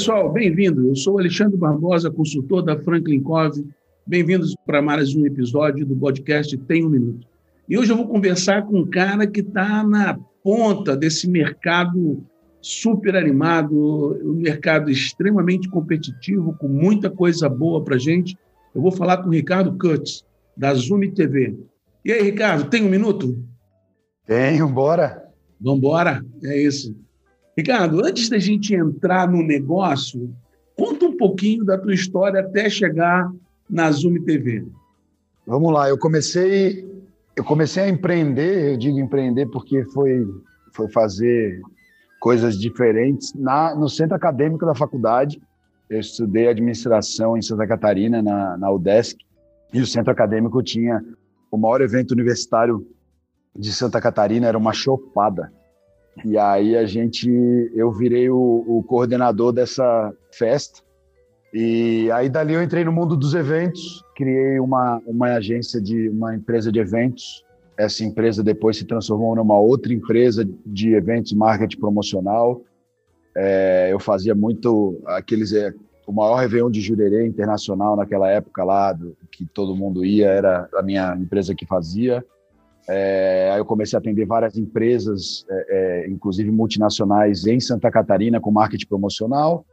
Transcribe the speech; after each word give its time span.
Pessoal, 0.00 0.32
bem-vindo. 0.32 0.88
Eu 0.88 0.96
sou 0.96 1.18
Alexandre 1.18 1.58
Barbosa, 1.58 2.10
consultor 2.10 2.62
da 2.62 2.74
Franklin 2.74 3.20
Covey. 3.20 3.66
Bem-vindos 4.06 4.56
para 4.64 4.80
mais 4.80 5.14
um 5.14 5.26
episódio 5.26 5.84
do 5.84 5.94
podcast 5.94 6.56
Tem 6.56 6.86
um 6.86 6.88
Minuto. 6.88 7.26
E 7.68 7.76
hoje 7.76 7.92
eu 7.92 7.98
vou 7.98 8.08
conversar 8.08 8.62
com 8.62 8.78
um 8.78 8.86
cara 8.86 9.26
que 9.26 9.40
está 9.40 9.84
na 9.84 10.18
ponta 10.42 10.96
desse 10.96 11.28
mercado 11.28 12.24
super 12.62 13.14
animado, 13.14 14.18
um 14.24 14.36
mercado 14.36 14.90
extremamente 14.90 15.68
competitivo, 15.68 16.56
com 16.58 16.66
muita 16.66 17.10
coisa 17.10 17.46
boa 17.46 17.84
para 17.84 17.98
gente. 17.98 18.38
Eu 18.74 18.80
vou 18.80 18.92
falar 18.92 19.18
com 19.18 19.28
o 19.28 19.32
Ricardo 19.32 19.76
Cutts, 19.76 20.24
da 20.56 20.72
Zoom 20.72 21.10
TV. 21.10 21.58
E 22.06 22.10
aí, 22.10 22.22
Ricardo, 22.22 22.70
tem 22.70 22.82
um 22.82 22.88
minuto? 22.88 23.38
Tenho, 24.24 24.66
bora. 24.66 25.28
Vamos 25.60 25.80
embora, 25.80 26.24
é 26.42 26.58
isso. 26.58 26.96
Ricardo, 27.60 28.02
antes 28.02 28.30
da 28.30 28.38
gente 28.38 28.74
entrar 28.74 29.28
no 29.28 29.42
negócio, 29.42 30.34
conta 30.74 31.04
um 31.04 31.14
pouquinho 31.14 31.62
da 31.62 31.76
tua 31.76 31.92
história 31.92 32.40
até 32.40 32.70
chegar 32.70 33.30
na 33.68 33.90
Zoom 33.90 34.24
TV. 34.24 34.66
Vamos 35.46 35.70
lá, 35.70 35.86
eu 35.86 35.98
comecei, 35.98 36.88
eu 37.36 37.44
comecei 37.44 37.82
a 37.82 37.88
empreender, 37.90 38.72
eu 38.72 38.78
digo 38.78 38.98
empreender 38.98 39.44
porque 39.46 39.84
foi, 39.92 40.26
foi 40.72 40.88
fazer 40.88 41.60
coisas 42.18 42.58
diferentes 42.58 43.34
na, 43.34 43.74
no 43.74 43.90
centro 43.90 44.16
acadêmico 44.16 44.64
da 44.64 44.74
faculdade. 44.74 45.38
Eu 45.90 46.00
estudei 46.00 46.48
administração 46.48 47.36
em 47.36 47.42
Santa 47.42 47.66
Catarina, 47.66 48.22
na, 48.22 48.56
na 48.56 48.70
UDESC, 48.70 49.18
e 49.70 49.82
o 49.82 49.86
centro 49.86 50.10
acadêmico 50.10 50.62
tinha 50.62 51.04
o 51.50 51.58
maior 51.58 51.82
evento 51.82 52.12
universitário 52.12 52.86
de 53.54 53.70
Santa 53.70 54.00
Catarina, 54.00 54.46
era 54.46 54.56
uma 54.56 54.72
chopada. 54.72 55.52
E 56.24 56.36
aí 56.36 56.76
a 56.76 56.84
gente, 56.84 57.28
eu 57.74 57.90
virei 57.92 58.28
o, 58.28 58.64
o, 58.66 58.82
coordenador 58.82 59.52
dessa 59.52 60.12
festa. 60.32 60.80
E 61.52 62.10
aí 62.12 62.28
dali 62.28 62.54
eu 62.54 62.62
entrei 62.62 62.84
no 62.84 62.92
mundo 62.92 63.16
dos 63.16 63.34
eventos, 63.34 64.04
criei 64.14 64.60
uma, 64.60 65.00
uma 65.06 65.26
agência 65.34 65.80
de 65.80 66.08
uma 66.08 66.34
empresa 66.34 66.70
de 66.70 66.78
eventos. 66.78 67.44
Essa 67.76 68.04
empresa 68.04 68.42
depois 68.42 68.76
se 68.76 68.84
transformou 68.84 69.34
numa 69.34 69.58
outra 69.58 69.92
empresa 69.92 70.46
de 70.66 70.94
eventos, 70.94 71.32
marketing 71.32 71.78
promocional. 71.78 72.62
É, 73.34 73.88
eu 73.90 73.98
fazia 73.98 74.34
muito 74.34 75.00
aqueles 75.06 75.52
é, 75.52 75.72
o 76.06 76.12
maior 76.12 76.36
Réveillon 76.36 76.70
de 76.70 76.80
Jurerê 76.80 77.26
internacional 77.26 77.96
naquela 77.96 78.28
época 78.28 78.64
lá, 78.64 78.92
do, 78.92 79.16
que 79.30 79.46
todo 79.46 79.76
mundo 79.76 80.04
ia, 80.04 80.28
era 80.28 80.68
a 80.74 80.82
minha 80.82 81.16
empresa 81.16 81.54
que 81.54 81.64
fazia. 81.64 82.24
É, 82.92 83.50
aí 83.52 83.60
eu 83.60 83.64
comecei 83.64 83.96
a 83.96 84.00
atender 84.00 84.26
várias 84.26 84.58
empresas, 84.58 85.46
é, 85.48 85.66
é, 85.68 86.10
inclusive 86.10 86.50
multinacionais, 86.50 87.46
em 87.46 87.60
Santa 87.60 87.88
Catarina 87.88 88.40
com 88.40 88.50
marketing 88.50 88.88
promocional, 88.88 89.64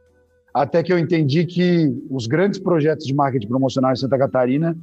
até 0.54 0.84
que 0.84 0.92
eu 0.92 0.98
entendi 0.98 1.44
que 1.44 1.92
os 2.08 2.28
grandes 2.28 2.60
projetos 2.60 3.04
de 3.04 3.12
marketing 3.12 3.48
promocional 3.48 3.92
em 3.92 3.96
Santa 3.96 4.16
Catarina, 4.16 4.78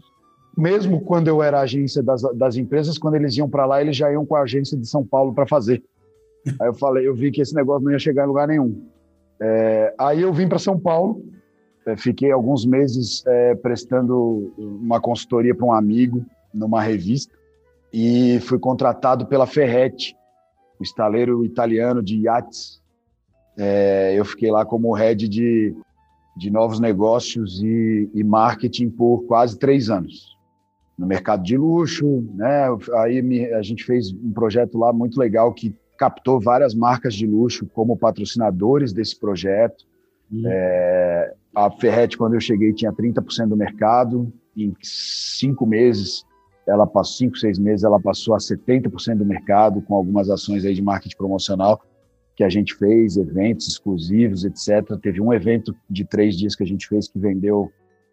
mesmo 0.58 1.00
quando 1.00 1.30
eu 1.30 1.42
era 1.42 1.62
agência 1.62 2.04
das, 2.04 2.24
das 2.36 2.58
empresas, 2.58 2.98
quando 2.98 3.16
eles 3.16 3.38
iam 3.38 3.50
para 3.50 3.66
lá, 3.66 3.82
eles 3.82 3.96
já 3.96 4.12
iam 4.12 4.26
com 4.26 4.36
a 4.36 4.42
agência 4.42 4.78
de 4.78 4.86
São 4.86 5.06
Paulo 5.06 5.34
para 5.34 5.48
fazer. 5.48 5.82
Aí 6.60 6.68
eu 6.68 6.74
falei, 6.74 7.08
eu 7.08 7.16
vi 7.16 7.32
que 7.32 7.42
esse 7.42 7.56
negócio 7.56 7.86
não 7.86 7.94
ia 7.94 8.00
chegar 8.00 8.26
em 8.26 8.28
lugar 8.28 8.50
nenhum. 8.50 8.84
É, 9.40 9.94
aí 9.98 10.22
eu 10.22 10.32
vim 10.32 10.48
para 10.48 10.58
São 10.58 10.80
Paulo, 10.80 11.22
é, 11.86 11.98
fiquei 11.98 12.32
alguns 12.32 12.66
meses 12.66 13.22
é, 13.28 13.54
prestando 13.56 14.54
uma 14.58 15.02
consultoria 15.02 15.54
para 15.54 15.66
um 15.66 15.74
amigo 15.74 16.26
numa 16.54 16.82
revista 16.82 17.36
e 17.98 18.42
fui 18.42 18.60
contratado 18.60 19.26
pela 19.26 19.48
Ferretti, 19.48 20.14
o 20.78 20.84
estaleiro 20.84 21.46
italiano 21.46 22.04
de 22.04 22.18
iates. 22.18 22.82
É, 23.58 24.14
eu 24.20 24.26
fiquei 24.26 24.52
lá 24.52 24.66
como 24.66 24.94
head 24.94 25.30
de, 25.30 25.74
de 26.36 26.52
novos 26.52 26.78
negócios 26.78 27.64
e, 27.64 28.10
e, 28.14 28.22
marketing 28.22 28.90
por 28.90 29.24
quase 29.28 29.58
três 29.58 29.90
anos. 29.90 30.36
No 31.00 31.08
mercado 31.08 31.42
de 31.42 31.56
luxo, 31.56 32.28
né? 32.34 32.68
Aí 32.96 33.22
me, 33.22 33.46
a 33.54 33.62
gente 33.62 33.86
fez 33.86 34.12
um 34.12 34.34
projeto 34.34 34.78
lá 34.78 34.92
muito 34.92 35.18
legal 35.18 35.54
que 35.54 35.74
captou 35.98 36.38
várias 36.38 36.76
marcas 36.76 37.16
de 37.16 37.26
luxo 37.26 37.66
como 37.68 37.96
patrocinadores 37.96 38.92
desse 38.92 39.18
projeto. 39.18 39.86
Hum. 40.30 40.44
É, 40.46 41.34
a 41.56 41.72
Ferretti, 41.72 42.18
quando 42.18 42.34
eu 42.34 42.42
cheguei, 42.42 42.74
tinha 42.74 42.92
30% 42.92 43.48
do 43.48 43.56
mercado. 43.56 44.34
Em 44.54 44.74
cinco 44.82 45.66
meses, 45.66 46.26
ela 46.68 46.88
passou 46.88 47.18
cinco, 47.18 47.38
seis 47.38 47.60
meses, 47.60 47.84
ela 47.84 48.00
passou 48.00 48.34
a 48.34 48.38
70% 48.38 49.18
do 49.18 49.26
mercado 49.26 49.82
com 49.82 49.94
algumas 49.94 50.30
ações 50.30 50.66
aí 50.66 50.74
de 50.74 50.82
marketing 50.82 51.18
promocional 51.18 51.82
que 52.36 52.44
a 52.44 52.50
gente 52.50 52.76
fez, 52.76 53.16
eventos 53.16 53.68
exclusivos, 53.68 54.44
etc. 54.44 54.98
Teve 55.02 55.22
um 55.22 55.32
evento 55.32 55.74
de 55.90 56.04
três 56.04 56.36
dias 56.38 56.56
que 56.56 56.64
a 56.64 56.68
gente 56.68 56.88
fez 56.88 57.08
que 57.08 57.18
vendeu 57.18 57.72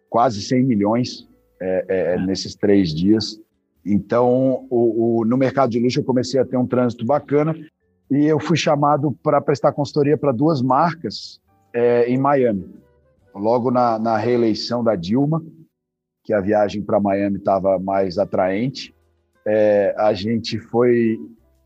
quase 0.09 0.41
100 0.41 0.63
milhões 0.63 1.27
é, 1.59 1.85
é, 1.87 2.19
nesses 2.19 2.55
três 2.55 2.93
dias. 2.93 3.39
Então, 3.85 4.65
o, 4.69 5.19
o, 5.19 5.25
no 5.25 5.35
mercado 5.35 5.71
de 5.71 5.79
luxo 5.79 5.99
eu 5.99 6.03
comecei 6.05 6.39
a 6.39 6.45
ter 6.45 6.55
um 6.55 6.65
trânsito 6.65 7.05
bacana 7.05 7.53
e 8.09 8.25
eu 8.25 8.39
fui 8.39 8.55
chamado 8.55 9.11
para 9.23 9.41
prestar 9.41 9.73
consultoria 9.73 10.17
para 10.17 10.31
duas 10.31 10.61
marcas 10.61 11.41
é, 11.73 12.09
em 12.09 12.17
Miami. 12.17 12.69
Logo 13.35 13.71
na, 13.71 13.99
na 13.99 14.17
reeleição 14.17 14.83
da 14.83 14.95
Dilma, 14.95 15.43
que 16.23 16.33
a 16.33 16.39
viagem 16.39 16.81
para 16.81 16.99
Miami 16.99 17.37
estava 17.37 17.77
mais 17.77 18.17
atraente. 18.17 18.95
É, 19.45 19.93
a 19.97 20.13
gente 20.13 20.57
foi 20.57 21.19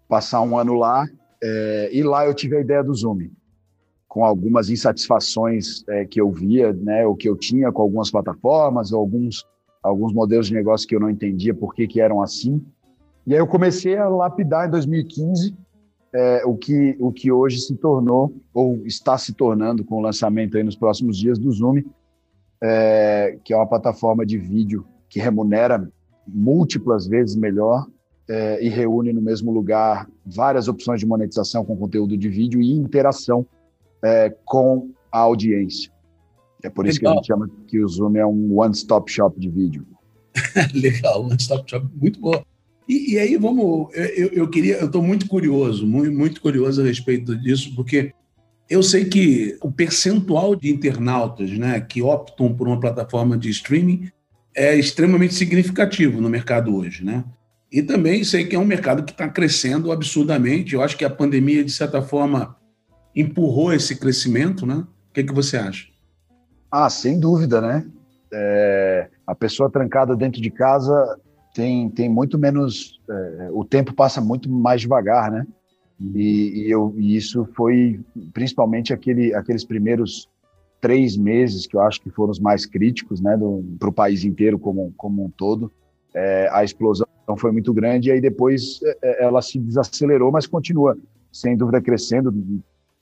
passar 0.09 0.41
um 0.41 0.57
ano 0.57 0.73
lá 0.73 1.06
é, 1.41 1.90
e 1.94 2.01
lá 2.01 2.25
eu 2.25 2.34
tive 2.34 2.57
a 2.57 2.62
ideia 2.62 2.84
do 2.84 2.94
Zoom, 2.94 3.29
com 4.07 4.25
algumas 4.25 4.69
insatisfações 4.69 5.88
é, 5.90 6.06
que 6.06 6.19
eu 6.19 6.31
via, 6.31 6.73
né, 6.73 7.06
o 7.06 7.16
que 7.16 7.29
eu 7.29 7.35
tinha 7.35 7.72
com 7.72 7.81
algumas 7.81 8.09
plataformas, 8.09 8.91
alguns 8.91 9.45
alguns 9.84 10.13
modelos 10.13 10.47
de 10.47 10.53
negócio 10.53 10.88
que 10.88 10.95
eu 10.95 11.00
não 11.00 11.09
entendia 11.09 11.53
por 11.53 11.74
que, 11.74 11.88
que 11.88 12.01
eram 12.01 12.22
assim. 12.22 12.62
E 13.25 13.34
aí 13.34 13.39
eu 13.39 13.47
comecei 13.47 13.95
a 13.95 14.09
lapidar 14.09 14.68
em 14.68 14.72
2015 14.72 15.56
é, 16.13 16.45
o, 16.45 16.56
que, 16.56 16.97
o 17.00 17.12
que 17.12 17.31
hoje 17.31 17.59
se 17.59 17.75
tornou, 17.75 18.34
ou 18.53 18.85
está 18.85 19.18
se 19.18 19.34
tornando 19.34 19.84
com 19.84 19.95
o 19.95 20.01
lançamento 20.01 20.57
aí 20.57 20.63
nos 20.63 20.75
próximos 20.75 21.18
dias 21.18 21.38
do 21.38 21.51
Zoom, 21.51 21.84
é, 22.62 23.38
que 23.44 23.53
é 23.53 23.56
uma 23.56 23.68
plataforma 23.68 24.25
de 24.25 24.38
vídeo 24.38 24.85
que 25.09 25.19
remunera 25.19 25.90
múltiplas 26.28 27.07
vezes 27.07 27.35
melhor 27.35 27.88
é, 28.29 28.63
e 28.63 28.69
reúne 28.69 29.13
no 29.13 29.22
mesmo 29.22 29.51
lugar 29.51 30.09
várias 30.25 30.68
opções 30.68 31.00
de 31.00 31.06
monetização 31.06 31.63
com 31.63 31.78
conteúdo 31.78 32.18
de 32.18 32.28
vídeo 32.28 32.62
e 32.62 32.72
interação 32.72 33.45
é, 34.03 34.35
com 34.44 34.90
a 35.12 35.19
audiência. 35.19 35.91
É 36.63 36.69
por 36.69 36.85
isso 36.85 37.00
Legal. 37.00 37.13
que 37.13 37.18
a 37.18 37.22
gente 37.22 37.28
chama 37.28 37.50
que 37.68 37.79
o 37.79 37.88
Zoom 37.88 38.16
é 38.18 38.25
um 38.25 38.59
one-stop 38.59 39.12
shop 39.12 39.39
de 39.39 39.50
vídeo. 39.50 39.85
Legal, 40.74 41.24
one-stop 41.24 41.69
shop, 41.69 41.88
muito 41.95 42.19
bom. 42.19 42.44
E, 42.88 43.13
e, 43.13 43.19
aí 43.19 43.35
vamos, 43.38 43.94
eu, 43.94 44.29
eu 44.29 44.50
queria, 44.50 44.78
eu 44.78 44.85
estou 44.85 45.03
muito 45.03 45.28
curioso, 45.28 45.85
muito, 45.85 46.12
muito 46.12 46.41
curioso 46.41 46.81
a 46.81 46.85
respeito 46.85 47.35
disso, 47.35 47.75
porque 47.75 48.13
eu 48.69 48.83
sei 48.83 49.05
que 49.05 49.57
o 49.61 49.72
percentual 49.72 50.55
de 50.55 50.69
internautas 50.69 51.51
né, 51.51 51.80
que 51.80 52.01
optam 52.01 52.53
por 52.53 52.68
uma 52.68 52.80
plataforma 52.80 53.38
de 53.38 53.50
streaming 53.50 54.12
é 54.56 54.75
extremamente 54.75 55.33
significativo 55.33 56.19
no 56.19 56.30
mercado 56.30 56.75
hoje. 56.75 57.03
Né? 57.03 57.24
E 57.71 57.81
também 57.81 58.24
sei 58.24 58.45
que 58.45 58.56
é 58.56 58.59
um 58.59 58.65
mercado 58.65 59.03
que 59.03 59.12
está 59.12 59.30
crescendo 59.30 59.91
absurdamente. 59.91 60.74
Eu 60.74 60.81
acho 60.81 60.97
que 60.97 61.06
a 61.06 61.09
pandemia, 61.09 61.63
de 61.63 61.71
certa 61.71 62.01
forma, 62.01 62.56
empurrou 63.15 63.74
esse 63.74 63.95
crescimento. 63.95 64.65
Né? 64.65 64.75
O 64.75 65.13
que, 65.13 65.21
é 65.21 65.24
que 65.24 65.33
você 65.33 65.57
acha? 65.57 65.88
Ah, 66.71 66.89
sem 66.89 67.19
dúvida, 67.19 67.62
né? 67.62 67.86
É, 68.33 69.09
a 69.25 69.33
pessoa 69.33 69.69
trancada 69.69 70.15
dentro 70.15 70.41
de 70.41 70.50
casa 70.50 71.18
tem, 71.53 71.89
tem 71.89 72.09
muito 72.09 72.38
menos. 72.38 73.00
É, 73.09 73.50
o 73.51 73.63
tempo 73.63 73.94
passa 73.94 74.19
muito 74.19 74.50
mais 74.50 74.81
devagar, 74.81 75.31
né? 75.31 75.47
E, 75.99 76.65
e, 76.65 76.71
eu, 76.71 76.94
e 76.97 77.15
isso 77.15 77.47
foi 77.55 77.99
principalmente 78.33 78.94
aquele, 78.94 79.33
aqueles 79.33 79.63
primeiros 79.63 80.29
três 80.79 81.17
meses 81.17 81.65
que 81.65 81.75
eu 81.75 81.81
acho 81.81 81.99
que 82.01 82.11
foram 82.11 82.31
os 82.31 82.39
mais 82.39 82.65
críticos, 82.65 83.19
né, 83.19 83.38
para 83.79 83.89
o 83.89 83.94
país 83.94 84.23
inteiro 84.23 84.59
como, 84.59 84.94
como 84.95 85.25
um 85.25 85.29
todo. 85.29 85.71
É, 86.13 86.49
a 86.51 86.63
explosão 86.63 87.07
foi 87.38 87.51
muito 87.51 87.73
grande 87.73 88.09
e 88.09 88.11
aí 88.11 88.21
depois 88.21 88.79
é, 88.83 88.97
é 89.03 89.23
ela 89.23 89.41
se 89.41 89.59
desacelerou, 89.59 90.31
mas 90.31 90.45
continua 90.45 90.97
sem 91.31 91.57
dúvida 91.57 91.81
crescendo. 91.81 92.33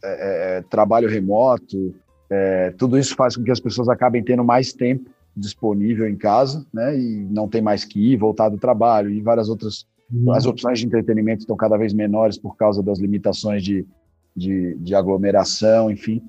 É, 0.04 0.58
é 0.58 0.62
trabalho 0.62 1.10
remoto, 1.10 1.94
é, 2.30 2.72
tudo 2.78 2.98
isso 2.98 3.16
faz 3.16 3.36
com 3.36 3.44
que 3.44 3.52
as 3.52 3.60
pessoas 3.60 3.88
acabem 3.88 4.24
tendo 4.24 4.44
mais 4.44 4.74
tempo 4.74 5.10
disponível 5.36 6.08
em 6.08 6.16
casa, 6.16 6.66
né? 6.74 6.98
E 6.98 7.28
não 7.30 7.48
tem 7.48 7.62
mais 7.62 7.84
que 7.84 8.14
ir, 8.14 8.18
voltar 8.18 8.50
do 8.50 8.58
trabalho 8.58 9.10
e 9.10 9.22
várias 9.22 9.50
outras. 9.50 9.86
As 10.34 10.46
opções 10.46 10.80
de 10.80 10.86
entretenimento 10.86 11.40
estão 11.40 11.56
cada 11.56 11.78
vez 11.78 11.94
menores 11.94 12.38
por 12.38 12.56
causa 12.56 12.84
das 12.84 13.00
limitações 13.00 13.64
de, 13.64 13.86
de, 14.36 14.76
de 14.76 14.94
aglomeração, 14.94 15.90
enfim. 15.90 16.22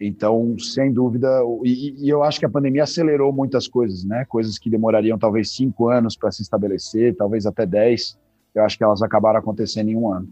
Então, 0.00 0.58
sem 0.58 0.92
dúvida, 0.92 1.28
e, 1.64 2.04
e, 2.04 2.08
eu 2.08 2.24
acho 2.24 2.40
que 2.40 2.46
a 2.46 2.50
pandemia 2.50 2.82
acelerou 2.82 3.32
muitas 3.32 3.68
coisas, 3.68 4.04
né? 4.04 4.24
Coisas 4.24 4.58
que 4.58 4.68
demorariam 4.68 5.16
talvez 5.16 5.54
cinco 5.54 5.88
anos 5.88 6.16
para 6.16 6.32
se 6.32 6.42
estabelecer, 6.42 7.14
talvez 7.14 7.46
até 7.46 7.64
dez. 7.64 8.18
Eu 8.54 8.64
acho 8.64 8.76
que 8.76 8.84
elas 8.84 9.00
acabaram 9.00 9.38
acontecendo 9.38 9.88
em 9.88 9.96
um 9.96 10.12
ano. 10.12 10.28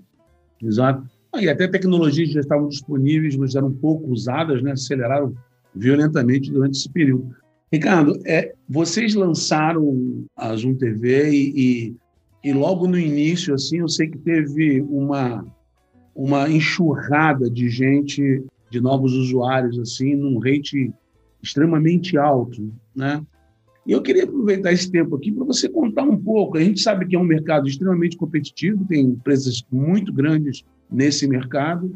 Exato. 0.61 1.09
E 1.39 1.49
até 1.49 1.69
tecnologias 1.69 2.31
já 2.31 2.41
estavam 2.41 2.69
disponíveis, 2.69 3.37
mas 3.37 3.55
eram 3.55 3.73
pouco 3.73 4.11
usadas, 4.11 4.61
né? 4.61 4.73
Aceleraram 4.73 5.33
violentamente 5.75 6.51
durante 6.51 6.77
esse 6.77 6.91
período. 6.91 7.31
Ricardo, 7.73 8.21
é, 8.27 8.53
vocês 8.69 9.15
lançaram 9.15 10.25
a 10.37 10.55
Zoom 10.57 10.75
TV 10.75 11.31
e, 11.31 11.53
e, 11.55 11.97
e, 12.43 12.53
logo 12.53 12.87
no 12.87 12.99
início, 12.99 13.55
assim, 13.55 13.79
eu 13.79 13.89
sei 13.89 14.09
que 14.09 14.19
teve 14.19 14.81
uma, 14.83 15.45
uma 16.15 16.49
enxurrada 16.49 17.51
de 17.51 17.69
gente, 17.69 18.43
de 18.71 18.81
novos 18.81 19.13
usuários, 19.15 19.79
assim, 19.79 20.15
num 20.15 20.39
rate 20.39 20.93
extremamente 21.43 22.17
alto, 22.17 22.73
né? 22.95 23.25
E 23.87 23.93
eu 23.93 24.03
queria 24.03 24.25
aproveitar 24.25 24.73
esse 24.73 24.91
tempo 24.91 25.17
aqui 25.17 25.33
para 25.33 25.45
você 25.45 25.69
contar 25.69 26.03
um 26.03 26.17
pouco. 26.17 26.57
A 26.57 26.63
gente 26.63 26.81
sabe 26.81 27.07
que 27.07 27.17
é 27.17 27.19
um 27.19 27.25
mercado 27.25 27.67
extremamente 27.67 28.17
competitivo, 28.17 28.85
tem 28.87 29.07
empresas 29.07 29.65
muito 29.73 30.13
grandes 30.13 30.65
nesse 30.91 31.27
mercado, 31.27 31.91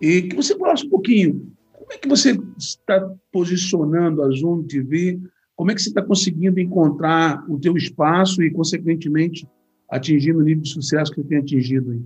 e 0.00 0.22
que 0.22 0.36
você 0.36 0.56
falasse 0.58 0.86
um 0.86 0.90
pouquinho 0.90 1.50
como 1.90 1.98
é 1.98 1.98
que 1.98 2.08
você 2.08 2.38
está 2.56 3.12
posicionando 3.32 4.22
a 4.22 4.30
Zoom 4.30 4.62
TV? 4.62 5.18
Como 5.56 5.72
é 5.72 5.74
que 5.74 5.82
você 5.82 5.88
está 5.88 6.00
conseguindo 6.00 6.60
encontrar 6.60 7.44
o 7.50 7.58
teu 7.58 7.76
espaço 7.76 8.40
e, 8.44 8.50
consequentemente, 8.52 9.44
atingindo 9.90 10.38
o 10.38 10.42
nível 10.42 10.62
de 10.62 10.70
sucesso 10.70 11.10
que 11.12 11.20
você 11.20 11.28
tem 11.28 11.38
atingido 11.38 11.90
aí? 11.90 12.02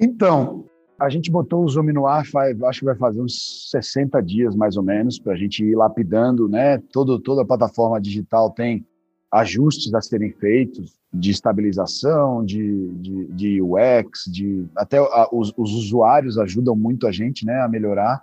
Então, 0.00 0.64
a 0.98 1.08
gente 1.08 1.30
botou 1.30 1.64
o 1.64 1.68
Zoom 1.68 1.92
no 1.92 2.06
ar, 2.06 2.26
faz, 2.26 2.60
acho 2.62 2.80
que 2.80 2.86
vai 2.86 2.96
fazer 2.96 3.20
uns 3.20 3.70
60 3.70 4.20
dias, 4.20 4.54
mais 4.54 4.76
ou 4.76 4.82
menos, 4.82 5.18
para 5.18 5.32
a 5.32 5.36
gente 5.36 5.64
ir 5.64 5.76
lapidando, 5.76 6.48
né? 6.48 6.78
Todo, 6.92 7.18
toda 7.20 7.42
a 7.42 7.46
plataforma 7.46 8.00
digital 8.00 8.50
tem 8.50 8.84
ajustes 9.30 9.92
a 9.94 10.00
serem 10.00 10.32
feitos 10.32 10.98
de 11.12 11.30
estabilização, 11.30 12.44
de, 12.44 12.88
de, 12.94 13.26
de 13.26 13.62
UX, 13.62 14.24
de 14.26 14.66
até 14.76 14.98
a, 14.98 15.28
os, 15.32 15.52
os, 15.56 15.72
usuários 15.72 16.38
ajudam 16.38 16.74
muito 16.74 17.06
a 17.06 17.12
gente, 17.12 17.46
né, 17.46 17.60
a 17.60 17.68
melhorar. 17.68 18.22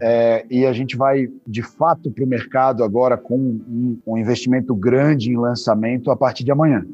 É, 0.00 0.44
e 0.50 0.66
a 0.66 0.72
gente 0.72 0.96
vai, 0.96 1.28
de 1.46 1.62
fato, 1.62 2.10
para 2.10 2.24
o 2.24 2.26
mercado 2.26 2.84
agora 2.84 3.16
com 3.16 3.38
um, 3.38 3.98
um, 4.06 4.18
investimento 4.18 4.74
grande 4.74 5.30
em 5.30 5.36
lançamento 5.36 6.10
a 6.10 6.16
partir 6.16 6.44
de 6.44 6.52
amanhã. 6.52 6.86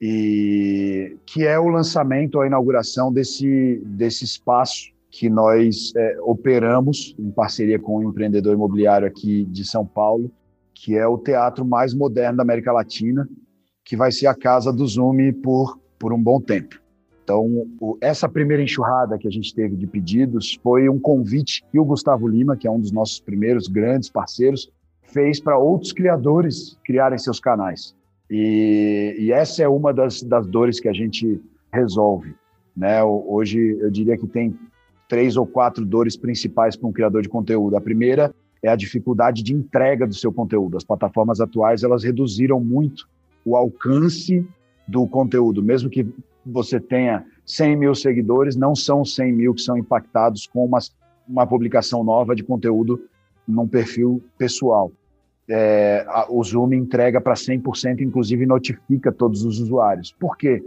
E 0.00 1.16
que 1.24 1.46
é 1.46 1.58
o 1.58 1.68
lançamento, 1.68 2.40
a 2.40 2.46
inauguração 2.46 3.12
desse, 3.12 3.82
desse 3.84 4.24
espaço 4.24 4.92
que 5.10 5.30
nós 5.30 5.92
é, 5.96 6.18
operamos 6.20 7.14
em 7.18 7.30
parceria 7.30 7.78
com 7.78 7.96
o 7.96 7.98
um 8.00 8.10
empreendedor 8.10 8.54
imobiliário 8.54 9.06
aqui 9.06 9.46
de 9.46 9.64
São 9.64 9.86
Paulo, 9.86 10.30
que 10.74 10.94
é 10.94 11.06
o 11.06 11.16
teatro 11.16 11.64
mais 11.64 11.94
moderno 11.94 12.36
da 12.36 12.42
América 12.42 12.70
Latina, 12.70 13.26
que 13.82 13.96
vai 13.96 14.12
ser 14.12 14.26
a 14.26 14.34
casa 14.34 14.70
do 14.70 14.86
Zoom 14.86 15.32
por, 15.42 15.78
por 15.98 16.12
um 16.12 16.22
bom 16.22 16.40
tempo. 16.40 16.78
Então, 17.24 17.66
o, 17.80 17.96
essa 18.00 18.28
primeira 18.28 18.62
enxurrada 18.62 19.18
que 19.18 19.26
a 19.26 19.30
gente 19.30 19.54
teve 19.54 19.74
de 19.74 19.86
pedidos 19.86 20.58
foi 20.62 20.88
um 20.88 20.98
convite 20.98 21.64
que 21.72 21.78
o 21.78 21.84
Gustavo 21.84 22.28
Lima, 22.28 22.56
que 22.56 22.68
é 22.68 22.70
um 22.70 22.78
dos 22.78 22.92
nossos 22.92 23.18
primeiros 23.18 23.68
grandes 23.68 24.10
parceiros, 24.10 24.70
fez 25.02 25.40
para 25.40 25.58
outros 25.58 25.92
criadores 25.92 26.78
criarem 26.84 27.18
seus 27.18 27.40
canais. 27.40 27.96
E, 28.30 29.16
e 29.18 29.32
essa 29.32 29.62
é 29.62 29.68
uma 29.68 29.92
das, 29.92 30.22
das, 30.22 30.46
dores 30.46 30.80
que 30.80 30.88
a 30.88 30.92
gente 30.92 31.40
resolve. 31.72 32.34
Né? 32.76 33.02
Hoje, 33.02 33.78
eu 33.80 33.90
diria 33.90 34.16
que 34.16 34.26
tem 34.26 34.58
três 35.08 35.36
ou 35.36 35.46
quatro 35.46 35.84
dores 35.84 36.16
principais 36.16 36.76
para 36.76 36.88
um 36.88 36.92
criador 36.92 37.22
de 37.22 37.28
conteúdo. 37.28 37.76
A 37.76 37.80
primeira 37.80 38.34
é 38.62 38.68
a 38.68 38.76
dificuldade 38.76 39.42
de 39.42 39.54
entrega 39.54 40.06
do 40.06 40.14
seu 40.14 40.32
conteúdo. 40.32 40.76
As 40.76 40.84
plataformas 40.84 41.40
atuais 41.40 41.82
elas 41.82 42.02
reduziram 42.02 42.60
muito 42.60 43.08
o 43.44 43.56
alcance 43.56 44.44
do 44.88 45.06
conteúdo, 45.06 45.62
mesmo 45.62 45.88
que 45.88 46.06
você 46.44 46.80
tenha 46.80 47.24
100 47.44 47.76
mil 47.76 47.94
seguidores, 47.94 48.56
não 48.56 48.74
são 48.74 49.04
100 49.04 49.32
mil 49.32 49.54
que 49.54 49.62
são 49.62 49.76
impactados 49.76 50.46
com 50.46 50.64
uma, 50.64 50.78
uma 51.28 51.46
publicação 51.46 52.02
nova 52.04 52.34
de 52.34 52.42
conteúdo 52.42 53.00
num 53.46 53.66
perfil 53.66 54.22
pessoal. 54.36 54.90
É, 55.48 56.04
a, 56.08 56.26
o 56.28 56.42
Zoom 56.42 56.72
entrega 56.72 57.20
para 57.20 57.34
100%, 57.34 58.00
inclusive 58.00 58.46
notifica 58.46 59.12
todos 59.12 59.44
os 59.44 59.60
usuários. 59.60 60.14
Por 60.18 60.36
quê? 60.36 60.62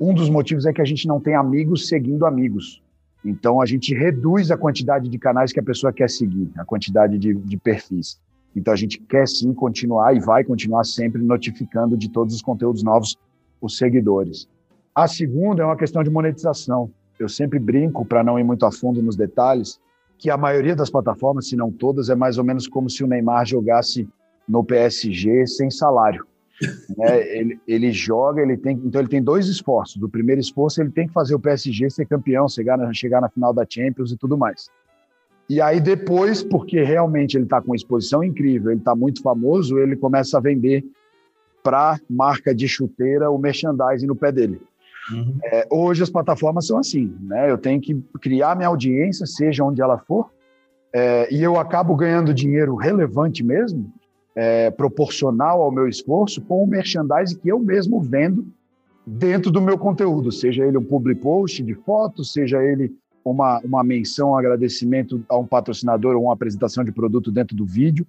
Um 0.00 0.14
dos 0.14 0.28
motivos 0.28 0.66
é 0.66 0.72
que 0.72 0.80
a 0.80 0.84
gente 0.84 1.06
não 1.06 1.20
tem 1.20 1.34
amigos 1.34 1.88
seguindo 1.88 2.26
amigos. 2.26 2.82
Então, 3.24 3.60
a 3.60 3.66
gente 3.66 3.94
reduz 3.94 4.50
a 4.50 4.56
quantidade 4.56 5.08
de 5.08 5.18
canais 5.18 5.52
que 5.52 5.58
a 5.58 5.62
pessoa 5.62 5.92
quer 5.92 6.10
seguir, 6.10 6.50
a 6.58 6.64
quantidade 6.64 7.18
de, 7.18 7.34
de 7.34 7.56
perfis. 7.56 8.20
Então, 8.54 8.72
a 8.72 8.76
gente 8.76 9.00
quer 9.00 9.26
sim 9.26 9.52
continuar 9.54 10.14
e 10.14 10.20
vai 10.20 10.44
continuar 10.44 10.84
sempre 10.84 11.22
notificando 11.22 11.96
de 11.96 12.10
todos 12.10 12.34
os 12.34 12.42
conteúdos 12.42 12.82
novos 12.82 13.16
os 13.60 13.78
seguidores. 13.78 14.46
A 14.94 15.08
segunda 15.08 15.62
é 15.62 15.66
uma 15.66 15.76
questão 15.76 16.04
de 16.04 16.10
monetização. 16.10 16.90
Eu 17.18 17.28
sempre 17.28 17.58
brinco, 17.58 18.04
para 18.04 18.22
não 18.22 18.38
ir 18.38 18.44
muito 18.44 18.66
a 18.66 18.70
fundo 18.70 19.02
nos 19.02 19.16
detalhes, 19.16 19.80
que 20.18 20.30
a 20.30 20.36
maioria 20.36 20.76
das 20.76 20.90
plataformas, 20.90 21.48
se 21.48 21.56
não 21.56 21.70
todas, 21.70 22.08
é 22.08 22.14
mais 22.14 22.38
ou 22.38 22.44
menos 22.44 22.66
como 22.66 22.88
se 22.88 23.02
o 23.02 23.06
Neymar 23.06 23.46
jogasse 23.46 24.08
no 24.48 24.64
PSG 24.64 25.46
sem 25.46 25.70
salário. 25.70 26.26
né? 26.96 27.36
ele, 27.36 27.60
ele 27.66 27.92
joga, 27.92 28.40
ele 28.40 28.56
tem, 28.56 28.80
então 28.84 29.00
ele 29.00 29.08
tem 29.08 29.22
dois 29.22 29.48
esforços. 29.48 30.00
O 30.02 30.08
primeiro 30.08 30.40
esforço 30.40 30.80
ele 30.80 30.90
tem 30.90 31.06
que 31.06 31.12
fazer 31.12 31.34
o 31.34 31.40
PSG 31.40 31.90
ser 31.90 32.06
campeão, 32.06 32.48
chegar 32.48 32.78
na, 32.78 32.92
chegar 32.92 33.20
na 33.20 33.28
final 33.28 33.52
da 33.52 33.66
Champions 33.68 34.12
e 34.12 34.16
tudo 34.16 34.36
mais. 34.38 34.68
E 35.48 35.60
aí 35.60 35.80
depois, 35.80 36.42
porque 36.42 36.82
realmente 36.82 37.36
ele 37.36 37.44
está 37.44 37.60
com 37.60 37.68
uma 37.68 37.76
exposição 37.76 38.24
incrível, 38.24 38.70
ele 38.70 38.80
está 38.80 38.94
muito 38.94 39.20
famoso, 39.20 39.78
ele 39.78 39.96
começa 39.96 40.38
a 40.38 40.40
vender 40.40 40.84
para 41.62 41.98
marca 42.08 42.54
de 42.54 42.68
chuteira 42.68 43.30
o 43.30 43.38
merchandising 43.38 44.06
no 44.06 44.16
pé 44.16 44.30
dele. 44.30 44.60
Uhum. 45.12 45.38
É, 45.44 45.66
hoje 45.70 46.02
as 46.02 46.10
plataformas 46.10 46.66
são 46.66 46.78
assim, 46.78 47.16
né? 47.20 47.50
Eu 47.50 47.58
tenho 47.58 47.80
que 47.80 47.94
criar 48.20 48.56
minha 48.56 48.68
audiência, 48.68 49.26
seja 49.26 49.64
onde 49.64 49.82
ela 49.82 49.98
for, 49.98 50.30
é, 50.92 51.32
e 51.32 51.42
eu 51.42 51.58
acabo 51.58 51.94
ganhando 51.96 52.32
dinheiro 52.32 52.74
relevante 52.76 53.42
mesmo, 53.42 53.92
é, 54.34 54.70
proporcional 54.70 55.60
ao 55.62 55.70
meu 55.70 55.88
esforço, 55.88 56.40
com 56.40 56.62
o 56.62 56.66
merchandising 56.66 57.38
que 57.38 57.48
eu 57.48 57.58
mesmo 57.58 58.00
vendo 58.00 58.46
dentro 59.06 59.50
do 59.50 59.60
meu 59.60 59.76
conteúdo, 59.76 60.32
seja 60.32 60.64
ele 60.64 60.78
um 60.78 60.84
public 60.84 61.20
post 61.20 61.62
de 61.62 61.74
fotos, 61.74 62.32
seja 62.32 62.62
ele 62.62 62.92
uma, 63.24 63.60
uma 63.60 63.82
menção, 63.82 64.30
um 64.30 64.36
agradecimento 64.36 65.22
a 65.28 65.36
um 65.36 65.46
patrocinador 65.46 66.14
ou 66.14 66.24
uma 66.24 66.34
apresentação 66.34 66.84
de 66.84 66.92
produto 66.92 67.30
dentro 67.30 67.56
do 67.56 67.66
vídeo. 67.66 68.06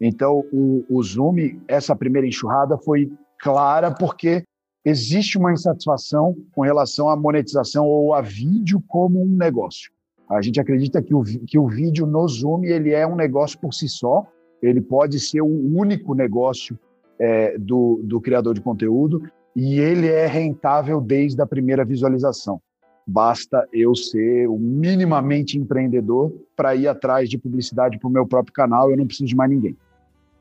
Então, 0.00 0.44
o, 0.52 0.84
o 0.88 1.02
Zoom, 1.02 1.36
essa 1.68 1.94
primeira 1.94 2.26
enxurrada 2.26 2.76
foi 2.78 3.12
clara 3.38 3.92
porque 3.92 4.42
existe 4.84 5.38
uma 5.38 5.52
insatisfação 5.52 6.36
com 6.52 6.62
relação 6.62 7.08
à 7.08 7.16
monetização 7.16 7.86
ou 7.86 8.12
a 8.12 8.20
vídeo 8.20 8.82
como 8.86 9.22
um 9.22 9.28
negócio. 9.28 9.90
A 10.28 10.42
gente 10.42 10.60
acredita 10.60 11.02
que 11.02 11.14
o, 11.14 11.22
que 11.22 11.58
o 11.58 11.66
vídeo 11.68 12.06
no 12.06 12.26
Zoom 12.26 12.64
ele 12.64 12.92
é 12.92 13.06
um 13.06 13.14
negócio 13.14 13.58
por 13.58 13.72
si 13.72 13.88
só, 13.88 14.26
ele 14.62 14.80
pode 14.80 15.20
ser 15.20 15.42
o 15.42 15.46
único 15.46 16.14
negócio 16.14 16.78
é, 17.18 17.56
do, 17.58 18.00
do 18.02 18.20
criador 18.20 18.54
de 18.54 18.60
conteúdo 18.60 19.22
e 19.54 19.78
ele 19.78 20.08
é 20.08 20.26
rentável 20.26 21.00
desde 21.00 21.40
a 21.40 21.46
primeira 21.46 21.84
visualização. 21.84 22.60
Basta 23.06 23.68
eu 23.72 23.94
ser 23.94 24.48
minimamente 24.48 25.58
empreendedor 25.58 26.32
para 26.56 26.74
ir 26.74 26.88
atrás 26.88 27.28
de 27.28 27.36
publicidade 27.36 27.98
para 27.98 28.08
o 28.08 28.12
meu 28.12 28.26
próprio 28.26 28.54
canal, 28.54 28.90
eu 28.90 28.96
não 28.96 29.06
preciso 29.06 29.28
de 29.28 29.36
mais 29.36 29.50
ninguém. 29.50 29.76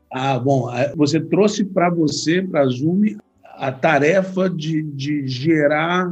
Ah, 0.09 0.39
bom, 0.39 0.69
você 0.95 1.19
trouxe 1.19 1.65
para 1.65 1.89
você, 1.89 2.41
para 2.41 2.61
a 2.61 2.67
Zoom, 2.67 3.17
a 3.63 3.71
tarefa 3.71 4.49
de, 4.49 4.83
de 4.83 5.25
gerar 5.25 6.11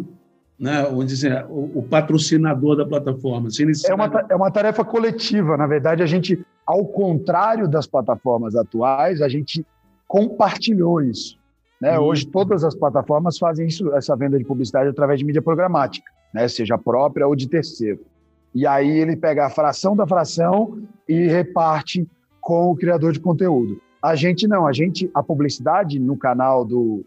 né, 0.58 0.84
vamos 0.84 1.08
dizer, 1.08 1.44
o, 1.50 1.80
o, 1.80 1.84
patrocinador 1.84 2.78
da 2.78 2.86
plataforma. 2.86 3.50
É 3.90 3.94
uma, 3.96 4.26
é 4.30 4.36
uma 4.36 4.52
tarefa 4.52 4.86
coletiva. 4.86 5.58
Na 5.58 5.66
verdade, 5.66 6.04
a 6.04 6.06
gente, 6.06 6.40
ao 6.64 6.86
contrário 6.86 7.68
das 7.68 7.88
plataformas 7.88 8.56
atuais, 8.56 9.24
a 9.24 9.28
gente 9.28 9.66
compartilhou 10.08 11.02
isso. 11.02 11.36
Né? 11.82 11.98
Hum. 12.00 12.04
Hoje, 12.04 12.28
todas 12.28 12.64
as 12.64 12.76
plataformas 12.76 13.40
fazem 13.40 13.66
isso, 13.66 13.92
essa 13.96 14.16
venda 14.16 14.38
de 14.38 14.46
publicidade 14.46 14.88
através 14.88 15.20
de 15.20 15.26
mídia 15.26 15.42
programática, 15.42 16.06
né? 16.32 16.48
seja 16.48 16.78
própria 16.78 17.28
ou 17.28 17.36
de 17.36 17.50
terceiro. 17.50 18.00
E 18.54 18.68
aí 18.68 19.00
ele 19.00 19.16
pega 19.16 19.48
a 19.48 19.50
fração 19.50 19.96
da 19.96 20.06
fração 20.06 20.80
e 21.10 21.26
reparte 21.26 22.08
com 22.40 22.70
o 22.70 22.76
criador 22.76 23.14
de 23.14 23.20
conteúdo. 23.20 23.82
A 24.00 24.14
gente 24.14 24.48
não, 24.48 24.68
a 24.68 24.72
gente, 24.72 25.10
a 25.12 25.24
publicidade 25.24 26.00
no 26.00 26.16
canal 26.16 26.64
do, 26.64 27.04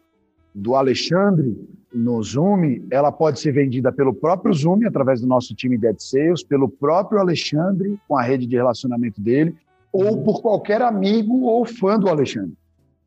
do 0.54 0.74
Alexandre 0.74 1.56
no 1.92 2.22
Zoom, 2.22 2.86
ela 2.90 3.10
pode 3.10 3.40
ser 3.40 3.52
vendida 3.52 3.92
pelo 3.92 4.14
próprio 4.14 4.52
Zoom, 4.52 4.86
através 4.86 5.20
do 5.20 5.26
nosso 5.26 5.54
time 5.54 5.78
de 5.78 5.94
Sales, 5.98 6.42
pelo 6.42 6.68
próprio 6.68 7.20
Alexandre, 7.20 7.98
com 8.08 8.16
a 8.16 8.22
rede 8.22 8.46
de 8.46 8.56
relacionamento 8.56 9.20
dele, 9.20 9.54
ou 9.92 10.22
por 10.22 10.42
qualquer 10.42 10.82
amigo 10.82 11.42
ou 11.42 11.64
fã 11.64 11.98
do 11.98 12.08
Alexandre. 12.08 12.54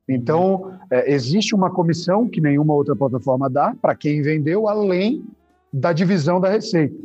Então, 0.08 0.74
é, 0.90 1.12
existe 1.14 1.54
uma 1.54 1.70
comissão 1.70 2.30
que 2.30 2.40
nenhuma 2.40 2.74
outra 2.74 2.96
plataforma 2.96 3.50
dá 3.50 3.76
para 3.82 3.94
quem 3.94 4.22
vendeu, 4.22 4.68
além 4.68 5.26
da 5.72 5.92
divisão 5.92 6.40
da 6.40 6.50
receita, 6.50 6.96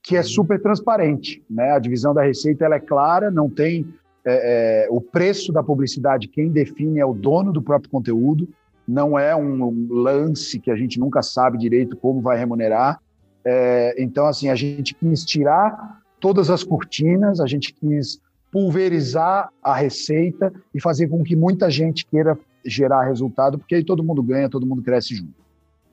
que 0.00 0.16
é 0.16 0.22
super 0.22 0.62
transparente. 0.62 1.42
Né? 1.50 1.72
A 1.72 1.80
divisão 1.80 2.14
da 2.14 2.22
receita 2.22 2.64
ela 2.64 2.76
é 2.76 2.80
clara, 2.80 3.28
não 3.28 3.50
tem 3.50 3.84
é, 4.24 4.84
é, 4.84 4.88
o 4.88 5.00
preço 5.00 5.52
da 5.52 5.64
publicidade, 5.64 6.28
quem 6.28 6.48
define 6.48 7.00
é 7.00 7.04
o 7.04 7.12
dono 7.12 7.52
do 7.52 7.60
próprio 7.60 7.90
conteúdo, 7.90 8.48
não 8.86 9.18
é 9.18 9.34
um 9.34 9.88
lance 9.90 10.58
que 10.58 10.70
a 10.70 10.76
gente 10.76 10.98
nunca 10.98 11.22
sabe 11.22 11.58
direito 11.58 11.96
como 11.96 12.20
vai 12.20 12.38
remunerar. 12.38 13.00
É, 13.44 13.94
então, 14.02 14.26
assim, 14.26 14.48
a 14.48 14.54
gente 14.54 14.94
quis 14.94 15.24
tirar 15.24 16.00
todas 16.20 16.50
as 16.50 16.62
cortinas, 16.62 17.40
a 17.40 17.46
gente 17.46 17.72
quis 17.72 18.20
pulverizar 18.50 19.50
a 19.62 19.74
receita 19.74 20.52
e 20.74 20.80
fazer 20.80 21.08
com 21.08 21.22
que 21.22 21.34
muita 21.34 21.70
gente 21.70 22.06
queira 22.06 22.38
gerar 22.64 23.04
resultado, 23.04 23.58
porque 23.58 23.74
aí 23.74 23.84
todo 23.84 24.04
mundo 24.04 24.22
ganha, 24.22 24.48
todo 24.48 24.66
mundo 24.66 24.82
cresce 24.82 25.14
junto. 25.14 25.34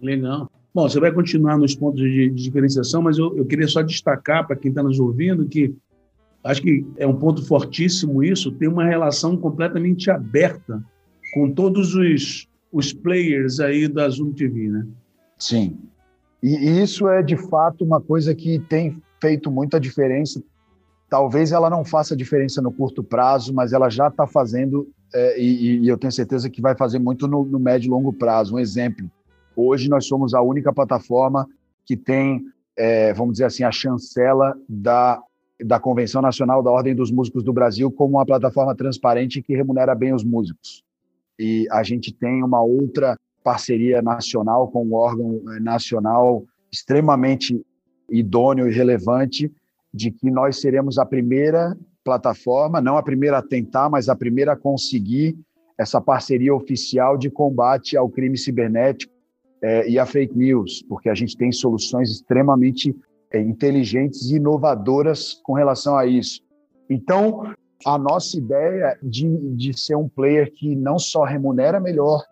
Legal. 0.01 0.49
Bom, 0.73 0.87
você 0.87 0.99
vai 0.99 1.11
continuar 1.11 1.57
nos 1.57 1.75
pontos 1.75 1.99
de, 1.99 2.29
de 2.29 2.43
diferenciação, 2.43 3.01
mas 3.01 3.17
eu, 3.17 3.35
eu 3.35 3.45
queria 3.45 3.67
só 3.67 3.81
destacar 3.81 4.47
para 4.47 4.55
quem 4.55 4.69
está 4.69 4.81
nos 4.81 4.99
ouvindo 4.99 5.45
que 5.47 5.75
acho 6.43 6.61
que 6.61 6.85
é 6.97 7.05
um 7.05 7.15
ponto 7.15 7.45
fortíssimo 7.45 8.23
isso, 8.23 8.51
tem 8.53 8.67
uma 8.67 8.85
relação 8.85 9.35
completamente 9.35 10.09
aberta 10.09 10.81
com 11.33 11.51
todos 11.51 11.93
os, 11.93 12.47
os 12.71 12.93
players 12.93 13.59
aí 13.59 13.87
da 13.87 14.07
Zoom 14.09 14.31
TV, 14.31 14.69
né? 14.69 14.87
Sim. 15.37 15.77
E 16.41 16.81
isso 16.81 17.07
é, 17.07 17.21
de 17.21 17.37
fato, 17.37 17.83
uma 17.83 18.01
coisa 18.01 18.33
que 18.33 18.59
tem 18.59 19.01
feito 19.19 19.51
muita 19.51 19.79
diferença. 19.79 20.41
Talvez 21.09 21.51
ela 21.51 21.69
não 21.69 21.83
faça 21.83 22.15
diferença 22.15 22.61
no 22.61 22.71
curto 22.71 23.03
prazo, 23.03 23.53
mas 23.53 23.73
ela 23.73 23.89
já 23.89 24.07
está 24.07 24.25
fazendo, 24.25 24.89
é, 25.13 25.39
e, 25.39 25.83
e, 25.83 25.87
eu 25.87 25.97
tenho 25.97 26.11
certeza 26.11 26.49
que 26.49 26.61
vai 26.61 26.75
fazer 26.75 26.99
muito 26.99 27.27
no, 27.27 27.43
no 27.43 27.59
médio 27.59 27.87
e 27.87 27.91
longo 27.91 28.13
prazo. 28.13 28.55
Um 28.55 28.59
exemplo, 28.59 29.09
hoje 29.55 29.89
nós 29.89 30.07
somos 30.07 30.33
a 30.33 30.41
única 30.41 30.73
plataforma 30.73 31.47
que 31.85 31.97
tem, 31.97 32.45
é, 32.77 33.13
vamos 33.13 33.33
dizer 33.33 33.45
assim, 33.45 33.63
a 33.63 33.71
chancela 33.71 34.55
da 34.67 35.21
da 35.63 35.79
Convenção 35.79 36.21
Nacional 36.21 36.63
da 36.63 36.71
Ordem 36.71 36.95
dos 36.95 37.11
Músicos 37.11 37.43
do 37.43 37.53
Brasil 37.53 37.91
como 37.91 38.17
uma 38.17 38.25
plataforma 38.25 38.75
transparente 38.75 39.41
que 39.41 39.55
remunera 39.55 39.93
bem 39.93 40.13
os 40.13 40.23
músicos. 40.23 40.83
E 41.41 41.67
a 41.71 41.81
gente 41.81 42.13
tem 42.13 42.43
uma 42.43 42.61
outra 42.61 43.17
parceria 43.43 43.99
nacional 43.99 44.67
com 44.67 44.85
um 44.85 44.93
órgão 44.93 45.41
eh, 45.49 45.59
nacional 45.59 46.45
extremamente 46.71 47.59
idôneo 48.07 48.67
e 48.67 48.71
relevante 48.71 49.51
de 49.91 50.11
que 50.11 50.29
nós 50.29 50.61
seremos 50.61 50.99
a 50.99 51.05
primeira 51.05 51.75
plataforma, 52.03 52.79
não 52.79 52.95
a 52.95 53.01
primeira 53.01 53.39
a 53.39 53.41
tentar, 53.41 53.89
mas 53.89 54.07
a 54.07 54.15
primeira 54.15 54.53
a 54.53 54.55
conseguir 54.55 55.35
essa 55.79 55.99
parceria 55.99 56.53
oficial 56.53 57.17
de 57.17 57.31
combate 57.31 57.97
ao 57.97 58.07
crime 58.07 58.37
cibernético 58.37 59.11
é, 59.63 59.89
e 59.89 59.97
a 59.97 60.05
fake 60.05 60.37
news, 60.37 60.83
porque 60.87 61.09
a 61.09 61.15
gente 61.15 61.35
tem 61.35 61.51
soluções 61.51 62.11
extremamente 62.11 62.95
é, 63.31 63.41
inteligentes 63.41 64.29
e 64.29 64.35
inovadoras 64.35 65.41
com 65.43 65.53
relação 65.53 65.97
a 65.97 66.05
isso. 66.05 66.41
Então, 66.87 67.51
a 67.85 67.97
nossa 67.97 68.37
ideia 68.37 68.97
de, 69.01 69.27
de 69.55 69.77
ser 69.77 69.95
um 69.95 70.07
player 70.07 70.51
que 70.53 70.75
não 70.75 70.97
só 70.99 71.23
remunera 71.23 71.79
melhor, 71.79 72.23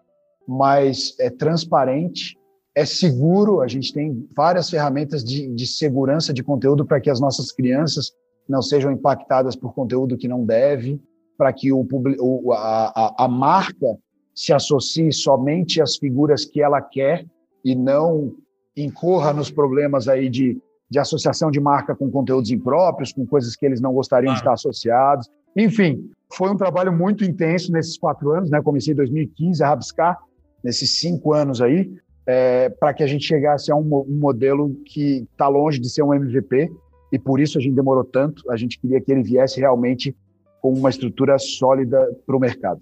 mas 0.47 1.15
é 1.19 1.29
transparente, 1.29 2.37
é 2.75 2.85
seguro. 2.85 3.61
A 3.61 3.67
gente 3.67 3.93
tem 3.93 4.27
várias 4.35 4.69
ferramentas 4.69 5.23
de, 5.23 5.47
de 5.53 5.67
segurança 5.67 6.33
de 6.33 6.43
conteúdo 6.43 6.85
para 6.85 6.99
que 6.99 7.09
as 7.09 7.19
nossas 7.19 7.51
crianças 7.51 8.11
não 8.47 8.61
sejam 8.61 8.91
impactadas 8.91 9.55
por 9.55 9.73
conteúdo 9.73 10.17
que 10.17 10.27
não 10.27 10.43
deve, 10.43 10.99
para 11.37 11.53
que 11.53 11.71
o, 11.71 11.87
o 12.19 12.53
a, 12.53 12.87
a, 12.87 13.25
a 13.25 13.27
marca 13.27 13.97
se 14.33 14.53
associe 14.53 15.11
somente 15.11 15.81
às 15.81 15.97
figuras 15.97 16.45
que 16.45 16.61
ela 16.61 16.81
quer 16.81 17.25
e 17.63 17.75
não 17.75 18.33
incorra 18.75 19.33
nos 19.33 19.51
problemas 19.51 20.07
aí 20.07 20.29
de 20.29 20.61
de 20.89 20.97
associação 20.97 21.51
de 21.51 21.59
marca 21.59 21.95
com 21.95 22.09
conteúdos 22.09 22.49
impróprios, 22.49 23.13
com 23.13 23.25
coisas 23.25 23.55
que 23.55 23.65
eles 23.65 23.79
não 23.79 23.93
gostariam 23.93 24.33
de 24.33 24.39
estar 24.39 24.53
associados. 24.53 25.29
Enfim, 25.55 26.09
foi 26.33 26.49
um 26.49 26.57
trabalho 26.57 26.91
muito 26.91 27.23
intenso 27.23 27.71
nesses 27.71 27.97
quatro 27.97 28.31
anos, 28.31 28.49
né? 28.49 28.61
Comecei 28.61 28.93
em 28.93 28.97
2015 28.97 29.63
a 29.63 29.67
rabiscar, 29.67 30.17
nesses 30.63 30.99
cinco 30.99 31.33
anos 31.33 31.61
aí, 31.61 31.91
é, 32.25 32.69
para 32.69 32.93
que 32.93 33.03
a 33.03 33.07
gente 33.07 33.25
chegasse 33.25 33.71
a 33.71 33.75
um, 33.75 34.05
um 34.07 34.19
modelo 34.19 34.75
que 34.85 35.27
está 35.31 35.47
longe 35.47 35.79
de 35.79 35.89
ser 35.89 36.03
um 36.03 36.13
MVP, 36.13 36.71
e 37.11 37.17
por 37.17 37.39
isso 37.39 37.57
a 37.57 37.61
gente 37.61 37.75
demorou 37.75 38.03
tanto. 38.03 38.49
A 38.51 38.55
gente 38.55 38.79
queria 38.79 39.01
que 39.01 39.11
ele 39.11 39.23
viesse 39.23 39.59
realmente 39.59 40.15
com 40.61 40.73
uma 40.73 40.89
estrutura 40.89 41.37
sólida 41.39 41.97
para 42.25 42.35
o 42.35 42.39
mercado. 42.39 42.81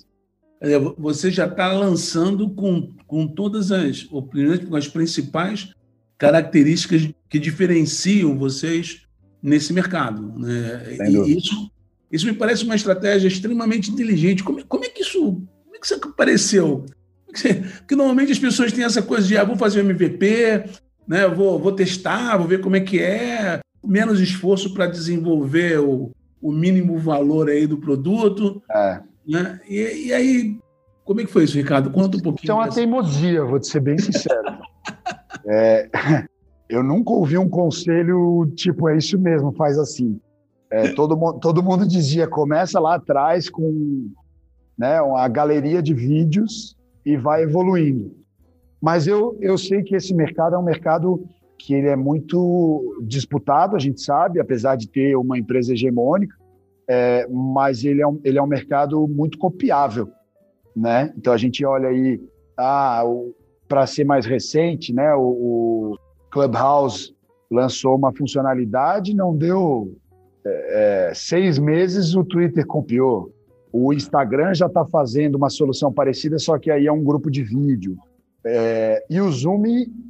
Você 0.98 1.30
já 1.30 1.46
está 1.46 1.72
lançando 1.72 2.50
com, 2.50 2.92
com 3.06 3.28
todas 3.28 3.72
as 3.72 4.12
opiniões, 4.12 4.66
com 4.66 4.76
as 4.76 4.88
principais 4.88 5.72
características 6.18 7.10
que 7.30 7.38
diferenciam 7.38 8.38
vocês 8.38 9.04
nesse 9.42 9.72
mercado. 9.72 10.34
Né? 10.38 10.98
E 11.10 11.38
isso, 11.38 11.72
isso 12.12 12.26
me 12.26 12.34
parece 12.34 12.64
uma 12.64 12.76
estratégia 12.76 13.28
extremamente 13.28 13.92
inteligente. 13.92 14.44
Como, 14.44 14.66
como 14.66 14.86
é 14.86 14.90
que 14.90 15.02
isso 15.02 15.20
como 15.22 15.76
é 15.76 15.80
que 15.80 15.86
isso 15.86 15.96
apareceu? 15.96 16.86
É 17.44 17.54
porque 17.54 17.96
normalmente 17.96 18.32
as 18.32 18.40
pessoas 18.40 18.72
têm 18.72 18.84
essa 18.84 19.02
coisa 19.02 19.28
de 19.28 19.38
ah, 19.38 19.44
vou 19.44 19.56
fazer 19.56 19.82
um 19.82 19.90
MVP, 19.90 20.64
né? 21.08 21.28
vou, 21.28 21.60
vou 21.60 21.72
testar, 21.72 22.38
vou 22.38 22.48
ver 22.48 22.62
como 22.62 22.76
é 22.76 22.80
que 22.80 23.00
é, 23.00 23.60
menos 23.86 24.20
esforço 24.20 24.74
para 24.74 24.88
desenvolver 24.88 25.80
o, 25.80 26.12
o 26.42 26.52
mínimo 26.52 26.98
valor 26.98 27.50
aí 27.50 27.68
do 27.68 27.78
produto. 27.78 28.62
É. 28.72 29.02
Né? 29.28 29.60
E, 29.68 30.08
e, 30.08 30.14
aí, 30.14 30.58
como 31.04 31.22
é 31.22 31.26
que 31.26 31.32
foi 31.32 31.44
isso, 31.44 31.58
Ricardo? 31.58 31.92
Conta 31.92 32.18
um 32.18 32.22
pouquinho. 32.22 32.46
Então, 32.46 32.62
a 32.62 32.70
teimosia, 32.70 33.44
vou 33.44 33.60
te 33.60 33.68
ser 33.68 33.82
bem 33.82 33.98
sincero. 33.98 34.58
É, 35.50 35.90
eu 36.68 36.84
nunca 36.84 37.12
ouvi 37.12 37.38
um 37.38 37.48
conselho 37.48 38.52
tipo, 38.56 38.90
é 38.90 38.98
isso 38.98 39.18
mesmo, 39.18 39.54
faz 39.54 39.78
assim. 39.78 40.20
É, 40.70 40.90
todo, 40.94 41.40
todo 41.40 41.64
mundo 41.64 41.88
dizia, 41.88 42.28
começa 42.28 42.80
lá 42.80 42.96
atrás 42.96 43.50
com 43.50 44.10
né, 44.78 45.02
uma 45.02 45.28
galeria 45.28 45.82
de 45.82 45.94
vídeos 45.94 46.76
e 47.06 47.16
vai 47.16 47.44
evoluindo. 47.44 48.16
Mas 48.82 49.08
eu, 49.08 49.38
eu 49.40 49.58
sei 49.58 49.82
que 49.82 49.96
esse 49.96 50.14
mercado 50.14 50.56
é 50.56 50.60
um 50.60 50.64
mercado 50.64 51.24
que 51.58 51.74
ele 51.74 51.88
é 51.88 51.96
muito 51.96 52.98
disputado, 53.02 53.76
a 53.76 53.80
gente 53.80 54.02
sabe, 54.02 54.40
apesar 54.40 54.76
de 54.76 54.88
ter 54.88 55.16
uma 55.16 55.38
empresa 55.38 55.74
hegemônica, 55.74 56.36
é, 56.88 57.28
mas 57.28 57.84
ele 57.84 58.02
é, 58.02 58.08
um, 58.08 58.20
ele 58.24 58.38
é 58.38 58.42
um 58.42 58.48
mercado 58.48 59.08
muito 59.08 59.38
copiável, 59.38 60.10
né? 60.76 61.12
Então 61.18 61.34
a 61.34 61.38
gente 61.38 61.66
olha 61.66 61.90
aí, 61.90 62.22
ah, 62.58 63.04
para 63.68 63.86
ser 63.86 64.06
mais 64.06 64.26
recente, 64.26 64.94
né, 64.94 65.14
o, 65.16 65.22
o, 65.22 65.98
Clubhouse 66.32 67.16
lançou 67.50 67.96
uma 67.96 68.14
funcionalidade, 68.14 69.16
não 69.16 69.36
deu 69.36 69.98
é, 70.48 71.12
seis 71.14 71.58
meses, 71.60 72.16
o 72.16 72.24
Twitter 72.24 72.66
copiou. 72.66 73.32
O 73.72 73.94
Instagram 73.94 74.54
já 74.54 74.68
está 74.68 74.86
fazendo 74.86 75.36
uma 75.36 75.50
solução 75.50 75.92
parecida, 75.92 76.40
só 76.40 76.58
que 76.58 76.72
aí 76.72 76.88
é 76.88 76.92
um 76.92 77.04
grupo 77.04 77.30
de 77.30 77.44
vídeo. 77.44 77.98
É, 78.46 79.04
e 79.10 79.20
o 79.20 79.30
Zoom, 79.32 79.64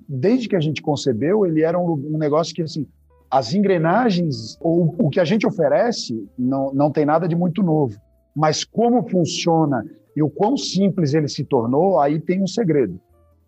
desde 0.08 0.48
que 0.48 0.56
a 0.56 0.60
gente 0.60 0.82
concebeu, 0.82 1.46
ele 1.46 1.62
era 1.62 1.80
um, 1.80 1.94
um 1.94 2.18
negócio 2.18 2.54
que, 2.54 2.62
assim, 2.62 2.88
as 3.30 3.54
engrenagens, 3.54 4.58
ou 4.62 4.96
o 5.00 5.10
que 5.10 5.20
a 5.20 5.26
gente 5.26 5.46
oferece, 5.46 6.28
não, 6.38 6.74
não 6.74 6.92
tem 6.92 7.06
nada 7.06 7.28
de 7.28 7.36
muito 7.36 7.62
novo. 7.62 8.00
Mas 8.36 8.64
como 8.64 9.08
funciona 9.10 9.84
e 10.16 10.24
o 10.24 10.30
quão 10.30 10.56
simples 10.56 11.14
ele 11.14 11.28
se 11.28 11.44
tornou, 11.44 12.00
aí 12.00 12.20
tem 12.20 12.42
um 12.42 12.48
segredo. 12.48 13.00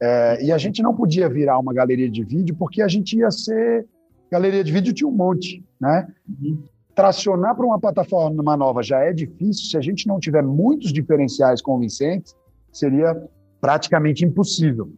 É, 0.02 0.44
e 0.44 0.52
a 0.52 0.58
gente 0.58 0.82
não 0.82 0.96
podia 0.96 1.30
virar 1.30 1.60
uma 1.60 1.74
galeria 1.74 2.10
de 2.10 2.24
vídeo 2.24 2.56
porque 2.58 2.82
a 2.82 2.88
gente 2.88 3.18
ia 3.18 3.30
ser. 3.32 3.86
Galeria 4.32 4.64
de 4.64 4.72
vídeo 4.72 4.94
tinha 4.94 5.08
um 5.08 5.16
monte, 5.16 5.64
né? 5.80 6.08
Uhum. 6.28 6.64
Tracionar 7.00 7.56
para 7.56 7.66
uma 7.66 7.80
plataforma 7.80 8.58
nova 8.58 8.84
já 8.84 9.00
é 9.00 9.14
difícil. 9.14 9.70
Se 9.70 9.78
a 9.78 9.82
gente 9.82 10.06
não 10.06 10.20
tiver 10.20 10.44
muitos 10.44 10.92
diferenciais 10.92 11.62
convincentes, 11.62 12.36
seria 12.74 13.16
praticamente 13.62 14.26
impossível. 14.26 14.92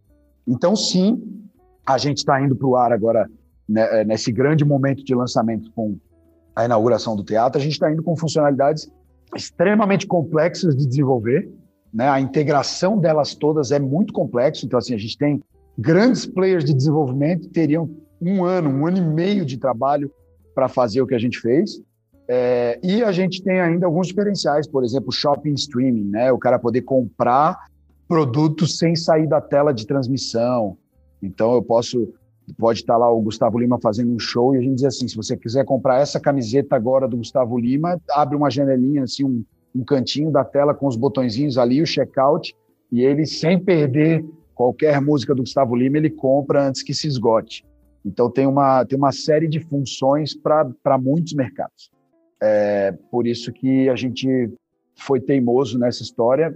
Então, 0.48 0.76
sim, 0.76 1.22
a 1.86 2.00
gente 2.00 2.18
está 2.18 2.42
indo 2.42 2.56
para 2.56 2.68
o 2.68 2.76
ar 2.76 2.92
agora, 2.92 3.30
né, 3.70 4.02
é, 4.02 4.04
nesse 4.04 4.32
grande 4.32 4.66
momento 4.66 5.04
de 5.04 5.14
lançamento 5.14 5.72
com 5.74 5.96
a 6.56 6.66
inauguração 6.66 7.16
do 7.16 7.24
teatro, 7.24 7.62
a 7.62 7.64
gente 7.64 7.74
está 7.74 7.92
indo 7.92 8.02
com 8.02 8.18
funcionalidades 8.18 8.92
extremamente 9.36 10.08
complexas 10.08 10.76
de 10.76 10.88
desenvolver, 10.88 11.54
né? 11.94 12.10
A 12.10 12.20
integração 12.20 12.98
delas 12.98 13.36
todas 13.36 13.72
é 13.72 13.78
muito 13.78 14.12
complexo. 14.12 14.66
Então, 14.66 14.80
assim, 14.80 14.96
a 14.96 14.98
gente 14.98 15.20
tem 15.20 15.40
grandes 15.78 16.26
players 16.26 16.66
de 16.66 16.74
desenvolvimento 16.74 17.42
que 17.42 17.50
teriam 17.50 17.92
um 18.20 18.44
ano, 18.44 18.72
um 18.72 18.88
ano 18.88 18.98
e 18.98 19.02
meio 19.02 19.46
de 19.46 19.56
trabalho 19.56 20.12
para 20.56 20.68
fazer 20.68 21.00
o 21.00 21.06
que 21.06 21.14
a 21.14 21.20
gente 21.20 21.40
fez. 21.40 21.80
É, 22.34 22.80
e 22.82 23.04
a 23.04 23.12
gente 23.12 23.44
tem 23.44 23.60
ainda 23.60 23.86
alguns 23.86 24.08
diferenciais, 24.08 24.66
por 24.66 24.86
exemplo, 24.86 25.12
shopping 25.12 25.54
streaming, 25.54 26.06
né? 26.06 26.32
O 26.32 26.38
cara 26.38 26.58
poder 26.58 26.82
comprar 26.84 27.66
produtos 28.08 28.78
sem 28.78 28.96
sair 28.96 29.28
da 29.28 29.42
tela 29.42 29.74
de 29.74 29.86
transmissão. 29.86 30.78
Então, 31.22 31.54
eu 31.54 31.62
posso 31.62 32.14
pode 32.58 32.80
estar 32.80 32.96
lá 32.96 33.12
o 33.12 33.22
Gustavo 33.22 33.60
Lima 33.60 33.78
fazendo 33.82 34.14
um 34.14 34.20
show 34.20 34.56
e 34.56 34.60
a 34.60 34.62
gente 34.62 34.76
diz 34.76 34.86
assim, 34.86 35.10
se 35.10 35.16
você 35.16 35.36
quiser 35.36 35.66
comprar 35.66 36.00
essa 36.00 36.22
camiseta 36.22 36.74
agora 36.74 37.06
do 37.06 37.18
Gustavo 37.18 37.58
Lima, 37.58 38.00
abre 38.12 38.38
uma 38.38 38.50
janelinha 38.50 39.04
assim, 39.04 39.26
um, 39.26 39.44
um 39.76 39.84
cantinho 39.84 40.32
da 40.32 40.46
tela 40.46 40.74
com 40.74 40.88
os 40.88 40.96
botõezinhos 40.96 41.58
ali, 41.58 41.82
o 41.82 41.86
checkout, 41.86 42.56
e 42.90 43.02
ele, 43.02 43.26
sem 43.26 43.60
perder 43.60 44.24
qualquer 44.56 45.02
música 45.02 45.36
do 45.36 45.44
Gustavo 45.44 45.76
Lima, 45.76 45.98
ele 45.98 46.10
compra 46.10 46.66
antes 46.66 46.82
que 46.82 46.94
se 46.94 47.08
esgote. 47.08 47.66
Então, 48.06 48.30
tem 48.32 48.48
uma, 48.48 48.86
tem 48.86 48.98
uma 48.98 49.12
série 49.12 49.50
de 49.50 49.60
funções 49.60 50.34
para 50.34 50.98
muitos 50.98 51.34
mercados. 51.34 51.92
É, 52.42 52.92
por 53.12 53.28
isso 53.28 53.52
que 53.54 53.88
a 53.90 53.96
gente 53.96 54.52
foi 54.96 55.20
teimoso 55.20 55.78
nessa 55.78 56.02
história. 56.02 56.56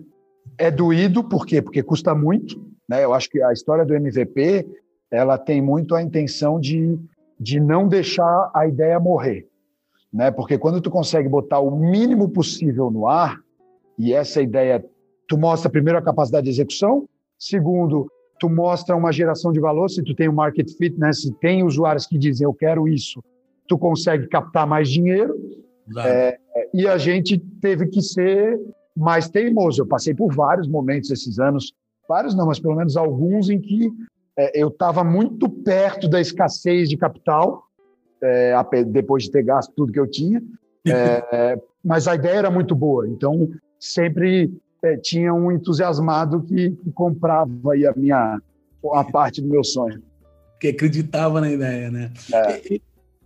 É 0.57 0.71
doído, 0.71 1.23
por 1.23 1.45
quê? 1.45 1.61
Porque 1.61 1.83
custa 1.83 2.15
muito. 2.15 2.59
Né? 2.87 3.03
Eu 3.03 3.13
acho 3.13 3.29
que 3.29 3.41
a 3.41 3.51
história 3.51 3.85
do 3.85 3.93
MVP 3.93 4.65
ela 5.11 5.37
tem 5.37 5.61
muito 5.61 5.95
a 5.95 6.01
intenção 6.01 6.59
de, 6.59 6.97
de 7.39 7.59
não 7.59 7.87
deixar 7.87 8.51
a 8.53 8.67
ideia 8.67 8.99
morrer. 8.99 9.47
Né? 10.11 10.31
Porque 10.31 10.57
quando 10.57 10.81
tu 10.81 10.89
consegue 10.89 11.27
botar 11.27 11.59
o 11.59 11.71
mínimo 11.71 12.29
possível 12.29 12.89
no 12.89 13.07
ar, 13.07 13.39
e 13.97 14.13
essa 14.13 14.41
ideia, 14.41 14.83
tu 15.27 15.37
mostra 15.37 15.69
primeiro 15.69 15.97
a 15.97 16.01
capacidade 16.01 16.45
de 16.45 16.49
execução, 16.51 17.07
segundo, 17.37 18.11
tu 18.39 18.49
mostra 18.49 18.95
uma 18.95 19.11
geração 19.11 19.51
de 19.51 19.59
valor, 19.59 19.89
se 19.89 20.03
tu 20.03 20.13
tem 20.13 20.27
um 20.27 20.33
market 20.33 20.69
fit, 20.77 20.97
né? 20.99 21.13
se 21.13 21.33
tem 21.35 21.63
usuários 21.63 22.05
que 22.05 22.17
dizem 22.17 22.45
eu 22.45 22.53
quero 22.53 22.87
isso, 22.87 23.23
tu 23.67 23.77
consegue 23.77 24.27
captar 24.27 24.67
mais 24.67 24.89
dinheiro, 24.89 25.33
é, 25.99 26.37
e 26.73 26.87
a 26.87 26.97
gente 26.97 27.37
teve 27.61 27.87
que 27.87 28.01
ser 28.01 28.59
mais 28.95 29.29
teimoso. 29.29 29.81
Eu 29.81 29.87
passei 29.87 30.13
por 30.13 30.33
vários 30.33 30.67
momentos 30.67 31.11
esses 31.11 31.39
anos, 31.39 31.73
vários 32.07 32.35
não, 32.35 32.45
mas 32.45 32.59
pelo 32.59 32.75
menos 32.75 32.95
alguns 32.95 33.49
em 33.49 33.59
que 33.59 33.91
é, 34.37 34.61
eu 34.61 34.69
estava 34.69 35.03
muito 35.03 35.49
perto 35.49 36.07
da 36.07 36.19
escassez 36.19 36.89
de 36.89 36.97
capital, 36.97 37.63
é, 38.21 38.53
depois 38.87 39.23
de 39.23 39.31
ter 39.31 39.43
gasto 39.43 39.73
tudo 39.75 39.91
que 39.91 39.99
eu 39.99 40.09
tinha, 40.09 40.41
é, 40.87 41.59
mas 41.83 42.07
a 42.07 42.15
ideia 42.15 42.37
era 42.37 42.51
muito 42.51 42.75
boa. 42.75 43.07
Então, 43.07 43.49
sempre 43.79 44.51
é, 44.83 44.97
tinha 44.97 45.33
um 45.33 45.51
entusiasmado 45.51 46.41
que, 46.43 46.71
que 46.71 46.91
comprava 46.91 47.73
aí 47.73 47.85
a 47.85 47.93
minha 47.93 48.39
a 48.93 49.03
parte 49.03 49.41
do 49.41 49.47
meu 49.47 49.63
sonho. 49.63 50.01
Que 50.59 50.67
acreditava 50.67 51.41
na 51.41 51.51
ideia, 51.51 51.89
né? 51.89 52.11
É. 52.31 52.79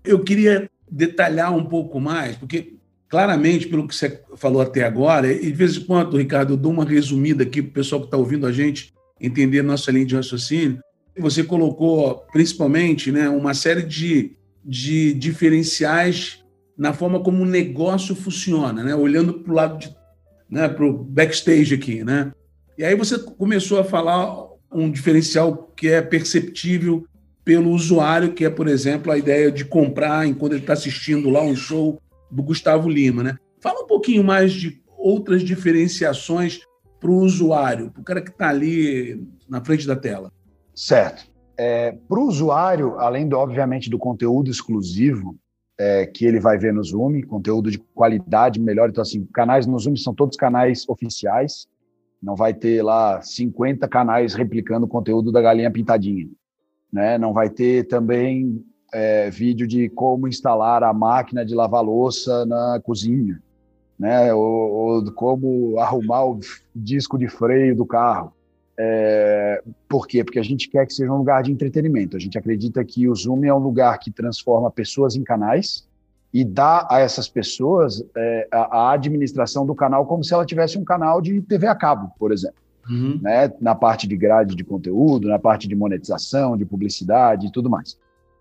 Eu 0.06 0.24
queria 0.24 0.70
detalhar 0.92 1.56
um 1.56 1.66
pouco 1.66 2.00
mais, 2.00 2.36
porque 2.36 2.74
claramente, 3.08 3.68
pelo 3.68 3.88
que 3.88 3.96
você 3.96 4.22
falou 4.36 4.62
até 4.62 4.84
agora, 4.84 5.32
e 5.32 5.46
de 5.48 5.52
vez 5.52 5.78
em 5.78 5.86
quando, 5.86 6.18
Ricardo, 6.18 6.54
eu 6.54 6.58
dou 6.58 6.72
uma 6.72 6.86
resumida 6.86 7.44
aqui 7.44 7.62
para 7.62 7.70
o 7.70 7.74
pessoal 7.74 8.02
que 8.02 8.08
está 8.08 8.18
ouvindo 8.18 8.46
a 8.46 8.52
gente 8.52 8.94
entender 9.20 9.62
nossa 9.62 9.92
linha 9.92 10.06
de 10.06 10.16
raciocínio. 10.16 10.80
Você 11.18 11.44
colocou, 11.44 12.26
principalmente, 12.32 13.12
né, 13.12 13.28
uma 13.28 13.54
série 13.54 13.82
de, 13.82 14.38
de 14.64 15.14
diferenciais 15.14 16.44
na 16.78 16.94
forma 16.94 17.20
como 17.20 17.44
o 17.44 17.46
negócio 17.46 18.16
funciona, 18.16 18.84
né? 18.84 18.96
olhando 18.96 19.34
para 19.34 19.52
o 19.52 19.56
lado 19.56 19.80
de 19.80 19.94
né, 20.50 20.68
para 20.68 20.86
o 20.86 20.94
backstage 20.94 21.76
aqui, 21.76 22.04
né? 22.04 22.32
E 22.78 22.84
aí 22.84 22.96
você 22.96 23.20
começou 23.20 23.80
a 23.80 23.84
falar 23.84 24.48
um 24.72 24.90
diferencial 24.90 25.72
que 25.76 25.90
é 25.90 26.02
perceptível 26.02 27.06
pelo 27.44 27.72
usuário, 27.72 28.34
que 28.34 28.46
é, 28.46 28.50
por 28.50 28.68
exemplo, 28.68 29.12
a 29.12 29.18
ideia 29.18 29.52
de 29.52 29.66
comprar 29.66 30.28
enquanto 30.28 30.54
ele 30.54 30.62
está 30.62 30.74
assistindo 30.74 31.30
lá 31.30 31.42
um 31.42 31.56
show 31.56 32.00
do 32.30 32.44
Gustavo 32.44 32.90
Lima, 32.90 33.24
né? 33.24 33.38
Fala 33.60 33.84
um 33.84 33.88
pouquinho 33.88 34.24
mais 34.24 34.54
de 34.54 34.82
outras 34.98 35.42
diferenciações 35.42 36.60
para 37.00 37.10
o 37.10 37.18
usuário, 37.18 37.92
para 37.92 38.02
o 38.02 38.04
cara 38.04 38.22
que 38.22 38.30
está 38.30 38.50
ali 38.50 39.26
na 39.48 39.64
frente 39.64 39.88
da 39.88 39.96
tela. 39.96 40.32
Certo. 40.76 41.30
É, 41.58 41.92
para 41.92 42.20
o 42.20 42.28
usuário, 42.28 42.98
além, 43.00 43.28
do, 43.28 43.38
obviamente, 43.38 43.90
do 43.90 43.98
conteúdo 43.98 44.50
exclusivo, 44.50 45.36
é, 45.80 46.06
que 46.06 46.26
ele 46.26 46.40
vai 46.40 46.58
ver 46.58 46.74
no 46.74 46.84
Zoom, 46.84 47.22
conteúdo 47.22 47.72
de 47.72 47.78
qualidade 47.78 48.60
melhor. 48.60 48.90
Então, 48.90 49.02
assim, 49.02 49.26
canais 49.34 49.66
no 49.66 49.80
Zoom 49.80 49.96
são 49.96 50.14
todos 50.14 50.38
canais 50.38 50.88
oficiais. 50.88 51.68
Não 52.22 52.36
vai 52.36 52.54
ter 52.54 52.82
lá 52.82 53.22
50 53.22 53.88
canais 53.88 54.34
replicando 54.34 54.86
o 54.86 54.90
conteúdo 54.90 55.32
da 55.32 55.42
galinha 55.42 55.72
pintadinha. 55.72 56.28
Né? 56.92 57.18
Não 57.18 57.34
vai 57.34 57.50
ter 57.50 57.88
também 57.88 58.64
é, 58.94 59.30
vídeo 59.30 59.68
de 59.68 59.90
como 59.90 60.28
instalar 60.28 60.84
a 60.84 60.94
máquina 60.94 61.46
de 61.46 61.54
lavar 61.54 61.84
louça 61.84 62.46
na 62.46 62.80
cozinha, 62.84 63.42
né? 63.98 64.34
ou, 64.34 64.44
ou 64.44 65.14
como 65.14 65.78
arrumar 65.80 66.26
o 66.26 66.40
disco 66.76 67.18
de 67.18 67.28
freio 67.28 67.76
do 67.76 67.86
carro. 67.86 68.34
É, 68.82 69.62
por 69.90 70.08
quê? 70.08 70.24
Porque 70.24 70.40
a 70.40 70.44
gente 70.44 70.70
quer 70.70 70.86
que 70.86 70.94
seja 70.94 71.12
um 71.12 71.18
lugar 71.18 71.44
de 71.44 71.52
entretenimento. 71.52 72.16
A 72.16 72.20
gente 72.20 72.38
acredita 72.38 72.84
que 72.86 73.10
o 73.10 73.16
Zoom 73.16 73.44
é 73.44 73.54
um 73.54 73.60
lugar 73.60 74.00
que 74.00 74.10
transforma 74.10 74.72
pessoas 74.72 75.18
em 75.18 75.24
canais 75.24 75.86
e 76.34 76.46
dá 76.46 76.88
a 76.90 77.00
essas 77.00 77.28
pessoas 77.28 78.04
é, 78.16 78.48
a, 78.52 78.78
a, 78.78 78.92
administração 78.94 79.66
do 79.66 79.76
canal 79.76 80.06
como 80.06 80.24
se 80.24 80.34
ela 80.34 80.46
tivesse 80.46 80.78
um 80.78 80.84
canal 80.84 81.22
de 81.22 81.42
TV 81.42 81.68
a 81.68 81.76
cabo, 81.76 82.12
por 82.18 82.32
exemplo. 82.32 82.59
Uhum. 82.90 83.20
Né? 83.22 83.52
Na 83.62 83.76
parte 83.76 84.08
de 84.08 84.18
grade 84.18 84.56
de 84.56 84.64
conteúdo, 84.64 85.28
na 85.28 85.38
parte 85.38 85.68
de 85.68 85.76
monetização, 85.76 86.58
de 86.58 86.66
publicidade 86.66 87.48
e 87.48 87.52
tudo 87.52 87.70
mais. 87.70 87.98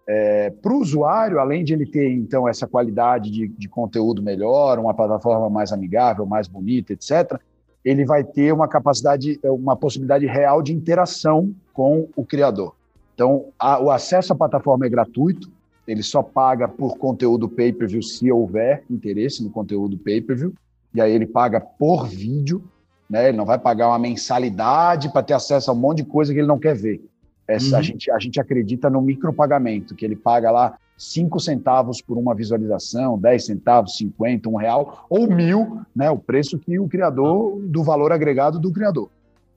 É, 0.06 0.50
Para 0.50 0.72
o 0.72 0.80
usuário, 0.80 1.38
além 1.38 1.62
de 1.62 1.74
ele 1.74 1.84
ter 1.84 2.10
então 2.10 2.48
essa 2.48 2.66
qualidade 2.66 3.30
de, 3.30 3.46
de 3.48 3.68
conteúdo 3.68 4.22
melhor, 4.22 4.78
uma 4.78 4.94
plataforma 4.94 5.50
mais 5.50 5.70
amigável, 5.70 6.24
mais 6.24 6.48
bonita, 6.48 6.94
etc., 6.94 7.38
ele 7.84 8.04
vai 8.04 8.24
ter 8.24 8.52
uma 8.52 8.66
capacidade, 8.66 9.38
uma 9.44 9.76
possibilidade 9.76 10.26
real 10.26 10.62
de 10.62 10.72
interação 10.72 11.54
com 11.72 12.08
o 12.16 12.24
criador. 12.24 12.74
Então, 13.14 13.46
a, 13.58 13.80
o 13.80 13.90
acesso 13.90 14.32
à 14.32 14.36
plataforma 14.36 14.86
é 14.86 14.88
gratuito, 14.88 15.50
ele 15.86 16.02
só 16.02 16.22
paga 16.22 16.68
por 16.68 16.98
conteúdo 16.98 17.48
pay-per-view 17.48 18.02
se 18.02 18.30
houver 18.30 18.84
interesse 18.90 19.42
no 19.42 19.50
conteúdo 19.50 19.96
pay-per-view, 19.98 20.52
e 20.94 21.00
aí 21.00 21.12
ele 21.12 21.26
paga 21.26 21.60
por 21.60 22.06
vídeo, 22.06 22.62
né? 23.08 23.28
ele 23.28 23.36
não 23.36 23.46
vai 23.46 23.58
pagar 23.58 23.88
uma 23.88 23.98
mensalidade 23.98 25.10
para 25.10 25.22
ter 25.22 25.34
acesso 25.34 25.70
a 25.70 25.74
um 25.74 25.78
monte 25.78 25.98
de 25.98 26.04
coisa 26.04 26.32
que 26.32 26.38
ele 26.38 26.46
não 26.46 26.58
quer 26.58 26.76
ver. 26.76 27.00
Essa, 27.46 27.74
uhum. 27.74 27.78
a, 27.78 27.82
gente, 27.82 28.10
a 28.10 28.18
gente 28.18 28.40
acredita 28.40 28.90
no 28.90 29.00
micropagamento, 29.00 29.94
que 29.94 30.04
ele 30.04 30.16
paga 30.16 30.50
lá 30.50 30.76
5 30.98 31.40
centavos 31.40 32.02
por 32.02 32.18
uma 32.18 32.34
visualização, 32.34 33.18
10 33.18 33.46
centavos, 33.46 33.96
50, 33.96 34.48
um 34.48 34.56
real, 34.56 35.06
ou 35.08 35.28
mil, 35.28 35.80
né, 35.94 36.10
o 36.10 36.18
preço 36.18 36.58
que 36.58 36.78
o 36.78 36.88
criador, 36.88 37.58
do 37.60 37.82
valor 37.82 38.12
agregado 38.12 38.58
do 38.58 38.72
criador. 38.72 39.08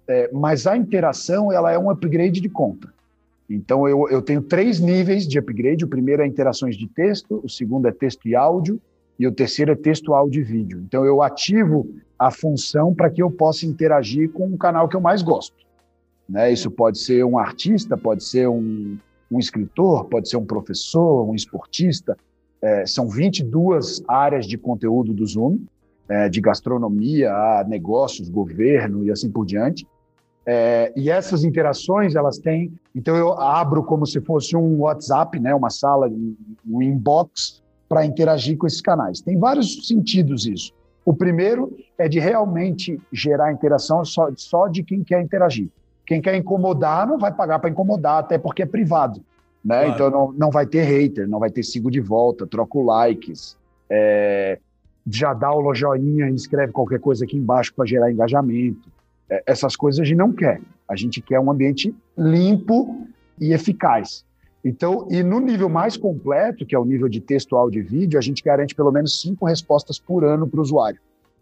É, 0.08 0.30
mas 0.32 0.68
a 0.68 0.78
interação 0.78 1.52
ela 1.52 1.72
é 1.72 1.78
um 1.78 1.90
upgrade 1.90 2.40
de 2.40 2.50
conta. 2.50 2.94
Então 3.50 3.88
eu, 3.88 4.08
eu 4.10 4.22
tenho 4.22 4.42
três 4.42 4.80
níveis 4.80 5.28
de 5.28 5.38
upgrade. 5.38 5.84
O 5.84 5.88
primeiro 5.88 6.22
é 6.22 6.28
interações 6.28 6.78
de 6.78 6.88
texto, 6.88 7.42
o 7.44 7.50
segundo 7.50 7.88
é 7.88 7.92
texto 7.92 8.28
e 8.28 8.36
áudio, 8.36 8.80
e 9.18 9.28
o 9.28 9.32
terceiro 9.32 9.72
é 9.72 9.76
texto, 9.76 10.14
áudio 10.14 10.42
e 10.42 10.44
vídeo. 10.44 10.84
Então 10.86 11.06
eu 11.06 11.22
ativo 11.22 11.90
a 12.18 12.30
função 12.32 12.94
para 12.94 13.10
que 13.10 13.22
eu 13.22 13.32
possa 13.32 13.66
interagir 13.66 14.32
com 14.32 14.48
o 14.48 14.58
canal 14.58 14.88
que 14.88 14.96
eu 14.96 15.02
mais 15.02 15.22
gosto. 15.22 15.56
Né? 16.28 16.52
Isso 16.52 16.70
pode 16.72 17.00
ser 17.00 17.24
um 17.26 17.38
artista, 17.38 17.98
pode 17.98 18.24
ser 18.24 18.48
um, 18.48 18.98
um 19.30 19.40
escritor, 19.40 20.06
pode 20.06 20.30
ser 20.30 20.38
um 20.38 20.46
professor, 20.46 21.28
um 21.28 21.36
esportista. 21.36 22.18
É, 22.62 22.86
são 22.86 23.10
22 23.10 24.04
áreas 24.08 24.46
de 24.46 24.58
conteúdo 24.58 25.14
do 25.14 25.26
Zoom, 25.26 25.60
é, 26.08 26.30
de 26.30 26.40
gastronomia 26.40 27.32
a 27.32 27.66
negócios, 27.68 28.30
governo 28.30 29.06
e 29.06 29.12
assim 29.12 29.32
por 29.32 29.46
diante. 29.46 29.88
É, 30.46 30.92
e 30.96 31.10
essas 31.10 31.44
interações, 31.44 32.16
elas 32.16 32.38
têm. 32.38 32.74
Então, 32.96 33.16
eu 33.16 33.34
abro 33.34 33.84
como 33.84 34.06
se 34.06 34.20
fosse 34.22 34.56
um 34.56 34.80
WhatsApp, 34.80 35.40
né, 35.40 35.54
uma 35.54 35.70
sala, 35.70 36.10
um 36.68 36.82
inbox, 36.82 37.62
para 37.92 38.06
interagir 38.06 38.58
com 38.58 38.66
esses 38.66 38.80
canais. 38.80 39.20
Tem 39.20 39.38
vários 39.38 39.86
sentidos 39.86 40.46
isso. 40.46 40.72
O 41.04 41.14
primeiro 41.14 41.76
é 41.98 42.08
de 42.08 42.22
realmente 42.22 42.98
gerar 43.12 43.52
interação 43.52 44.06
só, 44.06 44.30
só 44.38 44.70
de 44.70 44.82
quem 44.82 45.04
quer 45.04 45.22
interagir. 45.22 45.68
Quem 46.06 46.22
quer 46.22 46.34
incomodar 46.36 47.06
não 47.06 47.20
vai 47.20 47.34
pagar 47.34 47.60
para 47.60 47.70
incomodar, 47.70 48.20
até 48.20 48.38
porque 48.38 48.64
é 48.64 48.66
privado. 48.66 49.22
Né? 49.64 49.82
Claro. 49.82 49.92
Então 49.92 50.10
não, 50.10 50.32
não 50.32 50.50
vai 50.50 50.66
ter 50.66 50.84
hater, 50.84 51.28
não 51.28 51.38
vai 51.38 51.50
ter 51.50 51.64
sigo 51.64 51.92
de 51.92 52.00
volta, 52.00 52.48
troco 52.48 52.82
likes, 52.82 53.58
é, 53.90 54.58
já 55.06 55.34
dá 55.34 55.54
o 55.54 55.74
joinha 55.74 56.30
e 56.30 56.34
escreve 56.34 56.72
qualquer 56.72 57.00
coisa 57.02 57.26
aqui 57.26 57.36
embaixo 57.36 57.74
para 57.76 57.86
gerar 57.86 58.10
engajamento. 58.10 58.88
É, 59.30 59.44
essas 59.46 59.76
coisas 59.76 60.00
a 60.00 60.06
gente 60.06 60.18
não 60.18 60.32
quer. 60.32 60.62
A 60.88 60.96
gente 60.96 61.20
quer 61.20 61.42
um 61.42 61.52
ambiente 61.52 61.94
limpo 62.18 63.06
e 63.38 63.52
eficaz. 63.52 64.24
Então, 64.64 65.08
e 65.10 65.24
no 65.24 65.40
nível 65.40 65.68
mais 65.68 65.98
completo, 65.98 66.66
que 66.66 66.76
é 66.76 66.80
o 66.80 66.86
nível 66.86 67.10
de 67.10 67.20
texto, 67.20 67.56
áudio 67.56 67.80
e 67.80 67.84
vídeo, 67.84 68.20
a 68.20 68.22
gente 68.22 68.44
garante 68.44 68.76
pelo 68.76 68.92
menos 68.92 69.20
cinco 69.20 69.46
respostas 69.46 69.98
por 69.98 70.24
ano 70.24 70.48
para 70.48 70.60
o 70.60 70.62
usuário. 70.62 71.00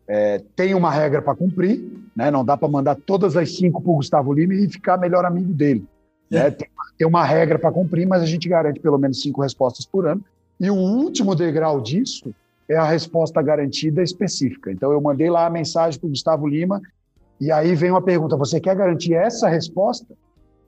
É, 0.08 0.42
tem 0.56 0.74
uma 0.74 0.90
regra 0.90 1.22
para 1.22 1.36
cumprir, 1.36 1.86
né? 2.16 2.32
não 2.32 2.44
dá 2.44 2.58
para 2.58 2.68
mandar 2.68 2.96
todas 2.96 3.38
as 3.38 3.56
cinco 3.56 3.82
para 3.82 3.92
o 3.92 3.96
Gustavo 3.96 4.34
Lima 4.34 4.56
e 4.56 4.68
ficar 4.70 4.98
melhor 4.98 5.26
amigo 5.26 5.54
dele. 5.54 5.86
É. 6.32 6.36
Né? 6.36 6.52
Tem, 6.52 6.68
tem, 6.98 7.08
uma 7.08 7.24
regra 7.24 7.60
para 7.60 7.72
cumprir, 7.72 8.08
mas 8.08 8.24
a 8.24 8.26
gente 8.26 8.48
garante 8.48 8.80
pelo 8.80 8.98
menos 8.98 9.22
cinco 9.22 9.42
respostas 9.42 9.86
por 9.86 10.08
ano. 10.08 10.24
E 10.60 10.70
o 10.70 10.76
último 10.76 11.36
degrau 11.36 11.80
disso 11.80 12.34
é 12.68 12.76
a 12.76 12.86
resposta 12.86 13.42
garantida 13.42 14.02
específica. 14.02 14.72
Então, 14.72 14.92
eu 14.92 15.02
mandei 15.02 15.30
lá 15.30 15.46
a 15.46 15.50
mensagem 15.50 16.00
para 16.00 16.08
o 16.08 16.10
Gustavo 16.10 16.48
Lima, 16.48 16.82
e 17.40 17.52
aí 17.52 17.76
vem 17.76 17.92
uma 17.92 18.02
pergunta: 18.02 18.36
você 18.36 18.60
quer 18.60 18.76
garantir 18.76 19.14
essa 19.14 19.48
resposta? 19.48 20.16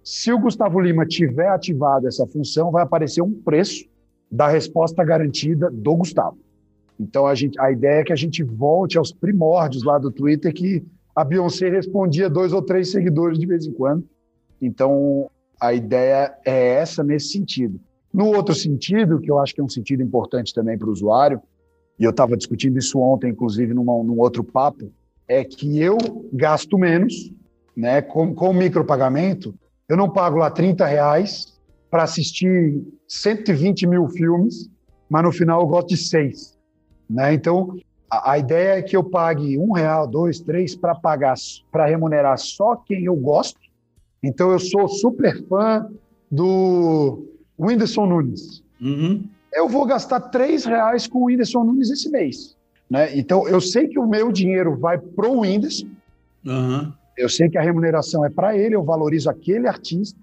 Se 0.04 0.32
o 0.32 0.40
Gustavo 0.40 0.80
Lima 0.80 1.06
tiver 1.06 1.50
ativado 1.50 2.08
essa 2.08 2.26
função, 2.26 2.72
vai 2.72 2.84
aparecer 2.84 3.22
um 3.22 3.32
preço 3.32 3.86
da 4.32 4.48
resposta 4.48 5.04
garantida 5.04 5.70
do 5.70 5.96
Gustavo. 5.96 6.38
Então, 7.00 7.26
a, 7.26 7.36
gente, 7.36 7.60
a 7.60 7.72
ideia 7.72 8.02
é 8.02 8.04
que 8.04 8.14
a 8.14 8.16
gente 8.16 8.44
volte 8.44 8.98
aos 8.98 9.12
primórdios 9.12 9.84
lá 9.84 9.98
do 9.98 10.12
Twitter, 10.12 10.54
que 10.54 10.84
a 11.16 11.24
Beyoncé 11.24 11.70
respondia 11.70 12.30
dois 12.30 12.54
ou 12.54 12.62
três 12.62 12.92
seguidores 12.92 13.38
de 13.38 13.46
vez 13.46 13.66
em 13.66 13.74
quando. 13.74 14.08
Então, 14.62 15.30
a 15.60 15.74
ideia 15.74 16.34
é 16.46 16.74
essa 16.76 17.04
nesse 17.04 17.30
sentido. 17.30 17.80
No 18.14 18.28
outro 18.28 18.54
sentido, 18.54 19.20
que 19.20 19.30
eu 19.30 19.40
acho 19.40 19.54
que 19.54 19.62
é 19.62 19.64
um 19.64 19.70
sentido 19.70 20.02
importante 20.02 20.54
também 20.54 20.78
para 20.78 20.88
o 20.88 20.92
usuário, 20.92 21.42
e 22.00 22.04
eu 22.04 22.12
estava 22.12 22.36
discutindo 22.36 22.78
isso 22.78 23.00
ontem, 23.00 23.30
inclusive, 23.30 23.74
numa, 23.74 24.04
num 24.04 24.20
outro 24.20 24.44
papo, 24.44 24.92
é 25.28 25.44
que 25.44 25.80
eu 25.80 25.98
gasto 26.34 26.78
menos, 26.78 27.32
né? 27.76 28.02
Com, 28.02 28.34
com 28.34 28.50
o 28.50 28.54
micropagamento, 28.54 29.54
eu 29.92 29.98
não 29.98 30.10
pago 30.10 30.38
lá 30.38 30.50
30 30.50 30.86
reais 30.86 31.60
para 31.90 32.04
assistir 32.04 32.82
120 33.10 33.86
mil 33.86 34.08
filmes, 34.08 34.70
mas 35.10 35.22
no 35.22 35.34
final 35.34 35.60
eu 35.60 35.68
gosto 35.68 35.90
de 35.90 35.98
seis. 35.98 36.58
Né? 37.10 37.34
Então, 37.34 37.76
a, 38.10 38.32
a 38.32 38.38
ideia 38.38 38.80
é 38.80 38.82
que 38.82 38.96
eu 38.96 39.04
pague 39.04 39.58
um 39.58 39.74
real, 39.74 40.08
dois, 40.08 40.40
três 40.40 40.78
para 40.78 40.96
pagar, 40.96 41.34
para 41.70 41.88
remunerar 41.88 42.38
só 42.38 42.78
quem 42.78 43.04
eu 43.04 43.18
gosto. 43.18 43.60
Então, 44.24 44.50
eu 44.50 44.60
sou 44.60 44.88
super 44.88 45.46
fã 45.50 45.86
do 46.32 47.28
Whindersson 47.60 48.06
Nunes. 48.06 48.64
Uhum. 48.80 49.26
Eu 49.54 49.68
vou 49.68 49.86
gastar 49.86 50.22
três 50.22 50.64
reais 50.64 51.06
com 51.06 51.20
o 51.20 51.26
Whindersson 51.26 51.66
Nunes 51.66 51.90
esse 51.90 52.10
mês. 52.10 52.56
Né? 52.90 53.18
Então, 53.18 53.46
eu 53.46 53.60
sei 53.60 53.90
que 53.90 54.00
o 54.00 54.08
meu 54.08 54.32
dinheiro 54.32 54.78
vai 54.78 54.98
para 54.98 55.28
o 55.28 55.42
Whindersson. 55.42 55.90
Uhum. 56.46 56.94
Eu 57.18 57.30
sei 57.30 57.50
que 57.50 57.58
a 57.58 57.62
remuneração 57.62 58.26
é 58.26 58.30
para 58.30 58.58
ele, 58.58 58.76
eu 58.76 58.84
valorizo 58.84 59.30
aquele 59.30 59.68
artista 59.68 60.20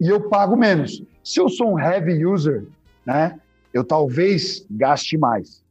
e 0.00 0.08
eu 0.08 0.28
pago 0.28 0.56
menos. 0.56 1.02
Se 1.24 1.40
eu 1.40 1.48
sou 1.48 1.74
um 1.74 1.78
heavy 1.78 2.24
user, 2.24 2.64
né, 3.04 3.38
eu 3.72 3.84
talvez 3.84 4.64
gaste 4.70 5.16
mais. 5.16 5.62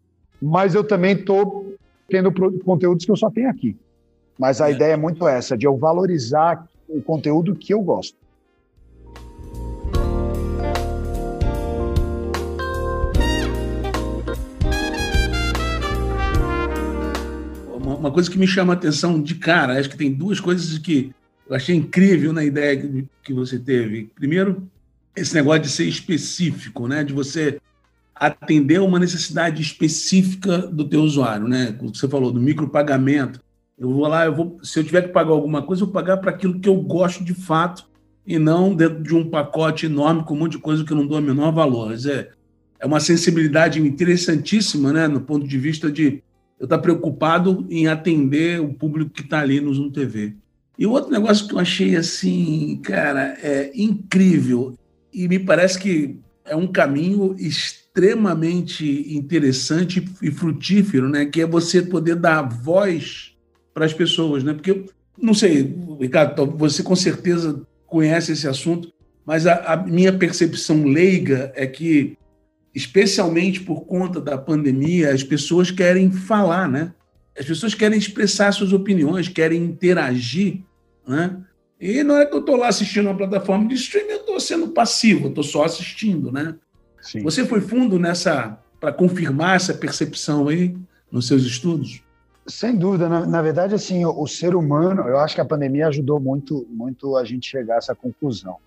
Mas 0.42 0.76
eu 0.76 0.84
também 0.84 1.14
estou 1.14 1.74
tendo 2.10 2.32
conteúdos 2.64 3.06
que 3.06 3.12
eu 3.12 3.16
só 3.16 3.30
tenho 3.30 3.50
aqui. 3.50 3.76
Mas 4.38 4.62
a 4.62 4.70
é. 4.70 4.74
ideia 4.74 4.94
é 4.94 4.98
muito 4.98 5.28
essa, 5.28 5.58
de 5.58 5.66
eu 5.66 5.76
valorizar 5.78 6.68
o 6.88 7.02
conteúdo 7.02 7.56
que 7.56 7.74
eu 7.74 7.82
gosto. 7.82 8.18
Uma 17.98 18.12
coisa 18.12 18.30
que 18.30 18.38
me 18.38 18.48
chama 18.48 18.74
a 18.74 18.76
atenção 18.76 19.22
de 19.22 19.36
cara, 19.36 19.80
acho 19.80 19.90
que 19.90 19.98
tem 19.98 20.14
duas 20.14 20.40
coisas 20.40 20.78
que 20.78 21.12
eu 21.50 21.56
achei 21.56 21.76
incrível 21.76 22.32
na 22.32 22.44
ideia 22.44 23.06
que 23.24 23.34
você 23.34 23.58
teve. 23.58 24.10
Primeiro, 24.16 24.68
esse 25.16 25.34
negócio 25.34 25.64
de 25.64 25.70
ser 25.70 25.86
específico, 25.86 26.88
né? 26.88 27.04
De 27.04 27.14
você 27.14 27.60
atender 28.14 28.80
uma 28.80 29.00
necessidade 29.00 29.62
específica 29.62 30.60
do 30.60 30.86
teu 30.86 31.02
usuário, 31.02 31.48
né? 31.48 31.72
Como 31.72 31.94
você 31.94 32.08
falou 32.08 32.32
do 32.32 32.40
micropagamento. 32.40 33.42
Eu 33.78 33.92
vou 33.92 34.08
lá, 34.08 34.26
eu 34.26 34.36
vou, 34.36 34.60
se 34.64 34.80
eu 34.80 34.84
tiver 34.84 35.04
que 35.04 35.10
pagar 35.10 35.32
alguma 35.32 35.62
coisa, 35.62 35.84
eu 35.84 35.86
vou 35.86 35.94
pagar 35.94 36.18
para 36.18 36.32
aquilo 36.32 36.60
que 36.60 36.68
eu 36.68 36.76
gosto 36.76 37.24
de 37.24 37.34
fato 37.34 37.88
e 38.26 38.38
não 38.38 38.76
dentro 38.76 39.02
de 39.02 39.16
um 39.16 39.30
pacote 39.30 39.86
enorme 39.86 40.24
com 40.24 40.34
um 40.34 40.40
monte 40.40 40.54
de 40.54 40.60
coisa 40.60 40.84
que 40.84 40.92
eu 40.92 40.98
não 40.98 41.08
dou 41.08 41.20
o 41.20 41.22
menor 41.22 41.52
valor. 41.52 41.94
É, 41.94 42.30
é 42.80 42.86
uma 42.86 43.00
sensibilidade 43.00 43.80
interessantíssima, 43.80 44.92
né? 44.92 45.08
No 45.08 45.22
ponto 45.22 45.48
de 45.48 45.58
vista 45.58 45.92
de 45.92 46.22
eu 46.60 46.66
estar 46.66 46.80
preocupado 46.80 47.66
em 47.70 47.88
atender 47.88 48.60
o 48.62 48.74
público 48.74 49.12
que 49.12 49.22
está 49.22 49.40
ali 49.40 49.62
no 49.62 49.74
Zoom 49.74 49.90
TV. 49.90 50.36
E 50.78 50.86
outro 50.86 51.12
negócio 51.12 51.48
que 51.48 51.54
eu 51.54 51.60
achei 51.60 51.96
assim, 51.96 52.80
cara, 52.84 53.38
é 53.42 53.72
incrível 53.76 54.78
e 55.14 55.28
me 55.28 55.40
parece 55.40 55.80
que 55.80 56.20
é 56.46 56.56
um 56.56 56.68
caminho 56.68 57.36
extremamente 57.38 59.16
interessante 59.16 60.08
e 60.22 60.32
frutífero, 60.32 61.10
né? 61.10 61.26
Que 61.26 61.42
é 61.42 61.48
você 61.48 61.82
poder 61.82 62.16
dar 62.16 62.44
voz 62.44 63.36
para 63.74 63.86
as 63.86 63.94
pessoas, 63.94 64.44
né? 64.44 64.54
Porque 64.54 64.86
não 65.20 65.34
sei, 65.34 65.76
Ricardo, 66.00 66.46
você 66.46 66.84
com 66.84 66.96
certeza 66.96 67.62
conhece 67.88 68.34
esse 68.34 68.48
assunto, 68.48 68.94
mas 69.26 69.48
a, 69.48 69.74
a 69.74 69.78
minha 69.78 70.14
percepção 70.14 70.84
leiga 70.86 71.52
é 71.56 71.66
que, 71.66 72.18
especialmente 72.78 73.62
por 73.62 73.86
conta 73.86 74.22
da 74.22 74.38
pandemia, 74.38 75.14
as 75.14 75.24
pessoas 75.24 75.72
querem 75.72 76.12
falar, 76.12 76.70
né? 76.70 76.94
As 77.38 77.46
pessoas 77.46 77.74
querem 77.74 77.98
expressar 77.98 78.52
suas 78.52 78.74
opiniões, 78.74 79.28
querem 79.28 79.64
interagir 79.64 80.64
né? 81.08 81.38
E 81.80 82.04
não 82.04 82.18
é 82.18 82.26
que 82.26 82.36
eu 82.36 82.40
estou 82.40 82.56
lá 82.56 82.68
assistindo 82.68 83.06
uma 83.06 83.16
plataforma 83.16 83.68
de 83.68 83.76
streaming, 83.76 84.12
eu 84.12 84.20
estou 84.20 84.40
sendo 84.40 84.68
passivo, 84.70 85.26
eu 85.26 85.30
estou 85.30 85.44
só 85.44 85.64
assistindo, 85.64 86.32
né? 86.32 86.56
Sim. 87.02 87.22
Você 87.22 87.46
foi 87.46 87.62
fundo 87.62 87.98
nessa 87.98 88.60
para 88.80 88.92
confirmar 88.92 89.56
essa 89.56 89.74
percepção 89.74 90.48
aí 90.48 90.76
nos 91.12 91.28
seus 91.28 91.44
estudos? 91.44 92.04
Sem 92.48 92.76
dúvida, 92.76 93.10
na, 93.10 93.26
na, 93.26 93.42
verdade, 93.42 93.76
assim, 93.76 94.06
o, 94.06 94.22
o, 94.22 94.28
ser 94.28 94.56
humano, 94.56 95.04
eu 95.04 95.18
acho 95.20 95.36
que 95.36 95.42
a 95.42 95.46
pandemia 95.46 95.88
ajudou 95.88 96.20
muito, 96.20 96.66
muito 96.70 97.16
a 97.16 97.24
gente 97.24 97.50
chegar 97.50 97.76
a 97.76 97.78
essa 97.78 97.96
conclusão. 97.96 98.58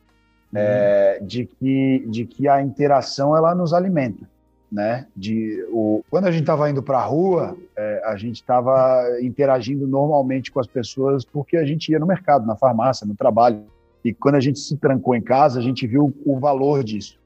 É, 0.55 1.21
de 1.23 1.47
que 1.47 2.05
de 2.09 2.25
que 2.27 2.49
a 2.49 2.61
interação 2.61 3.37
ela 3.37 3.55
nos 3.55 3.73
alimenta 3.73 4.27
né? 4.71 5.07
De 5.17 5.65
o 5.71 6.05
quando 6.11 6.27
a 6.27 6.31
gente 6.31 6.43
estava 6.43 6.71
indo 6.71 6.83
para 6.83 6.99
a 6.99 7.05
rua, 7.05 7.57
é, 7.77 8.03
a 8.05 8.17
gente 8.17 8.37
estava 8.37 9.05
interagindo 9.21 9.87
normalmente 9.87 10.51
com 10.51 10.61
as 10.61 10.67
pessoas 10.67 11.25
porque 11.25 11.57
a 11.57 11.65
gente 11.65 11.91
ia 11.91 11.99
no 11.99 12.07
mercado, 12.07 12.47
na 12.47 12.57
farmácia, 12.57 13.07
no 13.07 13.15
trabalho. 13.15 13.63
E 14.05 14.15
quando 14.15 14.37
a 14.37 14.41
gente 14.41 14.59
se 14.59 14.77
trancou 14.77 15.15
em 15.15 15.21
casa, 15.21 15.59
a 15.59 15.63
gente 15.63 15.87
viu 15.87 16.15
o 16.25 16.39
valor 16.39 16.85
disso, 16.85 17.19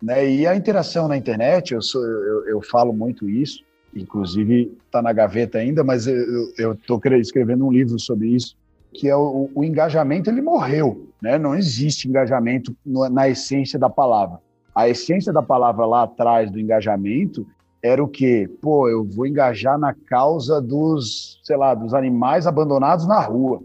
né? 0.00 0.28
E 0.28 0.46
a 0.46 0.54
interação 0.54 1.08
na 1.08 1.16
internet, 1.16 1.74
eu 1.74 1.82
sou, 1.82 2.04
eu, 2.04 2.46
eu 2.46 2.62
falo 2.62 2.92
muito 2.92 3.28
isso. 3.28 3.64
Inclusive 3.94 4.72
está 4.86 5.02
na 5.02 5.12
gaveta 5.12 5.58
ainda, 5.58 5.84
mas 5.84 6.06
eu 6.06 6.72
estou 6.72 6.98
escrevendo 7.20 7.66
um 7.66 7.70
livro 7.70 7.98
sobre 7.98 8.28
isso, 8.28 8.56
que 8.94 9.08
é 9.08 9.16
o, 9.16 9.50
o 9.54 9.64
engajamento. 9.64 10.30
Ele 10.30 10.42
morreu, 10.42 11.08
né? 11.20 11.38
Não 11.38 11.54
existe 11.54 12.08
engajamento 12.08 12.74
na 12.84 13.28
essência 13.28 13.78
da 13.78 13.88
palavra 13.88 14.38
a 14.74 14.88
essência 14.88 15.32
da 15.32 15.42
palavra 15.42 15.84
lá 15.84 16.02
atrás 16.04 16.50
do 16.50 16.58
engajamento 16.58 17.46
era 17.82 18.02
o 18.02 18.08
quê? 18.08 18.48
Pô, 18.60 18.88
eu 18.88 19.04
vou 19.04 19.26
engajar 19.26 19.78
na 19.78 19.92
causa 19.92 20.60
dos, 20.60 21.40
sei 21.42 21.56
lá, 21.56 21.74
dos 21.74 21.94
animais 21.94 22.46
abandonados 22.46 23.06
na 23.06 23.20
rua. 23.20 23.62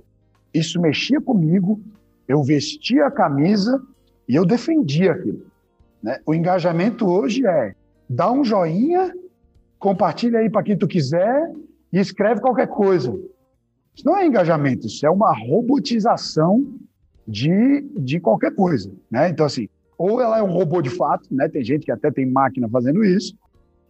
Isso 0.53 0.81
mexia 0.81 1.21
comigo, 1.21 1.79
eu 2.27 2.43
vestia 2.43 3.05
a 3.05 3.11
camisa 3.11 3.81
e 4.27 4.35
eu 4.35 4.43
defendia 4.43 5.11
aquilo. 5.11 5.45
Né? 6.01 6.19
O 6.25 6.33
engajamento 6.33 7.07
hoje 7.07 7.45
é 7.45 7.75
dá 8.09 8.31
um 8.31 8.43
joinha, 8.43 9.13
compartilha 9.77 10.39
aí 10.39 10.49
para 10.49 10.63
quem 10.63 10.77
tu 10.77 10.87
quiser 10.87 11.51
e 11.93 11.99
escreve 11.99 12.41
qualquer 12.41 12.67
coisa. 12.67 13.15
Isso 13.97 14.05
não 14.05 14.15
é 14.15 14.27
engajamento, 14.27 14.85
isso 14.85 15.03
é 15.07 15.09
uma 15.09 15.35
robotização 15.35 16.63
de, 17.27 17.81
de 17.97 18.19
qualquer 18.19 18.53
coisa. 18.53 18.91
Né? 19.09 19.29
Então, 19.29 19.43
assim, 19.43 19.67
ou 19.97 20.21
ela 20.21 20.37
é 20.37 20.43
um 20.43 20.51
robô 20.51 20.83
de 20.83 20.91
fato, 20.91 21.27
né? 21.31 21.49
Tem 21.49 21.63
gente 21.63 21.83
que 21.83 21.91
até 21.91 22.11
tem 22.11 22.23
máquina 22.23 22.69
fazendo 22.69 23.03
isso. 23.03 23.35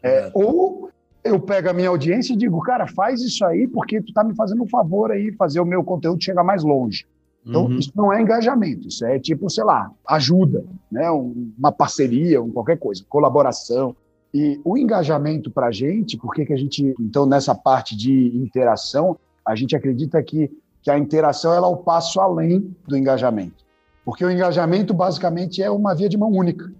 É, 0.01 0.31
ou 0.33 0.89
eu 1.25 1.37
pego 1.41 1.69
a 1.69 1.73
minha 1.73 1.89
audiência 1.89 2.31
e 2.31 2.37
digo, 2.37 2.57
cara, 2.61 2.87
faz 2.87 3.21
isso 3.21 3.43
aí 3.43 3.67
porque 3.67 4.01
tu 4.01 4.13
tá 4.13 4.23
me 4.23 4.33
fazendo 4.33 4.63
um 4.63 4.67
favor 4.67 5.11
aí, 5.11 5.33
fazer 5.33 5.59
o 5.59 5.65
meu 5.65 5.83
conteúdo 5.83 6.23
chegar 6.23 6.43
mais 6.43 6.63
longe. 6.63 7.05
Então, 7.45 7.65
uhum. 7.65 7.77
isso 7.77 7.91
não 7.93 8.11
é 8.11 8.21
engajamento, 8.21 8.87
isso 8.87 9.05
é 9.05 9.19
tipo, 9.19 9.49
sei 9.49 9.63
lá, 9.65 9.91
ajuda, 10.07 10.65
né? 10.89 11.09
uma 11.11 11.71
parceria, 11.71 12.41
um 12.41 12.51
qualquer 12.51 12.77
coisa, 12.77 13.03
colaboração. 13.09 13.93
E 14.33 14.59
o 14.63 14.77
engajamento 14.77 15.51
para 15.51 15.67
a 15.67 15.71
gente, 15.71 16.17
por 16.17 16.33
que 16.33 16.51
a 16.51 16.57
gente, 16.57 16.93
então, 16.99 17.25
nessa 17.25 17.53
parte 17.53 17.95
de 17.95 18.37
interação, 18.37 19.17
a 19.47 19.55
gente 19.55 19.75
acredita 19.75 20.21
que, 20.21 20.51
que 20.81 20.91
a 20.91 20.97
interação 20.97 21.53
ela 21.53 21.67
é 21.67 21.69
o 21.69 21.77
passo 21.77 22.19
além 22.19 22.75
do 22.85 22.97
engajamento. 22.97 23.65
Porque 24.03 24.23
o 24.23 24.31
engajamento 24.31 24.93
basicamente 24.93 25.63
é 25.63 25.71
uma 25.71 25.95
via 25.95 26.09
de 26.09 26.17
mão 26.17 26.31
única, 26.31 26.71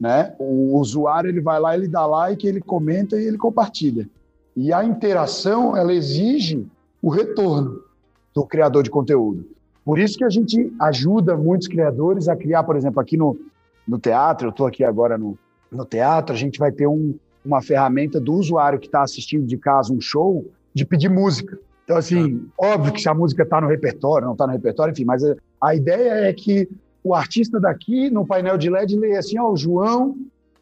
né? 0.00 0.34
O 0.38 0.78
usuário 0.78 1.28
ele 1.28 1.40
vai 1.40 1.58
lá, 1.58 1.74
ele 1.74 1.88
dá 1.88 2.06
like, 2.06 2.46
ele 2.46 2.60
comenta 2.60 3.16
e 3.16 3.24
ele 3.24 3.36
compartilha. 3.36 4.08
E 4.56 4.72
a 4.72 4.84
interação 4.84 5.76
ela 5.76 5.92
exige 5.92 6.66
o 7.02 7.10
retorno 7.10 7.80
do 8.34 8.44
criador 8.46 8.82
de 8.82 8.90
conteúdo. 8.90 9.44
Por 9.84 9.98
isso 9.98 10.18
que 10.18 10.24
a 10.24 10.28
gente 10.28 10.72
ajuda 10.80 11.36
muitos 11.36 11.66
criadores 11.66 12.28
a 12.28 12.36
criar, 12.36 12.62
por 12.62 12.76
exemplo, 12.76 13.00
aqui 13.00 13.16
no, 13.16 13.36
no 13.86 13.98
teatro, 13.98 14.48
eu 14.48 14.50
estou 14.50 14.66
aqui 14.66 14.84
agora 14.84 15.16
no, 15.16 15.38
no 15.70 15.84
teatro, 15.84 16.34
a 16.34 16.38
gente 16.38 16.58
vai 16.58 16.70
ter 16.70 16.86
um, 16.86 17.14
uma 17.44 17.62
ferramenta 17.62 18.20
do 18.20 18.34
usuário 18.34 18.78
que 18.78 18.86
está 18.86 19.02
assistindo 19.02 19.46
de 19.46 19.56
casa 19.56 19.92
um 19.92 20.00
show 20.00 20.44
de 20.74 20.84
pedir 20.84 21.08
música. 21.08 21.58
Então, 21.88 21.96
assim, 21.96 22.46
óbvio 22.58 22.92
que 22.92 23.00
se 23.00 23.08
a 23.08 23.14
música 23.14 23.44
está 23.44 23.62
no 23.62 23.66
repertório, 23.66 24.26
não 24.26 24.34
está 24.34 24.46
no 24.46 24.52
repertório, 24.52 24.92
enfim, 24.92 25.06
mas 25.06 25.22
a 25.58 25.74
ideia 25.74 26.28
é 26.28 26.32
que 26.34 26.68
o 27.02 27.14
artista 27.14 27.58
daqui, 27.58 28.10
no 28.10 28.26
painel 28.26 28.58
de 28.58 28.68
LED, 28.68 28.98
leia 28.98 29.20
assim: 29.20 29.38
Ó, 29.38 29.48
oh, 29.48 29.52
o 29.52 29.56
João 29.56 30.14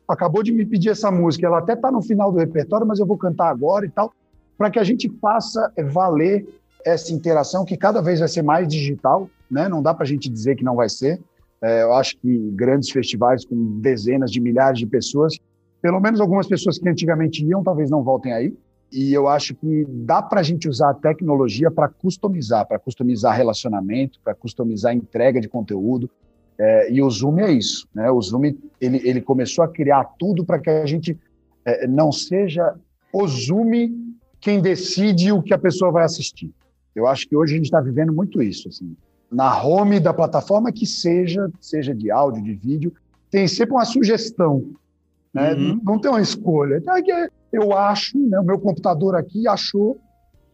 acabou 0.07 0.41
de 0.41 0.53
me 0.53 0.65
pedir 0.65 0.91
essa 0.91 1.11
música, 1.11 1.45
ela 1.45 1.59
até 1.59 1.73
está 1.73 1.91
no 1.91 2.01
final 2.01 2.31
do 2.31 2.39
repertório, 2.39 2.87
mas 2.87 3.01
eu 3.01 3.07
vou 3.07 3.19
cantar 3.19 3.49
agora 3.49 3.85
e 3.85 3.89
tal, 3.89 4.13
para 4.57 4.71
que 4.71 4.79
a 4.79 4.85
gente 4.85 5.11
faça 5.21 5.73
valer 5.91 6.47
essa 6.85 7.13
interação 7.13 7.65
que 7.65 7.77
cada 7.77 8.01
vez 8.01 8.21
vai 8.21 8.29
ser 8.29 8.43
mais 8.43 8.69
digital, 8.69 9.29
né? 9.51 9.69
Não 9.69 9.83
dá 9.83 9.93
para 9.93 10.05
a 10.05 10.07
gente 10.07 10.29
dizer 10.29 10.55
que 10.55 10.63
não 10.63 10.77
vai 10.77 10.89
ser. 10.89 11.21
É, 11.61 11.83
eu 11.83 11.93
acho 11.95 12.17
que 12.19 12.39
grandes 12.53 12.89
festivais 12.91 13.45
com 13.45 13.81
dezenas 13.81 14.31
de 14.31 14.41
milhares 14.41 14.79
de 14.79 14.87
pessoas, 14.87 15.37
pelo 15.83 15.99
menos 15.99 16.21
algumas 16.21 16.47
pessoas 16.47 16.79
que 16.79 16.89
antigamente 16.89 17.45
iam, 17.45 17.65
talvez 17.65 17.91
não 17.91 18.05
voltem 18.05 18.33
aí 18.33 18.55
E 18.93 19.13
eu 19.13 19.27
acho 19.27 19.55
que 19.55 19.85
dá 19.89 20.23
para 20.23 20.41
a 20.41 20.43
gente 20.43 20.69
usar 20.69 20.91
a 20.91 20.95
tecnologia 20.95 21.71
para 21.71 21.89
customizar, 21.89 22.67
para 22.67 22.79
customizar 22.79 23.37
relacionamento, 23.37 24.21
para 24.23 24.35
customizar 24.35 24.95
entrega 24.95 25.41
de 25.41 25.49
conteúdo. 25.49 26.09
É, 26.59 26.91
e 26.91 27.03
o 27.03 27.11
Zoom 27.11 27.41
é 27.41 27.53
isso. 27.53 27.87
Né? 27.95 28.11
O 28.11 28.21
Zoom 28.21 28.45
ele, 28.81 29.01
ele 29.05 29.21
começou 29.21 29.65
a 29.65 29.69
criar 29.69 30.05
tudo 30.19 30.45
para 30.45 30.59
que 30.59 30.71
a 30.71 30.87
gente 30.87 31.19
é, 31.65 31.87
não 31.87 32.13
seja 32.13 32.75
o 33.13 33.27
Zoom 33.27 33.71
quem 34.41 34.61
decide 34.61 35.33
o 35.33 35.43
que 35.43 35.53
a 35.53 35.59
pessoa 35.59 35.91
vai 35.91 36.05
assistir. 36.05 36.53
Eu 36.95 37.07
acho 37.07 37.29
que 37.29 37.37
hoje 37.37 37.55
a 37.55 37.57
gente 37.57 37.67
está 37.67 37.81
vivendo 37.81 38.13
muito 38.13 38.43
isso. 38.43 38.69
Assim. 38.69 38.97
Na 39.31 39.63
home 39.63 39.99
da 39.99 40.15
plataforma 40.15 40.73
que 40.73 40.87
seja, 40.87 41.51
seja 41.61 41.95
de 41.95 42.11
áudio, 42.11 42.43
de 42.43 42.55
vídeo, 42.55 42.93
tem 43.31 43.49
sempre 43.49 43.75
uma 43.75 43.85
sugestão. 43.85 44.71
Né? 45.35 45.53
Uhum. 45.53 45.81
Não 45.83 45.99
tem 45.99 46.11
uma 46.11 46.23
escolha. 46.23 46.81
Eu 47.57 47.77
acho, 47.77 48.19
né, 48.19 48.39
o 48.39 48.45
meu 48.45 48.59
computador 48.59 49.15
aqui 49.15 49.49
achou 49.49 49.99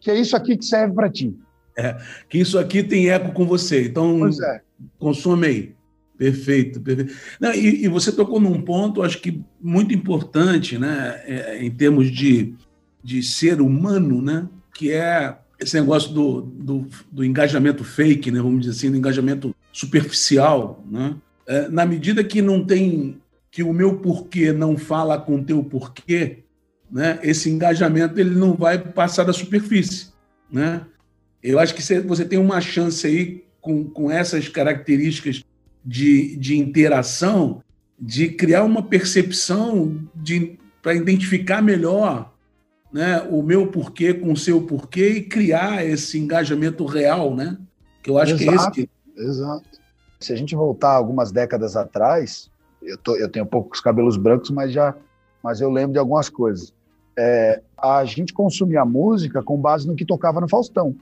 que 0.00 0.10
é 0.10 0.18
isso 0.18 0.36
aqui 0.36 0.56
que 0.56 0.64
serve 0.64 0.94
para 0.94 1.10
ti. 1.10 1.36
É, 1.76 1.96
que 2.28 2.38
isso 2.38 2.58
aqui 2.58 2.82
tem 2.82 3.10
eco 3.10 3.32
com 3.32 3.44
você. 3.44 3.86
Então, 3.86 4.28
é. 4.28 4.60
consome 4.98 5.46
aí. 5.46 5.74
Perfeito, 6.16 6.80
perfeito. 6.80 7.12
Não, 7.40 7.52
e, 7.52 7.84
e, 7.84 7.88
você 7.88 8.12
tocou 8.12 8.38
num 8.38 8.60
ponto, 8.62 9.02
acho 9.02 9.20
que 9.20 9.42
muito 9.60 9.92
importante, 9.92 10.78
né, 10.78 11.20
é, 11.24 11.64
em 11.64 11.70
termos 11.70 12.10
de, 12.12 12.54
de 13.02 13.22
ser 13.22 13.60
humano, 13.60 14.22
né, 14.22 14.48
que 14.72 14.92
é 14.92 15.36
esse 15.58 15.74
negócio 15.74 16.12
do, 16.12 16.42
do, 16.42 16.86
do, 17.10 17.24
engajamento 17.24 17.82
fake, 17.82 18.30
né, 18.30 18.40
vamos 18.40 18.60
dizer 18.60 18.72
assim, 18.72 18.90
do 18.90 18.96
engajamento 18.96 19.54
superficial, 19.72 20.84
né? 20.88 21.16
É, 21.46 21.68
na 21.68 21.84
medida 21.84 22.22
que 22.22 22.40
não 22.40 22.64
tem 22.64 23.20
que 23.50 23.62
o 23.62 23.72
meu 23.72 23.98
porquê 23.98 24.52
não 24.52 24.78
fala 24.78 25.18
com 25.18 25.36
o 25.36 25.44
teu 25.44 25.62
porquê, 25.62 26.44
né, 26.92 27.18
esse 27.22 27.48
engajamento 27.48 28.20
ele 28.20 28.34
não 28.34 28.52
vai 28.52 28.78
passar 28.78 29.24
da 29.24 29.32
superfície, 29.32 30.08
né? 30.50 30.84
Eu 31.42 31.58
acho 31.58 31.74
que 31.74 31.82
você 32.02 32.24
tem 32.24 32.38
uma 32.38 32.60
chance 32.60 33.04
aí 33.06 33.44
com, 33.60 33.84
com 33.84 34.10
essas 34.10 34.48
características 34.48 35.42
de, 35.84 36.36
de 36.36 36.56
interação, 36.56 37.62
de 37.98 38.28
criar 38.28 38.62
uma 38.62 38.82
percepção 38.82 40.06
para 40.80 40.94
identificar 40.94 41.60
melhor 41.62 42.32
né, 42.92 43.22
o 43.30 43.42
meu 43.42 43.68
porquê 43.68 44.12
com 44.12 44.32
o 44.32 44.36
seu 44.36 44.62
porquê 44.62 45.08
e 45.08 45.22
criar 45.22 45.84
esse 45.84 46.18
engajamento 46.18 46.84
real, 46.84 47.34
né? 47.34 47.56
Que 48.02 48.10
eu 48.10 48.18
acho 48.18 48.34
exato, 48.34 48.72
que 48.72 48.80
é 48.80 48.84
esse. 48.84 49.30
Exato. 49.30 49.64
Se 50.20 50.32
a 50.32 50.36
gente 50.36 50.54
voltar 50.54 50.92
algumas 50.92 51.32
décadas 51.32 51.74
atrás, 51.74 52.50
eu, 52.82 52.98
tô, 52.98 53.16
eu 53.16 53.28
tenho 53.28 53.46
poucos 53.46 53.80
cabelos 53.80 54.16
brancos, 54.16 54.50
mas 54.50 54.72
já, 54.72 54.94
mas 55.42 55.60
eu 55.60 55.70
lembro 55.70 55.92
de 55.92 55.98
algumas 55.98 56.28
coisas. 56.28 56.72
É, 57.16 57.60
a 57.76 58.04
gente 58.04 58.32
consumia 58.32 58.84
música 58.84 59.42
com 59.42 59.58
base 59.58 59.86
no 59.86 59.94
que 59.94 60.04
tocava 60.04 60.40
no 60.40 60.48
Faustão, 60.48 60.94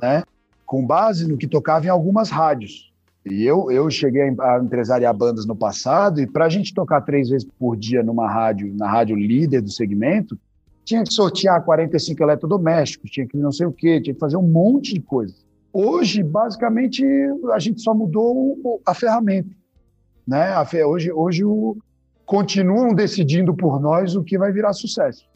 né? 0.00 0.22
Com 0.64 0.86
base 0.86 1.28
no 1.28 1.36
que 1.36 1.46
tocava 1.46 1.86
em 1.86 1.90
algumas 1.90 2.30
rádios. 2.30 2.90
E 3.24 3.44
eu, 3.44 3.70
eu 3.70 3.90
cheguei 3.90 4.34
a 4.40 4.58
empresariar 4.58 5.14
bandas 5.14 5.44
no 5.44 5.54
passado, 5.54 6.20
e 6.20 6.26
para 6.26 6.46
a 6.46 6.48
gente 6.48 6.72
tocar 6.72 7.02
três 7.02 7.28
vezes 7.28 7.46
por 7.58 7.76
dia 7.76 8.02
numa 8.02 8.30
rádio, 8.30 8.72
na 8.74 8.90
rádio 8.90 9.14
líder 9.14 9.60
do 9.60 9.70
segmento, 9.70 10.38
tinha 10.84 11.04
que 11.04 11.12
sortear 11.12 11.62
45 11.62 12.22
eletrodomésticos, 12.22 13.10
tinha 13.10 13.26
que 13.26 13.36
não 13.36 13.52
sei 13.52 13.66
o 13.66 13.72
quê, 13.72 14.00
tinha 14.00 14.14
que 14.14 14.20
fazer 14.20 14.36
um 14.36 14.42
monte 14.42 14.94
de 14.94 15.00
coisas. 15.00 15.44
Hoje, 15.72 16.22
basicamente, 16.22 17.04
a 17.52 17.58
gente 17.58 17.80
só 17.80 17.94
mudou 17.94 18.80
a 18.84 18.94
ferramenta. 18.94 19.50
Né? 20.26 20.52
Hoje, 20.84 21.12
hoje 21.12 21.44
o, 21.44 21.76
continuam 22.24 22.94
decidindo 22.94 23.54
por 23.54 23.80
nós 23.80 24.16
o 24.16 24.24
que 24.24 24.38
vai 24.38 24.50
virar 24.50 24.72
sucesso. 24.72 25.29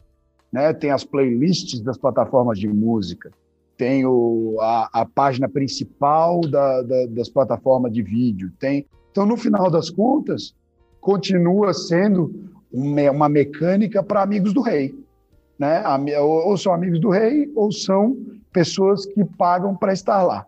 Né? 0.55 0.71
Tem 0.71 0.89
as 0.89 1.03
playlists 1.03 1.81
das 1.81 1.97
plataformas 1.97 2.57
de 2.57 2.69
música, 2.69 3.29
tem 3.75 4.05
o, 4.05 4.55
a, 4.61 5.01
a 5.01 5.05
página 5.05 5.49
principal 5.49 6.39
da, 6.39 6.81
da, 6.81 7.07
das 7.07 7.27
plataformas 7.27 7.91
de 7.91 8.01
vídeo, 8.01 8.49
tem. 8.57 8.85
Então, 9.11 9.25
no 9.25 9.35
final 9.35 9.69
das 9.69 9.89
contas, 9.89 10.55
continua 11.01 11.73
sendo 11.73 12.33
uma, 12.71 13.27
mecânica 13.27 14.01
para 14.01 14.21
amigos 14.21 14.53
do 14.53 14.61
rei, 14.61 14.95
né? 15.59 15.83
Ou 16.21 16.55
são 16.55 16.73
amigos 16.73 17.01
do 17.01 17.09
rei, 17.09 17.51
ou 17.53 17.69
são 17.69 18.17
pessoas 18.53 19.05
que 19.05 19.25
pagam 19.25 19.75
para 19.75 19.91
estar 19.91 20.23
lá. 20.23 20.45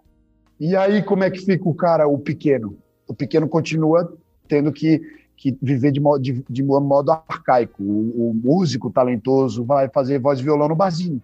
E 0.58 0.74
aí, 0.74 1.04
como 1.04 1.26
é 1.26 1.30
que 1.30 1.40
fica 1.40 1.68
o 1.68 1.76
cara, 1.76 2.08
o 2.08 2.18
pequeno? 2.18 2.78
O 3.06 3.14
pequeno 3.14 3.50
continua 3.50 4.18
tendo 4.48 4.72
que, 4.72 5.02
que 5.38 5.58
viver 5.62 5.92
de 5.92 6.02
modo, 6.02 6.22
de, 6.22 6.44
de 6.50 6.64
modo 6.64 7.12
arcaico. 7.12 7.82
O, 7.82 8.32
o 8.32 8.34
músico 8.34 8.90
talentoso 8.90 9.64
vai 9.64 9.88
fazer 9.88 10.20
voz 10.20 10.40
e 10.40 10.44
violão 10.44 10.68
no 10.68 10.76
barzinho 10.76 11.22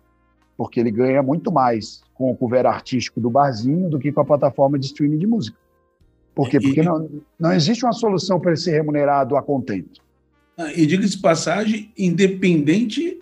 porque 0.57 0.79
ele 0.79 0.91
ganha 0.91 1.21
muito 1.21 1.51
mais 1.51 2.01
com 2.13 2.31
o 2.31 2.35
cover 2.35 2.65
artístico 2.65 3.19
do 3.19 3.29
barzinho 3.29 3.89
do 3.89 3.99
que 3.99 4.11
com 4.11 4.21
a 4.21 4.25
plataforma 4.25 4.77
de 4.77 4.85
streaming 4.87 5.17
de 5.17 5.27
música. 5.27 5.57
Por 6.35 6.49
quê? 6.49 6.59
Porque 6.59 6.81
e, 6.81 6.83
não, 6.83 7.09
não 7.39 7.51
existe 7.51 7.85
uma 7.85 7.93
solução 7.93 8.39
para 8.39 8.51
ele 8.51 8.59
ser 8.59 8.71
remunerado 8.71 9.35
a 9.35 9.41
contento. 9.41 10.01
Ah, 10.57 10.71
e 10.73 10.85
diga-se 10.85 11.19
passagem, 11.19 11.91
independente 11.97 13.19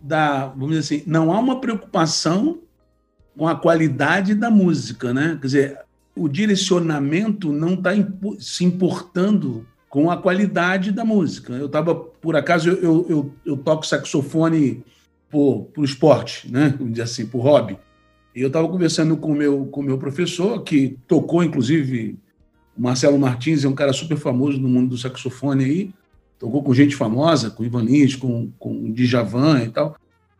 da, 0.00 0.48
vamos 0.48 0.76
dizer 0.76 0.96
assim, 0.96 1.04
não 1.06 1.32
há 1.32 1.38
uma 1.38 1.60
preocupação 1.60 2.58
com 3.36 3.46
a 3.46 3.54
qualidade 3.54 4.34
da 4.34 4.50
música, 4.50 5.12
né? 5.12 5.38
Quer 5.40 5.46
dizer, 5.46 5.78
o 6.16 6.28
direcionamento 6.28 7.52
não 7.52 7.74
está 7.74 7.90
se 8.38 8.64
importando 8.64 9.66
com 9.96 10.10
a 10.10 10.16
qualidade 10.18 10.92
da 10.92 11.06
música. 11.06 11.54
Eu 11.54 11.64
estava, 11.64 11.94
por 11.94 12.36
acaso, 12.36 12.68
eu, 12.68 13.06
eu, 13.08 13.32
eu 13.46 13.56
toco 13.56 13.86
saxofone 13.86 14.84
por, 15.30 15.70
por 15.72 15.86
esporte, 15.86 16.52
né? 16.52 16.74
Vamos 16.76 16.92
dizer 16.92 17.04
assim, 17.04 17.24
por 17.24 17.40
hobby. 17.40 17.78
E 18.34 18.42
eu 18.42 18.48
estava 18.48 18.68
conversando 18.68 19.16
com 19.16 19.32
o 19.32 19.34
meu, 19.34 19.64
com 19.64 19.80
meu 19.80 19.96
professor, 19.96 20.62
que 20.62 20.98
tocou, 21.08 21.42
inclusive, 21.42 22.18
o 22.76 22.82
Marcelo 22.82 23.18
Martins, 23.18 23.64
é 23.64 23.68
um 23.68 23.74
cara 23.74 23.94
super 23.94 24.18
famoso 24.18 24.60
no 24.60 24.68
mundo 24.68 24.90
do 24.90 24.98
saxofone 24.98 25.64
aí, 25.64 25.90
tocou 26.38 26.62
com 26.62 26.74
gente 26.74 26.94
famosa, 26.94 27.48
com 27.48 27.64
Ivan 27.64 27.84
Lins, 27.84 28.16
com, 28.16 28.50
com 28.58 28.92
Djavan 28.92 29.62
e 29.62 29.70
tal. 29.70 29.96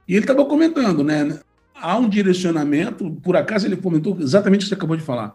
E 0.07 0.13
ele 0.13 0.25
estava 0.25 0.45
comentando, 0.45 1.03
né? 1.03 1.41
Há 1.75 1.97
um 1.97 2.11
direcionamento, 2.11 3.11
por 3.23 3.39
acaso 3.39 3.67
ele 3.67 3.79
comentou 3.79 4.19
exatamente 4.21 4.61
o 4.61 4.63
que 4.65 4.69
você 4.69 4.75
acabou 4.75 4.99
de 4.99 5.03
falar. 5.03 5.33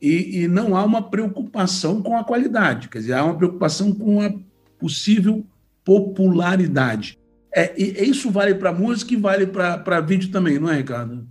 E, 0.00 0.42
e 0.42 0.48
não 0.48 0.76
há 0.76 0.84
uma 0.84 1.02
preocupação 1.02 2.00
com 2.00 2.16
a 2.16 2.24
qualidade, 2.24 2.88
quer 2.88 2.98
dizer, 2.98 3.14
há 3.14 3.24
uma 3.24 3.36
preocupação 3.36 3.92
com 3.92 4.20
a 4.20 4.32
possível 4.78 5.44
popularidade. 5.84 7.18
É, 7.54 7.74
e 7.76 8.08
isso 8.08 8.30
vale 8.30 8.54
para 8.54 8.72
música 8.72 9.14
e 9.14 9.16
vale 9.16 9.46
para 9.46 10.00
vídeo 10.00 10.30
também, 10.30 10.58
não 10.58 10.70
é, 10.70 10.76
Ricardo? 10.76 11.26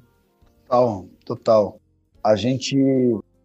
Total, 0.68 1.06
total. 1.24 1.80
A 2.24 2.36
gente 2.36 2.76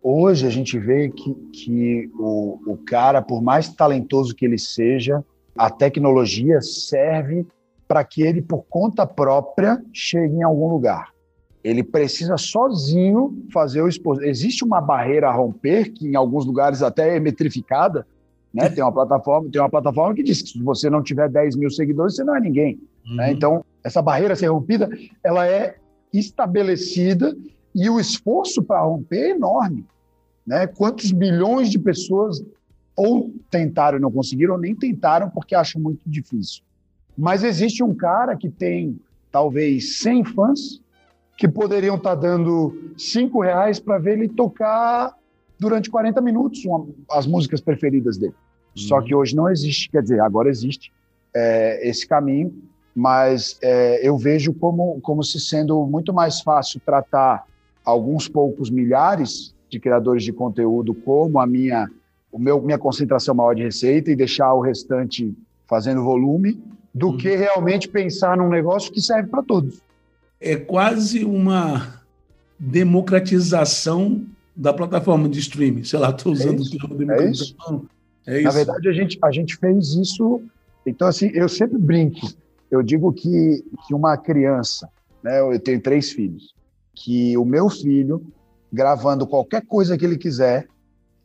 hoje 0.02 0.46
a 0.46 0.50
gente 0.50 0.78
vê 0.78 1.08
que, 1.10 1.32
que 1.52 2.10
o, 2.18 2.58
o 2.66 2.76
cara, 2.76 3.22
por 3.22 3.40
mais 3.40 3.68
talentoso 3.68 4.34
que 4.34 4.44
ele 4.44 4.58
seja, 4.58 5.24
a 5.56 5.70
tecnologia 5.70 6.60
serve 6.60 7.46
para 7.86 8.02
que 8.02 8.22
ele, 8.22 8.42
por 8.42 8.64
conta 8.64 9.06
própria, 9.06 9.80
chegue 9.92 10.36
em 10.36 10.42
algum 10.42 10.68
lugar. 10.68 11.11
Ele 11.62 11.82
precisa 11.82 12.36
sozinho 12.36 13.46
fazer 13.52 13.82
o 13.82 13.88
exposição. 13.88 14.28
Existe 14.28 14.64
uma 14.64 14.80
barreira 14.80 15.28
a 15.28 15.32
romper, 15.32 15.92
que 15.92 16.06
em 16.06 16.16
alguns 16.16 16.44
lugares 16.44 16.82
até 16.82 17.16
é 17.16 17.20
metrificada, 17.20 18.06
né? 18.52 18.68
Tem 18.68 18.84
uma 18.84 18.92
plataforma, 18.92 19.48
tem 19.50 19.60
uma 19.60 19.70
plataforma 19.70 20.14
que 20.14 20.22
diz 20.22 20.42
que 20.42 20.50
se 20.50 20.62
você 20.62 20.90
não 20.90 21.02
tiver 21.02 21.28
10 21.28 21.56
mil 21.56 21.70
seguidores, 21.70 22.16
você 22.16 22.24
não 22.24 22.36
é 22.36 22.40
ninguém. 22.40 22.74
Né? 22.74 22.80
Uhum. 23.06 23.16
Né? 23.16 23.32
Então, 23.32 23.64
essa 23.82 24.02
barreira 24.02 24.36
ser 24.36 24.48
rompida, 24.48 24.90
ela 25.22 25.46
é 25.46 25.76
estabelecida 26.12 27.34
e 27.74 27.88
o 27.88 27.98
esforço 27.98 28.62
para 28.62 28.82
romper 28.82 29.28
é 29.28 29.30
enorme. 29.30 29.86
Né? 30.46 30.66
Quantos 30.66 31.12
milhões 31.12 31.70
de 31.70 31.78
pessoas 31.78 32.44
ou 32.94 33.32
tentaram 33.50 33.96
e 33.96 34.00
não 34.00 34.10
conseguiram, 34.10 34.54
ou 34.54 34.60
nem 34.60 34.74
tentaram 34.74 35.30
porque 35.30 35.54
acham 35.54 35.80
muito 35.80 36.02
difícil. 36.06 36.62
Mas 37.16 37.42
existe 37.42 37.82
um 37.82 37.94
cara 37.94 38.36
que 38.36 38.50
tem 38.50 38.98
talvez 39.30 39.98
100 40.00 40.24
fãs 40.26 40.81
que 41.42 41.48
poderiam 41.48 41.96
estar 41.96 42.14
tá 42.14 42.22
dando 42.22 42.92
5 42.96 43.42
reais 43.42 43.80
para 43.80 43.98
ver 43.98 44.12
ele 44.12 44.28
tocar 44.28 45.12
durante 45.58 45.90
40 45.90 46.20
minutos 46.20 46.64
uma, 46.64 46.86
as 47.10 47.26
músicas 47.26 47.60
preferidas 47.60 48.16
dele. 48.16 48.32
Uhum. 48.76 48.82
Só 48.82 49.02
que 49.02 49.12
hoje 49.12 49.34
não 49.34 49.50
existe, 49.50 49.90
quer 49.90 50.02
dizer, 50.02 50.20
agora 50.20 50.48
existe 50.48 50.92
é, 51.34 51.88
esse 51.88 52.06
caminho, 52.06 52.54
mas 52.94 53.58
é, 53.60 54.06
eu 54.08 54.16
vejo 54.16 54.54
como, 54.54 55.00
como 55.00 55.24
se 55.24 55.40
sendo 55.40 55.84
muito 55.84 56.14
mais 56.14 56.40
fácil 56.42 56.80
tratar 56.86 57.44
alguns 57.84 58.28
poucos 58.28 58.70
milhares 58.70 59.52
de 59.68 59.80
criadores 59.80 60.22
de 60.22 60.32
conteúdo 60.32 60.94
como 60.94 61.40
a 61.40 61.46
minha, 61.46 61.90
o 62.30 62.38
meu, 62.38 62.62
minha 62.62 62.78
concentração 62.78 63.34
maior 63.34 63.54
de 63.54 63.64
receita 63.64 64.12
e 64.12 64.14
deixar 64.14 64.54
o 64.54 64.60
restante 64.60 65.36
fazendo 65.66 66.04
volume, 66.04 66.62
do 66.94 67.08
uhum. 67.08 67.16
que 67.16 67.34
realmente 67.34 67.88
pensar 67.88 68.36
num 68.36 68.48
negócio 68.48 68.92
que 68.92 69.00
serve 69.00 69.28
para 69.28 69.42
todos. 69.42 69.82
É 70.44 70.56
quase 70.56 71.24
uma 71.24 72.02
democratização 72.58 74.26
da 74.54 74.72
plataforma 74.72 75.28
de 75.28 75.38
streaming. 75.38 75.84
Sei 75.84 75.98
lá, 75.98 76.10
estou 76.10 76.32
usando 76.32 76.58
é 76.58 76.66
o 76.66 76.70
termo 76.70 76.94
democratização. 76.96 77.86
É 78.26 78.36
isso. 78.36 78.44
Na 78.44 78.50
verdade, 78.50 78.88
a 78.88 78.92
gente, 78.92 79.18
a 79.22 79.30
gente 79.30 79.56
fez 79.56 79.94
isso. 79.94 80.42
Então, 80.84 81.06
assim, 81.06 81.30
eu 81.32 81.48
sempre 81.48 81.78
brinco. 81.78 82.28
Eu 82.70 82.82
digo 82.82 83.12
que, 83.12 83.64
que 83.86 83.94
uma 83.94 84.16
criança, 84.16 84.88
né, 85.22 85.40
eu 85.40 85.58
tenho 85.60 85.80
três 85.80 86.10
filhos, 86.10 86.54
que 86.94 87.36
o 87.36 87.44
meu 87.44 87.68
filho, 87.68 88.20
gravando 88.72 89.26
qualquer 89.26 89.64
coisa 89.64 89.96
que 89.96 90.04
ele 90.04 90.18
quiser 90.18 90.66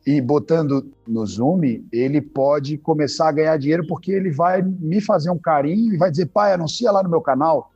e 0.06 0.20
botando 0.20 0.90
no 1.06 1.26
Zoom, 1.26 1.60
ele 1.92 2.20
pode 2.20 2.78
começar 2.78 3.28
a 3.28 3.32
ganhar 3.32 3.56
dinheiro 3.56 3.86
porque 3.86 4.12
ele 4.12 4.30
vai 4.30 4.62
me 4.62 5.00
fazer 5.00 5.30
um 5.30 5.38
carinho 5.38 5.92
e 5.92 5.96
vai 5.96 6.10
dizer, 6.10 6.26
pai, 6.26 6.52
anuncia 6.52 6.90
lá 6.90 7.02
no 7.02 7.10
meu 7.10 7.20
canal 7.20 7.72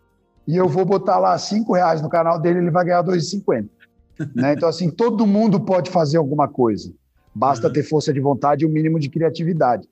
e 0.46 0.56
eu 0.56 0.68
vou 0.68 0.84
botar 0.84 1.18
lá 1.18 1.36
cinco 1.38 1.72
reais 1.72 2.02
no 2.02 2.08
canal 2.08 2.40
dele, 2.40 2.58
ele 2.58 2.70
vai 2.70 2.84
ganhar 2.84 3.02
2,50. 3.02 3.68
né? 4.34 4.54
Então, 4.54 4.68
assim, 4.68 4.90
todo 4.90 5.26
mundo 5.26 5.60
pode 5.60 5.90
fazer 5.90 6.16
alguma 6.16 6.48
coisa. 6.48 6.92
Basta 7.34 7.68
uhum. 7.68 7.72
ter 7.72 7.82
força 7.82 8.12
de 8.12 8.20
vontade 8.20 8.64
e 8.64 8.66
o 8.66 8.70
um 8.70 8.72
mínimo 8.72 8.98
de 8.98 9.08
criatividade. 9.08 9.88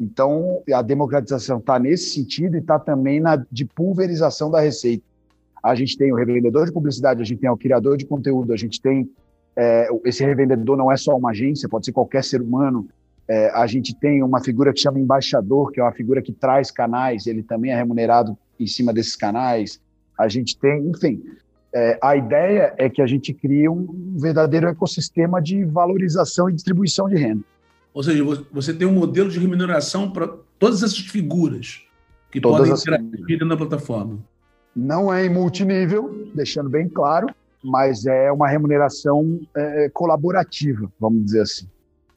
Então, 0.00 0.62
a 0.72 0.82
democratização 0.82 1.58
está 1.58 1.78
nesse 1.78 2.10
sentido 2.10 2.56
e 2.56 2.60
está 2.60 2.78
também 2.78 3.20
na 3.20 3.36
de 3.50 3.64
pulverização 3.64 4.50
da 4.50 4.60
receita. 4.60 5.04
A 5.62 5.74
gente 5.74 5.96
tem 5.96 6.12
o 6.12 6.16
revendedor 6.16 6.66
de 6.66 6.72
publicidade, 6.72 7.22
a 7.22 7.24
gente 7.24 7.38
tem 7.38 7.48
o 7.48 7.56
criador 7.56 7.96
de 7.96 8.04
conteúdo, 8.04 8.52
a 8.52 8.56
gente 8.56 8.82
tem 8.82 9.08
é, 9.56 9.88
esse 10.04 10.24
revendedor 10.24 10.76
não 10.76 10.90
é 10.90 10.96
só 10.96 11.16
uma 11.16 11.30
agência, 11.30 11.68
pode 11.68 11.84
ser 11.84 11.92
qualquer 11.92 12.24
ser 12.24 12.40
humano. 12.40 12.88
É, 13.28 13.50
a 13.50 13.66
gente 13.66 13.94
tem 13.94 14.22
uma 14.22 14.42
figura 14.42 14.72
que 14.72 14.80
chama 14.80 14.98
embaixador, 14.98 15.70
que 15.70 15.80
é 15.80 15.82
uma 15.82 15.92
figura 15.92 16.20
que 16.20 16.32
traz 16.32 16.70
canais, 16.70 17.26
ele 17.26 17.42
também 17.42 17.70
é 17.70 17.76
remunerado 17.76 18.36
em 18.58 18.66
cima 18.66 18.92
desses 18.92 19.14
canais. 19.14 19.80
A 20.18 20.28
gente 20.28 20.56
tem, 20.58 20.88
enfim, 20.88 21.22
é, 21.74 21.98
a 22.02 22.16
ideia 22.16 22.74
é 22.76 22.88
que 22.88 23.00
a 23.00 23.06
gente 23.06 23.32
crie 23.32 23.68
um 23.68 24.16
verdadeiro 24.18 24.68
ecossistema 24.68 25.40
de 25.40 25.64
valorização 25.64 26.50
e 26.50 26.52
distribuição 26.52 27.08
de 27.08 27.16
renda. 27.16 27.42
Ou 27.94 28.02
seja, 28.02 28.24
você 28.50 28.72
tem 28.72 28.86
um 28.86 28.92
modelo 28.92 29.30
de 29.30 29.38
remuneração 29.38 30.10
para 30.10 30.28
todas 30.58 30.82
essas 30.82 30.98
figuras 30.98 31.82
que 32.30 32.40
todas 32.40 32.84
podem 32.84 33.06
interagir 33.06 33.44
na 33.44 33.56
plataforma. 33.56 34.18
Não 34.74 35.12
é 35.12 35.26
em 35.26 35.28
multinível, 35.28 36.30
deixando 36.34 36.70
bem 36.70 36.88
claro, 36.88 37.26
mas 37.62 38.06
é 38.06 38.32
uma 38.32 38.48
remuneração 38.48 39.40
é, 39.54 39.90
colaborativa, 39.90 40.90
vamos 40.98 41.24
dizer 41.24 41.42
assim. 41.42 41.66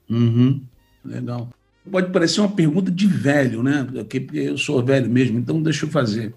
Uhum. 0.10 0.62
Legal. 1.04 1.50
Pode 1.90 2.12
parecer 2.12 2.40
uma 2.40 2.52
pergunta 2.52 2.90
de 2.90 3.06
velho, 3.06 3.62
né? 3.62 3.86
Porque 3.92 4.26
eu 4.34 4.58
sou 4.58 4.84
velho 4.84 5.10
mesmo, 5.10 5.38
então 5.38 5.62
deixa 5.62 5.86
eu 5.86 5.90
fazer. 5.90 6.34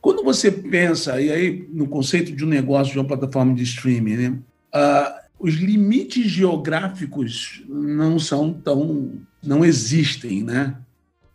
Quando 0.00 0.22
você 0.22 0.50
pensa, 0.50 1.20
e 1.20 1.30
aí 1.30 1.68
no 1.72 1.86
conceito 1.86 2.32
de 2.32 2.44
um 2.44 2.48
negócio 2.48 2.92
de 2.92 2.98
uma 2.98 3.06
plataforma 3.06 3.54
de 3.54 3.62
streaming, 3.62 4.16
né? 4.16 4.38
Uh, 4.74 5.18
os 5.38 5.54
limites 5.54 6.26
geográficos 6.26 7.62
não 7.68 8.18
são 8.18 8.52
tão. 8.52 9.12
não 9.42 9.64
existem, 9.64 10.42
né? 10.42 10.76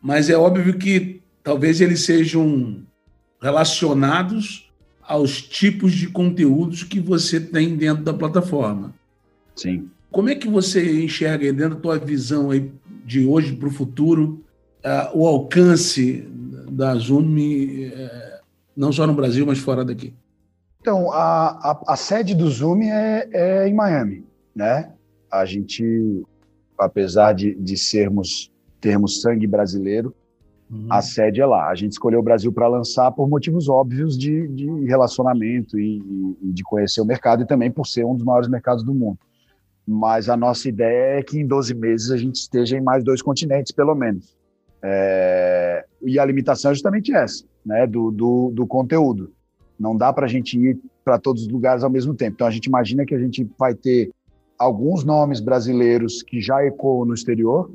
Mas 0.01 0.29
é 0.29 0.37
óbvio 0.37 0.77
que 0.77 1.21
talvez 1.43 1.79
eles 1.81 2.01
sejam 2.01 2.83
relacionados 3.41 4.69
aos 5.01 5.41
tipos 5.41 5.93
de 5.93 6.07
conteúdos 6.07 6.83
que 6.83 6.99
você 6.99 7.39
tem 7.39 7.75
dentro 7.75 8.03
da 8.03 8.13
plataforma. 8.13 8.93
Sim. 9.55 9.89
Como 10.11 10.29
é 10.29 10.35
que 10.35 10.47
você 10.47 11.03
enxerga 11.03 11.51
dentro 11.51 11.75
da 11.75 11.81
tua 11.81 11.97
visão 11.97 12.51
aí 12.51 12.71
de 13.05 13.25
hoje 13.25 13.53
para 13.53 13.67
o 13.67 13.71
futuro 13.71 14.43
uh, 14.83 15.17
o 15.17 15.27
alcance 15.27 16.27
da 16.71 16.95
Zoom, 16.95 17.35
uh, 17.35 18.32
não 18.75 18.91
só 18.91 19.05
no 19.05 19.13
Brasil, 19.13 19.45
mas 19.45 19.59
fora 19.59 19.83
daqui? 19.83 20.13
Então, 20.81 21.11
a, 21.11 21.71
a, 21.71 21.83
a 21.93 21.95
sede 21.95 22.35
do 22.35 22.49
Zoom 22.49 22.83
é, 22.83 23.29
é, 23.31 23.67
em 23.67 23.73
Miami, 23.73 24.25
né? 24.55 24.91
A 25.31 25.45
gente, 25.45 26.23
apesar 26.77 27.33
de, 27.33 27.55
de 27.55 27.77
sermos 27.77 28.51
termos 28.83 29.21
sangue 29.21 29.47
brasileiro, 29.47 30.13
uhum. 30.69 30.87
a 30.89 31.01
sede 31.01 31.39
é 31.39 31.45
lá. 31.45 31.69
A 31.69 31.75
gente 31.75 31.93
escolheu 31.93 32.19
o 32.19 32.23
Brasil 32.23 32.51
para 32.51 32.67
lançar 32.67 33.09
por 33.13 33.29
motivos 33.29 33.69
óbvios 33.69 34.17
de, 34.17 34.45
de 34.49 34.85
relacionamento 34.85 35.79
e, 35.79 36.35
e, 36.41 36.51
de 36.51 36.63
conhecer 36.63 36.99
o 36.99 37.05
mercado 37.05 37.43
e 37.43 37.47
também 37.47 37.71
por 37.71 37.87
ser 37.87 38.05
um 38.05 38.13
dos 38.13 38.25
maiores 38.25 38.49
mercados 38.49 38.83
do 38.83 38.93
mundo. 38.93 39.17
Mas 39.87 40.27
a 40.27 40.35
nossa 40.35 40.67
ideia 40.67 41.19
é 41.19 41.23
que 41.23 41.39
em 41.39 41.47
12 41.47 41.73
meses 41.73 42.11
a 42.11 42.17
gente 42.17 42.35
esteja 42.35 42.77
em 42.77 42.81
mais 42.81 43.05
dois 43.05 43.21
continentes, 43.21 43.71
pelo 43.71 43.95
menos. 43.95 44.37
É... 44.81 45.85
E 46.05 46.19
a 46.19 46.25
limitação 46.25 46.71
é 46.71 46.73
justamente 46.73 47.13
essa, 47.13 47.43
né? 47.65 47.87
do, 47.87 48.11
do, 48.11 48.51
do 48.53 48.67
conteúdo. 48.67 49.31
Não 49.79 49.95
dá 49.95 50.13
para 50.13 50.25
a 50.25 50.29
gente 50.29 50.57
ir 50.57 50.79
para 51.03 51.19
todos 51.19 51.43
os 51.43 51.47
lugares 51.47 51.83
ao 51.83 51.89
mesmo 51.89 52.13
tempo. 52.13 52.33
Então 52.35 52.47
a 52.47 52.51
gente 52.51 52.65
imagina 52.65 53.05
que 53.05 53.13
a 53.13 53.19
gente 53.19 53.49
vai 53.57 53.73
ter 53.73 54.11
alguns 54.57 55.03
nomes 55.03 55.39
brasileiros 55.39 56.21
que 56.21 56.39
já 56.39 56.65
ecoam 56.65 57.05
no 57.05 57.13
exterior, 57.13 57.69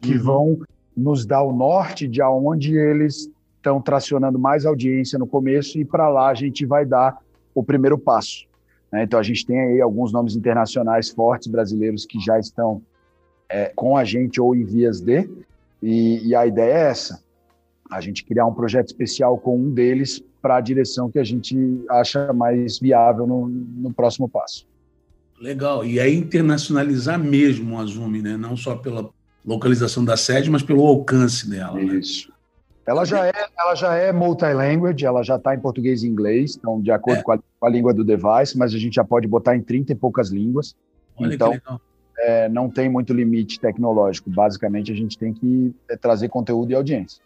que 0.00 0.16
uhum. 0.16 0.22
vão 0.22 0.58
nos 0.96 1.24
dar 1.24 1.42
o 1.42 1.52
norte 1.52 2.06
de 2.06 2.20
aonde 2.20 2.76
eles 2.76 3.30
estão 3.56 3.80
tracionando 3.80 4.38
mais 4.38 4.66
audiência 4.66 5.18
no 5.18 5.26
começo 5.26 5.78
e 5.78 5.84
para 5.84 6.08
lá 6.08 6.28
a 6.28 6.34
gente 6.34 6.66
vai 6.66 6.84
dar 6.84 7.18
o 7.54 7.62
primeiro 7.62 7.96
passo. 7.96 8.46
Né? 8.90 9.04
Então 9.04 9.18
a 9.18 9.22
gente 9.22 9.46
tem 9.46 9.58
aí 9.58 9.80
alguns 9.80 10.12
nomes 10.12 10.36
internacionais 10.36 11.08
fortes 11.08 11.48
brasileiros 11.48 12.04
que 12.04 12.18
já 12.20 12.38
estão 12.38 12.82
é, 13.48 13.72
com 13.74 13.96
a 13.96 14.04
gente 14.04 14.40
ou 14.40 14.54
em 14.54 14.64
vias 14.64 15.00
de, 15.00 15.28
e, 15.82 16.28
e 16.28 16.34
a 16.34 16.46
ideia 16.46 16.72
é 16.72 16.90
essa: 16.90 17.22
a 17.92 18.00
gente 18.00 18.24
criar 18.24 18.46
um 18.46 18.54
projeto 18.54 18.88
especial 18.88 19.38
com 19.38 19.56
um 19.56 19.70
deles 19.70 20.22
para 20.40 20.56
a 20.56 20.60
direção 20.60 21.10
que 21.10 21.18
a 21.18 21.24
gente 21.24 21.56
acha 21.88 22.32
mais 22.32 22.78
viável 22.78 23.26
no, 23.26 23.48
no 23.48 23.92
próximo 23.92 24.28
passo. 24.28 24.66
Legal. 25.40 25.84
E 25.84 25.98
aí 26.00 26.16
internacionalizar 26.16 27.18
mesmo 27.18 27.78
a 27.78 27.84
Zoom, 27.84 28.10
né? 28.22 28.36
Não 28.36 28.56
só 28.56 28.76
pela 28.76 29.10
localização 29.44 30.04
da 30.04 30.16
sede, 30.16 30.50
mas 30.50 30.62
pelo 30.62 30.86
alcance 30.86 31.48
dela. 31.48 31.74
Né? 31.74 31.96
Isso. 31.96 32.28
Né? 32.28 32.34
Ela 32.86 33.04
já 33.04 33.26
é, 33.26 33.32
ela 33.58 33.74
já 33.74 33.94
é 33.94 34.12
multilanguage, 34.12 35.04
ela 35.04 35.22
já 35.22 35.36
está 35.36 35.54
em 35.54 35.60
português 35.60 36.02
e 36.02 36.08
inglês, 36.08 36.56
então 36.56 36.80
de 36.80 36.90
acordo 36.90 37.20
é. 37.20 37.22
com, 37.22 37.32
a, 37.32 37.38
com, 37.38 37.66
a, 37.66 37.70
língua 37.70 37.94
do 37.94 38.02
device, 38.02 38.58
mas 38.58 38.74
a 38.74 38.78
gente 38.78 38.94
já 38.94 39.04
pode 39.04 39.28
botar 39.28 39.56
em 39.56 39.62
30 39.62 39.92
e 39.92 39.94
poucas 39.94 40.30
línguas. 40.30 40.74
Olha 41.16 41.34
então, 41.34 41.54
é, 42.18 42.48
não 42.48 42.68
tem 42.68 42.88
muito 42.88 43.12
limite 43.12 43.60
tecnológico. 43.60 44.30
Basicamente, 44.30 44.90
a 44.90 44.94
gente 44.94 45.16
tem 45.16 45.32
que 45.32 45.74
é, 45.88 45.96
trazer 45.96 46.28
conteúdo 46.28 46.70
e 46.72 46.74
audiência. 46.74 47.22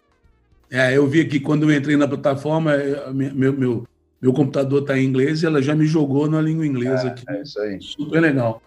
É, 0.71 0.97
eu 0.97 1.07
vi 1.07 1.21
aqui 1.21 1.39
quando 1.39 1.71
eu 1.71 1.77
entrei 1.77 1.97
na 1.97 2.09
plataforma, 2.09 2.75
é, 2.75 3.13
meu, 3.13 3.53
meu, 3.53 3.87
meu 4.21 4.33
computador 4.33 4.83
está 4.83 4.99
em 4.99 5.05
inglês 5.05 5.43
e 5.43 5.47
ela 5.47 5.63
já 5.63 5.75
me 5.75 5.87
jogou 5.87 6.29
na 6.29 6.41
língua 6.41 6.67
inglesa 6.67 7.09
é, 7.09 7.11
aqui. 7.11 7.25
É 7.29 7.43
isso 7.43 7.61
aí. 7.61 7.79
Super 7.81 8.21
legal. 8.21 8.63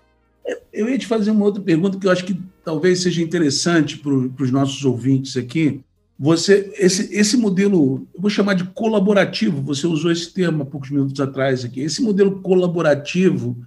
Eu 0.72 0.90
ia 0.90 0.98
te 0.98 1.06
fazer 1.06 1.32
uma 1.32 1.46
outra 1.46 1.62
pergunta 1.62 1.98
que 1.98 2.08
eu 2.08 2.12
acho 2.12 2.26
que 2.26 2.40
talvez 2.64 3.02
seja 3.02 3.22
interessante 3.22 3.98
para 3.98 4.44
os 4.44 4.52
nossos 4.52 4.84
ouvintes 4.86 5.38
aqui. 5.38 5.82
Você, 6.18 6.74
esse, 6.78 7.16
esse 7.16 7.38
modelo, 7.38 8.08
eu 8.14 8.22
vou 8.22 8.30
chamar 8.30 8.54
de 8.54 8.66
colaborativo, 8.66 9.62
você 9.62 9.88
usou 9.88 10.12
esse 10.12 10.34
termo 10.34 10.64
há 10.64 10.66
poucos 10.66 10.90
minutos 10.90 11.20
atrás 11.22 11.64
aqui. 11.64 11.82
Esse 11.82 12.02
modelo 12.02 12.42
colaborativo, 12.42 13.58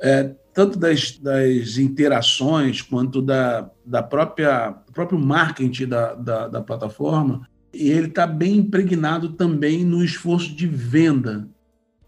é, 0.00 0.34
tanto 0.52 0.78
das, 0.78 1.18
das 1.18 1.78
interações 1.78 2.82
quanto 2.82 3.22
da, 3.22 3.70
da 3.84 4.02
própria 4.02 4.72
próprio 4.92 5.18
marketing 5.18 5.86
da, 5.86 6.14
da, 6.14 6.48
da 6.48 6.60
plataforma, 6.60 7.46
e 7.78 7.90
ele 7.90 8.08
está 8.08 8.26
bem 8.26 8.56
impregnado 8.56 9.30
também 9.30 9.84
no 9.84 10.04
esforço 10.04 10.54
de 10.54 10.66
venda, 10.66 11.48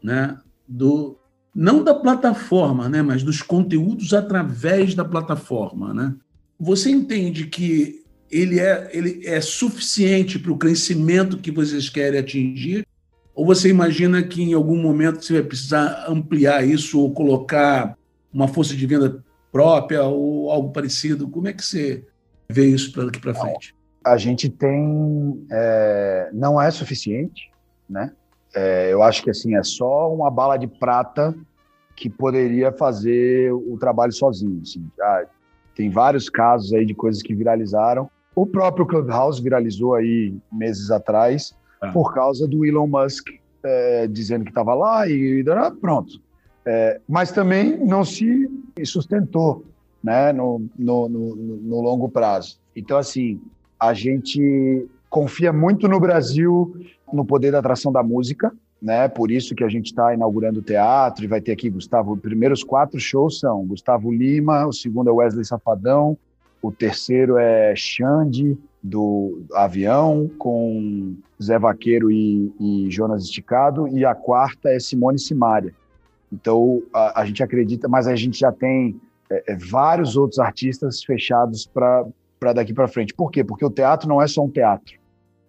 né? 0.03 0.39
Do, 0.67 1.19
não 1.55 1.83
da 1.83 1.95
plataforma, 1.95 2.89
né? 2.89 3.03
mas 3.03 3.23
dos 3.23 3.43
conteúdos 3.43 4.13
através 4.13 4.95
da 4.95 5.05
plataforma. 5.05 5.93
Né? 5.93 6.15
Você 6.59 6.91
entende 6.91 7.47
que 7.47 8.05
ele 8.31 8.61
é, 8.61 8.91
ele 8.93 9.27
é 9.27 9.41
suficiente 9.41 10.39
para 10.39 10.53
o 10.53 10.59
crescimento 10.59 11.39
que 11.39 11.51
vocês 11.51 11.89
querem 11.89 12.21
atingir? 12.21 12.87
Ou 13.35 13.47
você 13.47 13.69
imagina 13.69 14.23
que 14.23 14.43
em 14.43 14.53
algum 14.53 14.81
momento 14.81 15.25
você 15.25 15.33
vai 15.35 15.43
precisar 15.43 16.07
ampliar 16.09 16.67
isso 16.67 17.01
ou 17.01 17.13
colocar 17.13 17.97
uma 18.33 18.47
força 18.47 18.77
de 18.77 18.87
venda 18.87 19.25
própria 19.51 20.05
ou 20.05 20.51
algo 20.51 20.71
parecido? 20.71 21.29
Como 21.29 21.49
é 21.49 21.53
que 21.53 21.65
você 21.65 22.05
vê 22.49 22.67
isso 22.69 22.95
daqui 23.05 23.19
para 23.19 23.35
frente? 23.35 23.75
A 24.13 24.17
gente 24.17 24.49
tem 24.49 25.47
é, 25.51 26.31
não 26.33 26.61
é 26.61 26.71
suficiente, 26.71 27.51
né? 27.89 28.13
É, 28.55 28.93
eu 28.93 29.03
acho 29.03 29.23
que 29.23 29.31
assim 29.31 29.55
é 29.57 29.63
só 29.63 30.13
uma 30.13 30.31
bala 30.31 30.57
de 30.57 30.67
prata 30.67 31.35
que 31.95 32.09
poderia 32.09 32.73
fazer 32.73 33.53
o 33.53 33.77
trabalho 33.79 34.13
sozinho. 34.13 34.61
Assim. 34.63 34.87
Ah, 35.01 35.25
tem 35.75 35.91
vários 35.91 36.29
casos 36.29 36.73
aí 36.73 36.87
de 36.87 36.95
coisas 36.95 37.23
que 37.23 37.35
viralizaram. 37.35 38.11
O 38.35 38.47
próprio 38.47 38.87
Clubhouse 38.87 39.43
viralizou 39.43 39.95
aí 39.95 40.35
meses 40.51 40.91
atrás 40.91 41.55
ah. 41.81 41.93
por 41.93 42.15
causa 42.15 42.47
do 42.47 42.65
Elon 42.65 42.87
Musk 42.87 43.29
é, 43.63 44.07
dizendo 44.07 44.45
que 44.45 44.51
estava 44.51 44.75
lá 44.75 45.09
e, 45.09 45.41
e 45.41 45.45
pronto. 45.81 46.21
É, 46.65 47.01
mas 47.09 47.33
também 47.33 47.77
não 47.79 48.05
se 48.05 48.49
sustentou 48.85 49.65
né, 50.03 50.33
no, 50.33 50.67
no, 50.79 51.09
no, 51.09 51.37
no 51.37 51.81
longo 51.81 52.09
prazo. 52.09 52.61
Então, 52.77 52.97
assim, 52.97 53.41
a 53.79 53.95
gente 53.95 54.87
confia 55.09 55.53
muito 55.53 55.89
no 55.89 55.99
Brasil 55.99 56.77
no 57.13 57.25
poder 57.25 57.53
da 57.53 57.59
atração 57.59 57.91
da 57.91 58.03
música, 58.03 58.53
né? 58.81 59.09
Por 59.09 59.31
isso 59.31 59.55
que 59.55 59.65
a 59.65 59.69
gente 59.69 59.87
está 59.87 60.13
inaugurando 60.13 60.61
o 60.61 60.63
teatro 60.63 61.25
e 61.25 61.29
vai 61.29 61.41
ter 61.41 61.53
aqui 61.53 61.71
Gustavo. 61.71 62.13
Os 62.13 62.21
primeiros 62.21 62.63
quatro 62.63 62.99
shows 63.01 63.41
são 63.41 63.67
Gustavo 63.67 64.13
Lima, 64.13 64.67
o 64.67 64.73
segundo 64.73 65.11
é 65.11 65.13
Wesley 65.13 65.45
Safadão, 65.45 66.17
o 66.61 66.71
terceiro 66.71 67.39
é 67.39 67.75
Xande, 67.75 68.59
do 68.83 69.43
Avião, 69.55 70.31
com 70.39 71.17
Zé 71.43 71.59
Vaqueiro 71.59 72.11
e, 72.11 72.53
e 72.61 72.91
Jonas 72.91 73.25
Esticado, 73.25 73.89
e 73.89 74.05
a 74.05 74.15
quarta 74.15 74.71
é 74.71 74.79
Simone 74.79 75.19
Simaria. 75.19 75.75
Então, 76.33 76.83
a, 76.93 77.23
a 77.23 77.25
gente 77.25 77.43
acredita, 77.43 77.89
mas 77.89 78.07
a 78.07 78.15
gente 78.15 78.39
já 78.39 78.53
tem 78.53 79.01
é, 79.31 79.53
é, 79.53 79.57
vários 79.57 80.17
outros 80.17 80.39
artistas 80.39 81.03
fechados 81.03 81.67
para 81.67 82.07
daqui 82.55 82.73
para 82.73 82.89
frente. 82.89 83.15
Por 83.15 83.31
quê? 83.31 83.43
Porque 83.43 83.65
o 83.65 83.71
teatro 83.71 84.09
não 84.09 84.23
é 84.23 84.27
só 84.27 84.45
um 84.45 84.51
teatro. 84.51 84.99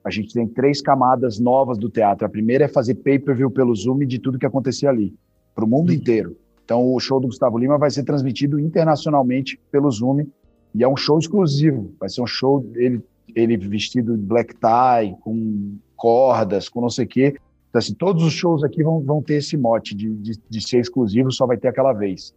A 0.04 0.10
gente 0.10 0.34
tem 0.34 0.48
três 0.48 0.82
camadas 0.82 1.40
novas 1.40 1.78
do 1.78 1.90
teatro. 1.90 2.26
A 2.26 2.30
primeira 2.30 2.66
é 2.66 2.68
fazer 2.68 2.96
pay-per-view 2.96 3.52
pelo 3.52 3.76
Zoom 3.76 4.00
de 4.00 4.20
tudo 4.20 4.40
que 4.40 4.46
acontecia 4.46 4.90
ali, 4.90 5.14
para 5.54 5.66
o 5.66 5.68
mundo 5.68 5.90
uhum. 5.90 5.96
inteiro. 5.96 6.38
Então, 6.64 6.94
o 6.94 7.00
show 7.00 7.20
do 7.20 7.28
Gustavo 7.28 7.58
Lima 7.58 7.78
vai 7.78 7.90
ser 7.90 8.04
transmitido 8.04 8.60
internacionalmente 8.60 9.60
pelo 9.72 9.90
Zoom 9.90 10.26
e 10.74 10.84
é 10.84 10.88
um 10.88 10.96
show 10.96 11.18
exclusivo. 11.18 11.94
Vai 12.00 12.10
ser 12.10 12.22
um 12.22 12.28
show 12.28 12.66
ele 12.76 13.02
ele 13.36 13.58
vestido 13.58 14.18
de 14.18 14.24
black 14.24 14.56
tie, 14.56 15.16
com 15.22 15.78
cordas, 15.96 16.70
com 16.70 16.82
não 16.82 16.90
sei 16.90 17.06
o 17.06 17.08
quê. 17.08 17.36
Então, 17.70 17.80
assim, 17.80 17.94
todos 17.94 18.24
os 18.24 18.34
shows 18.34 18.64
aqui 18.64 18.84
vão, 18.84 19.02
vão 19.02 19.22
ter 19.22 19.36
esse 19.36 19.56
mote 19.56 19.96
de, 19.96 20.10
de, 20.16 20.40
de 20.50 20.68
ser 20.68 20.80
exclusivo, 20.80 21.32
só 21.32 21.46
vai 21.46 21.58
ter 21.58 21.68
aquela 21.68 21.94
vez. 21.94 22.34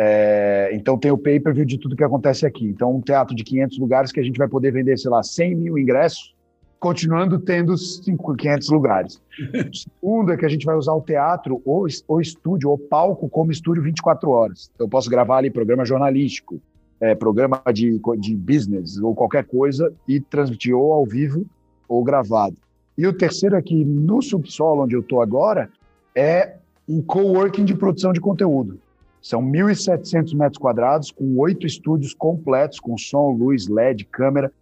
É, 0.00 0.70
então 0.72 0.96
tem 0.96 1.10
o 1.10 1.18
pay-per-view 1.18 1.64
de 1.64 1.76
tudo 1.76 1.96
que 1.96 2.04
acontece 2.04 2.46
aqui. 2.46 2.66
Então 2.66 2.94
um 2.94 3.00
teatro 3.00 3.34
de 3.34 3.42
500 3.42 3.78
lugares 3.78 4.12
que 4.12 4.20
a 4.20 4.22
gente 4.22 4.38
vai 4.38 4.46
poder 4.46 4.70
vender, 4.70 4.96
sei 4.96 5.10
lá, 5.10 5.24
100 5.24 5.56
mil 5.56 5.76
ingressos, 5.76 6.36
continuando 6.78 7.36
tendo 7.40 7.74
500 7.74 8.68
lugares. 8.68 9.20
O 9.60 9.74
segundo 9.74 10.32
é 10.32 10.36
que 10.36 10.46
a 10.46 10.48
gente 10.48 10.64
vai 10.64 10.76
usar 10.76 10.92
o 10.92 11.00
teatro, 11.00 11.60
ou, 11.64 11.88
ou 12.06 12.20
estúdio, 12.20 12.70
ou 12.70 12.78
palco 12.78 13.28
como 13.28 13.50
estúdio 13.50 13.82
24 13.82 14.30
horas. 14.30 14.70
Então, 14.72 14.86
eu 14.86 14.88
posso 14.88 15.10
gravar 15.10 15.38
ali 15.38 15.50
programa 15.50 15.84
jornalístico, 15.84 16.62
é, 17.00 17.16
programa 17.16 17.60
de, 17.74 18.00
de 18.20 18.36
business 18.36 18.98
ou 18.98 19.16
qualquer 19.16 19.46
coisa 19.46 19.92
e 20.06 20.20
transmitir 20.20 20.76
ou 20.76 20.92
ao 20.92 21.04
vivo 21.04 21.44
ou 21.88 22.04
gravado. 22.04 22.56
E 22.96 23.04
o 23.04 23.12
terceiro 23.12 23.56
aqui 23.56 23.84
no 23.84 24.22
subsolo, 24.22 24.84
onde 24.84 24.94
eu 24.94 25.00
estou 25.00 25.20
agora, 25.20 25.68
é 26.14 26.54
um 26.88 27.02
coworking 27.02 27.64
de 27.64 27.74
produção 27.74 28.12
de 28.12 28.20
conteúdo. 28.20 28.78
São 29.20 29.42
1.700 29.42 30.34
metros 30.34 30.58
quadrados, 30.58 31.10
com 31.10 31.36
oito 31.38 31.66
estúdios 31.66 32.14
completos, 32.14 32.78
com 32.78 32.96
som, 32.96 33.30
luz, 33.30 33.68
LED, 33.68 34.04
câmera, 34.04 34.52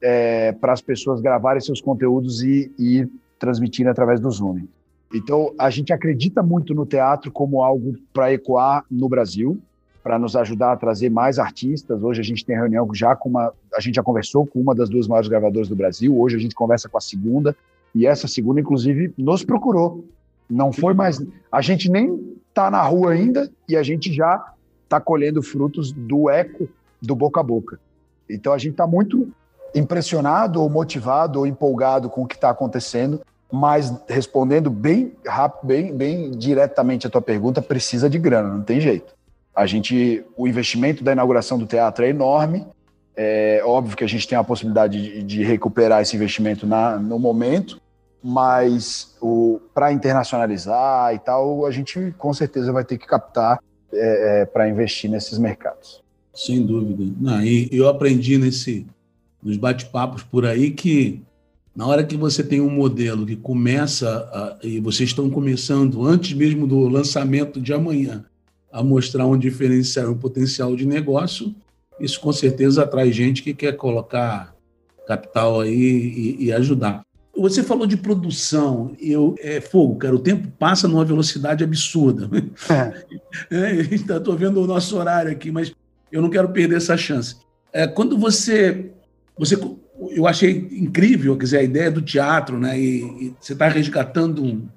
é, 0.00 0.52
para 0.52 0.72
as 0.72 0.80
pessoas 0.80 1.20
gravarem 1.20 1.60
seus 1.60 1.80
conteúdos 1.80 2.42
e, 2.42 2.70
e 2.78 3.08
transmitirem 3.38 3.90
através 3.90 4.20
do 4.20 4.30
Zoom. 4.30 4.66
Então, 5.12 5.52
a 5.58 5.70
gente 5.70 5.92
acredita 5.92 6.42
muito 6.42 6.74
no 6.74 6.86
teatro 6.86 7.32
como 7.32 7.62
algo 7.62 7.94
para 8.12 8.32
ecoar 8.32 8.84
no 8.90 9.08
Brasil, 9.08 9.60
para 10.02 10.18
nos 10.18 10.36
ajudar 10.36 10.72
a 10.72 10.76
trazer 10.76 11.10
mais 11.10 11.38
artistas. 11.38 12.02
Hoje 12.02 12.20
a 12.20 12.24
gente 12.24 12.44
tem 12.44 12.56
reunião 12.56 12.88
já 12.94 13.14
com 13.14 13.28
uma. 13.28 13.52
A 13.74 13.80
gente 13.80 13.96
já 13.96 14.02
conversou 14.02 14.46
com 14.46 14.60
uma 14.60 14.74
das 14.74 14.88
duas 14.88 15.06
maiores 15.06 15.28
gravadoras 15.28 15.68
do 15.68 15.76
Brasil. 15.76 16.18
Hoje 16.18 16.36
a 16.36 16.38
gente 16.38 16.54
conversa 16.54 16.88
com 16.88 16.96
a 16.96 17.00
segunda. 17.00 17.56
E 17.94 18.06
essa 18.06 18.28
segunda, 18.28 18.60
inclusive, 18.60 19.12
nos 19.18 19.44
procurou. 19.44 20.04
Não 20.48 20.72
foi 20.72 20.94
mais. 20.94 21.20
A 21.50 21.60
gente 21.60 21.90
nem 21.90 22.38
está 22.60 22.70
na 22.70 22.82
rua 22.82 23.12
ainda 23.12 23.50
e 23.68 23.76
a 23.76 23.82
gente 23.82 24.12
já 24.12 24.52
está 24.84 25.00
colhendo 25.00 25.42
frutos 25.42 25.92
do 25.92 26.28
eco 26.28 26.68
do 27.00 27.14
boca 27.14 27.40
a 27.40 27.42
boca. 27.42 27.80
Então 28.28 28.52
a 28.52 28.58
gente 28.58 28.72
está 28.72 28.86
muito 28.86 29.28
impressionado 29.74 30.60
ou 30.60 30.68
motivado 30.68 31.38
ou 31.38 31.46
empolgado 31.46 32.10
com 32.10 32.22
o 32.22 32.26
que 32.26 32.34
está 32.34 32.50
acontecendo, 32.50 33.20
mas 33.50 33.92
respondendo 34.08 34.68
bem 34.68 35.12
rápido, 35.26 35.66
bem, 35.66 35.96
bem 35.96 36.30
diretamente 36.32 37.06
a 37.06 37.10
tua 37.10 37.22
pergunta, 37.22 37.62
precisa 37.62 38.10
de 38.10 38.18
grana, 38.18 38.48
não 38.48 38.62
tem 38.62 38.80
jeito. 38.80 39.14
A 39.54 39.66
gente, 39.66 40.24
o 40.36 40.46
investimento 40.46 41.02
da 41.02 41.12
inauguração 41.12 41.58
do 41.58 41.66
teatro 41.66 42.04
é 42.04 42.08
enorme. 42.08 42.66
É 43.16 43.60
óbvio 43.64 43.96
que 43.96 44.04
a 44.04 44.08
gente 44.08 44.26
tem 44.26 44.38
a 44.38 44.44
possibilidade 44.44 45.02
de, 45.02 45.22
de 45.22 45.42
recuperar 45.42 46.00
esse 46.00 46.14
investimento 46.14 46.66
na, 46.66 46.96
no 46.96 47.18
momento, 47.18 47.80
mas 48.22 49.16
para 49.74 49.92
internacionalizar 49.92 51.14
e 51.14 51.18
tal, 51.18 51.64
a 51.64 51.70
gente 51.70 52.14
com 52.18 52.32
certeza 52.32 52.72
vai 52.72 52.84
ter 52.84 52.98
que 52.98 53.06
captar 53.06 53.58
é, 53.92 54.42
é, 54.42 54.44
para 54.44 54.68
investir 54.68 55.10
nesses 55.10 55.38
mercados. 55.38 56.02
Sem 56.34 56.64
dúvida. 56.64 57.12
Não, 57.20 57.42
e 57.42 57.68
eu 57.72 57.88
aprendi 57.88 58.38
nesse 58.38 58.86
nos 59.42 59.56
bate-papos 59.56 60.22
por 60.22 60.44
aí 60.44 60.70
que 60.70 61.22
na 61.74 61.86
hora 61.86 62.04
que 62.04 62.16
você 62.16 62.42
tem 62.42 62.60
um 62.60 62.70
modelo 62.70 63.24
que 63.24 63.36
começa 63.36 64.28
a, 64.32 64.58
e 64.66 64.80
vocês 64.80 65.10
estão 65.10 65.30
começando 65.30 66.04
antes 66.06 66.34
mesmo 66.34 66.66
do 66.66 66.88
lançamento 66.88 67.60
de 67.60 67.72
amanhã 67.72 68.24
a 68.70 68.82
mostrar 68.82 69.26
um 69.26 69.38
diferencial, 69.38 70.10
um 70.10 70.18
potencial 70.18 70.76
de 70.76 70.86
negócio, 70.86 71.54
isso 71.98 72.20
com 72.20 72.32
certeza 72.32 72.82
atrai 72.82 73.10
gente 73.10 73.42
que 73.42 73.54
quer 73.54 73.76
colocar 73.76 74.54
capital 75.06 75.60
aí 75.60 75.74
e, 75.74 76.44
e 76.44 76.52
ajudar. 76.52 77.02
Você 77.40 77.62
falou 77.62 77.86
de 77.86 77.96
produção, 77.96 78.94
eu 79.00 79.34
é 79.38 79.60
fogo, 79.60 79.96
cara. 79.96 80.14
O 80.14 80.18
tempo 80.18 80.48
passa 80.58 80.86
numa 80.86 81.04
velocidade 81.04 81.64
absurda. 81.64 82.28
É. 82.70 83.20
É, 83.50 83.72
Estou 83.94 84.36
vendo 84.36 84.60
o 84.60 84.66
nosso 84.66 84.96
horário 84.96 85.30
aqui, 85.30 85.52
mas 85.52 85.72
eu 86.10 86.20
não 86.20 86.28
quero 86.28 86.48
perder 86.48 86.76
essa 86.76 86.96
chance. 86.96 87.36
É, 87.72 87.86
quando 87.86 88.18
você 88.18 88.90
você, 89.38 89.58
eu 90.10 90.26
achei 90.26 90.68
incrível, 90.72 91.36
quer 91.36 91.44
dizer, 91.44 91.58
a 91.58 91.62
ideia 91.62 91.90
do 91.90 92.02
teatro, 92.02 92.58
né? 92.58 92.78
E, 92.78 92.98
e 92.98 93.34
você 93.40 93.54
está 93.54 93.68
resgatando 93.68 94.44
um, 94.44 94.68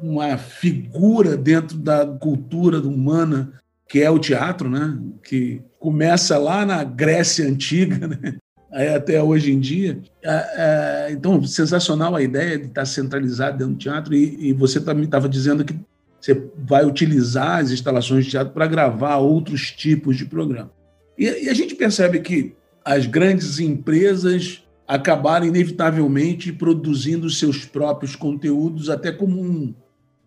uma 0.00 0.38
figura 0.38 1.36
dentro 1.36 1.76
da 1.76 2.06
cultura 2.06 2.80
humana 2.80 3.52
que 3.88 4.00
é 4.00 4.10
o 4.10 4.18
teatro, 4.18 4.70
né? 4.70 4.98
Que 5.22 5.60
começa 5.78 6.38
lá 6.38 6.64
na 6.64 6.82
Grécia 6.82 7.46
antiga, 7.46 8.08
né? 8.08 8.36
Até 8.94 9.22
hoje 9.22 9.52
em 9.52 9.58
dia. 9.58 9.98
Então, 11.10 11.42
sensacional 11.44 12.14
a 12.14 12.22
ideia 12.22 12.58
de 12.58 12.66
estar 12.66 12.84
centralizado 12.84 13.56
dentro 13.56 13.72
do 13.72 13.78
teatro 13.78 14.14
e, 14.14 14.52
você 14.52 14.78
também 14.78 15.04
estava 15.04 15.28
dizendo 15.28 15.64
que 15.64 15.74
você 16.20 16.46
vai 16.58 16.84
utilizar 16.84 17.60
as 17.60 17.70
instalações 17.70 18.26
de 18.26 18.32
teatro 18.32 18.52
para 18.52 18.66
gravar 18.66 19.16
outros 19.16 19.70
tipos 19.70 20.16
de 20.16 20.26
programa. 20.26 20.70
E 21.16 21.48
a 21.48 21.54
gente 21.54 21.74
percebe 21.74 22.20
que 22.20 22.54
as 22.84 23.06
grandes 23.06 23.58
empresas 23.58 24.62
acabaram 24.86 25.46
inevitavelmente 25.46 26.52
produzindo 26.52 27.30
seus 27.30 27.64
próprios 27.64 28.14
conteúdos, 28.14 28.90
até 28.90 29.10
como 29.10 29.40
um, 29.40 29.74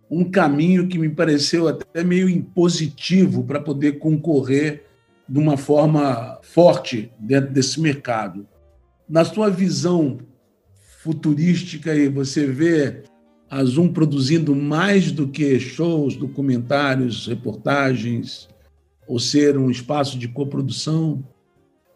um 0.10 0.24
caminho 0.24 0.88
que 0.88 0.98
me 0.98 1.10
pareceu 1.10 1.68
até 1.68 2.04
meio 2.04 2.28
impositivo 2.28 3.44
para 3.44 3.60
poder 3.60 4.00
concorrer 4.00 4.89
de 5.30 5.38
uma 5.38 5.56
forma 5.56 6.40
forte 6.42 7.12
dentro 7.20 7.52
desse 7.52 7.80
mercado. 7.80 8.48
Na 9.08 9.24
sua 9.24 9.50
visão 9.50 10.18
futurística, 11.02 11.92
você 12.12 12.48
vê 12.48 13.04
a 13.50 13.64
Zoom 13.64 13.90
produzindo 13.94 14.56
mais 14.56 15.12
do 15.12 15.28
que 15.28 15.60
shows, 15.60 16.16
documentários, 16.16 17.28
reportagens, 17.28 18.50
ou 19.08 19.20
ser 19.20 19.58
um 19.58 19.72
espaço 19.72 20.18
de 20.20 20.28
coprodução? 20.28 21.24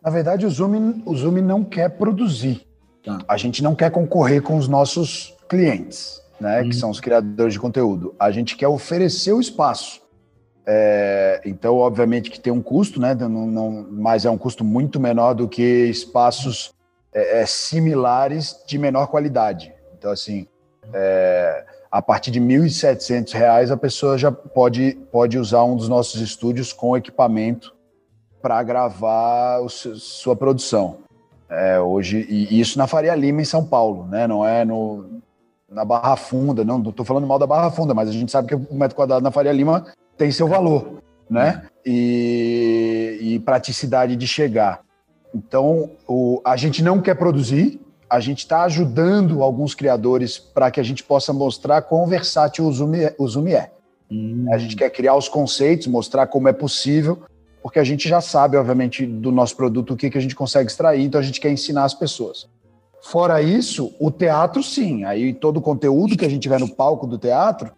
Na 0.04 0.10
verdade, 0.10 0.46
o 0.46 0.50
Zoom, 0.50 1.04
o 1.06 1.16
Zoom 1.16 1.42
não 1.42 1.64
quer 1.64 1.90
produzir. 1.90 2.66
Tá. 3.04 3.20
A 3.28 3.38
gente 3.38 3.62
não 3.62 3.76
quer 3.76 3.92
concorrer 3.92 4.42
com 4.42 4.58
os 4.58 4.68
nossos 4.68 5.36
clientes, 5.48 6.22
né, 6.40 6.62
que 6.62 6.68
uhum. 6.68 6.74
são 6.74 6.90
os 6.90 7.00
criadores 7.00 7.54
de 7.54 7.60
conteúdo. 7.60 8.16
A 8.20 8.32
gente 8.32 8.56
quer 8.56 8.68
oferecer 8.68 9.34
o 9.34 9.40
espaço. 9.40 10.02
É, 10.66 11.42
então, 11.46 11.78
obviamente 11.78 12.32
que 12.32 12.40
tem 12.40 12.54
um 12.54 12.62
custo, 12.62 13.00
né, 13.00 13.14
não, 13.14 13.30
não, 13.30 13.88
mas 13.92 14.26
é 14.26 14.30
um 14.30 14.38
custo 14.38 14.64
muito 14.64 15.00
menor 15.00 15.34
do 15.34 15.48
que 15.48 15.62
espaços 15.62 16.74
é, 17.14 17.42
é, 17.42 17.46
similares 17.46 18.64
de 18.66 18.78
menor 18.78 19.08
qualidade. 19.08 19.74
Então, 19.98 20.12
assim, 20.12 20.48
é, 20.94 21.66
a 21.92 22.02
partir 22.02 22.32
de 22.32 22.40
R$ 22.40 22.46
1.700 22.46 23.72
a 23.72 23.78
pessoa 23.78 24.18
já 24.18 24.32
pode, 24.32 24.94
pode 25.12 25.38
usar 25.38 25.64
um 25.64 25.76
dos 25.76 25.90
nossos 25.90 26.22
estúdios 26.22 26.72
com 26.72 26.96
equipamento 26.96 27.76
para 28.42 28.62
gravar 28.64 29.60
o, 29.62 29.70
sua 29.70 30.36
produção. 30.36 30.98
É, 31.50 31.80
hoje 31.80 32.26
e 32.28 32.60
isso 32.60 32.80
na 32.80 32.88
Faria 32.88 33.14
Lima 33.14 33.42
em 33.42 33.46
São 33.46 33.64
Paulo, 33.64 34.08
né? 34.08 34.26
Não 34.26 34.46
é 34.46 34.66
no 34.66 35.22
na 35.70 35.84
Barra 35.84 36.16
Funda, 36.16 36.64
não 36.64 36.82
estou 36.82 37.06
falando 37.06 37.26
mal 37.26 37.40
da 37.40 37.48
Barra 37.48 37.72
Funda, 37.72 37.94
mas 37.94 38.10
a 38.10 38.12
gente 38.12 38.32
sabe 38.32 38.48
que 38.48 38.56
o 38.56 38.76
metro 38.76 38.96
quadrado 38.96 39.24
na 39.24 39.32
Faria 39.32 39.52
Lima 39.52 39.86
tem 40.18 40.32
seu 40.32 40.48
valor, 40.48 41.02
né? 41.30 41.64
E, 41.86 43.18
e 43.22 43.40
praticidade 43.40 44.16
de 44.16 44.28
chegar. 44.28 44.82
Então, 45.34 45.92
o, 46.08 46.42
a 46.46 46.56
gente 46.56 46.84
não 46.84 47.02
quer 47.02 47.16
produzir, 47.16 47.80
a 48.10 48.20
gente 48.20 48.40
está 48.40 48.64
ajudando 48.64 49.42
alguns 49.42 49.74
criadores 49.74 50.38
para 50.38 50.70
que 50.70 50.80
a 50.80 50.84
gente 50.84 51.04
possa 51.04 51.34
mostrar 51.34 51.82
quão 51.82 52.06
versátil 52.06 52.66
o 52.66 52.72
Zoom, 52.72 52.94
é, 52.94 53.16
o 53.18 53.28
Zoom 53.28 53.48
é. 53.48 53.72
Hum. 54.12 54.46
A 54.52 54.58
gente 54.58 54.76
quer 54.76 54.90
criar 54.92 55.16
os 55.16 55.28
conceitos, 55.28 55.88
mostrar 55.88 56.28
como 56.28 56.48
é 56.48 56.54
possível, 56.54 57.24
porque 57.62 57.80
a 57.80 57.84
gente 57.84 58.08
já 58.08 58.22
sabe, 58.22 58.56
obviamente, 58.56 59.06
do 59.06 59.32
nosso 59.32 59.56
produto 59.56 59.94
o 59.94 59.98
que, 59.98 60.10
que 60.10 60.18
a 60.18 60.22
gente 60.22 60.36
consegue 60.36 60.70
extrair, 60.70 61.04
então 61.04 61.20
a 61.20 61.24
gente 61.24 61.42
quer 61.42 61.50
ensinar 61.50 61.86
as 61.86 61.94
pessoas. 61.94 62.48
Fora 63.02 63.42
isso, 63.42 63.94
o 64.00 64.12
teatro, 64.12 64.62
sim. 64.62 65.04
Aí 65.04 65.34
todo 65.34 65.58
o 65.58 65.62
conteúdo 65.62 66.16
que 66.16 66.26
a 66.26 66.30
gente 66.30 66.44
tiver 66.44 66.60
no 66.60 66.74
palco 66.74 67.08
do 67.08 67.18
teatro 67.18 67.72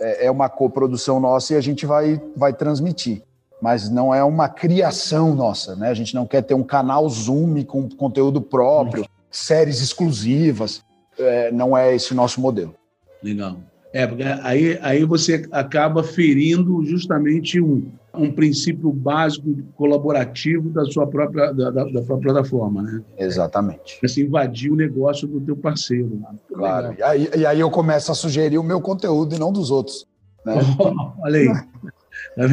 é, 0.00 0.26
é 0.26 0.30
uma 0.30 0.48
coprodução 0.48 1.20
nossa 1.20 1.54
e 1.54 1.56
a 1.56 1.60
gente 1.60 1.86
vai, 1.86 2.20
vai 2.36 2.52
transmitir. 2.52 3.22
Mas 3.60 3.90
não 3.90 4.14
é 4.14 4.24
uma 4.24 4.48
criação 4.48 5.34
nossa, 5.34 5.76
né? 5.76 5.90
A 5.90 5.94
gente 5.94 6.14
não 6.14 6.26
quer 6.26 6.42
ter 6.42 6.54
um 6.54 6.62
canal 6.62 7.06
Zoom 7.08 7.62
com 7.64 7.88
conteúdo 7.90 8.40
próprio. 8.40 9.04
séries 9.30 9.80
exclusivas. 9.80 10.82
É, 11.18 11.52
não 11.52 11.76
é 11.76 11.94
esse 11.94 12.12
o 12.12 12.16
nosso 12.16 12.40
modelo. 12.40 12.74
Legal. 13.22 13.56
É, 13.92 14.06
porque 14.06 14.22
aí, 14.22 14.78
aí 14.82 15.04
você 15.04 15.46
acaba 15.50 16.04
ferindo 16.04 16.84
justamente 16.84 17.60
um, 17.60 17.90
um 18.14 18.30
princípio 18.30 18.92
básico 18.92 19.56
colaborativo 19.74 20.70
da 20.70 20.84
sua 20.84 21.08
própria, 21.08 21.52
da, 21.52 21.70
da, 21.70 21.84
da 21.84 22.02
própria 22.02 22.32
plataforma, 22.32 22.82
né? 22.82 23.02
Exatamente. 23.18 23.98
Você 24.00 24.22
invadir 24.22 24.70
o 24.70 24.76
negócio 24.76 25.26
do 25.26 25.40
teu 25.40 25.56
parceiro. 25.56 26.20
Né? 26.20 26.38
Claro. 26.52 26.94
E 26.96 27.02
aí, 27.02 27.30
e 27.36 27.46
aí, 27.46 27.58
eu 27.58 27.70
começo 27.70 28.12
a 28.12 28.14
sugerir 28.14 28.58
o 28.58 28.62
meu 28.62 28.80
conteúdo 28.80 29.34
e 29.34 29.38
não 29.38 29.52
dos 29.52 29.72
outros. 29.72 30.06
Né? 30.46 30.54
Oh, 30.78 31.10
olha 31.24 31.40
aí. 31.40 31.46
Tá 31.48 32.48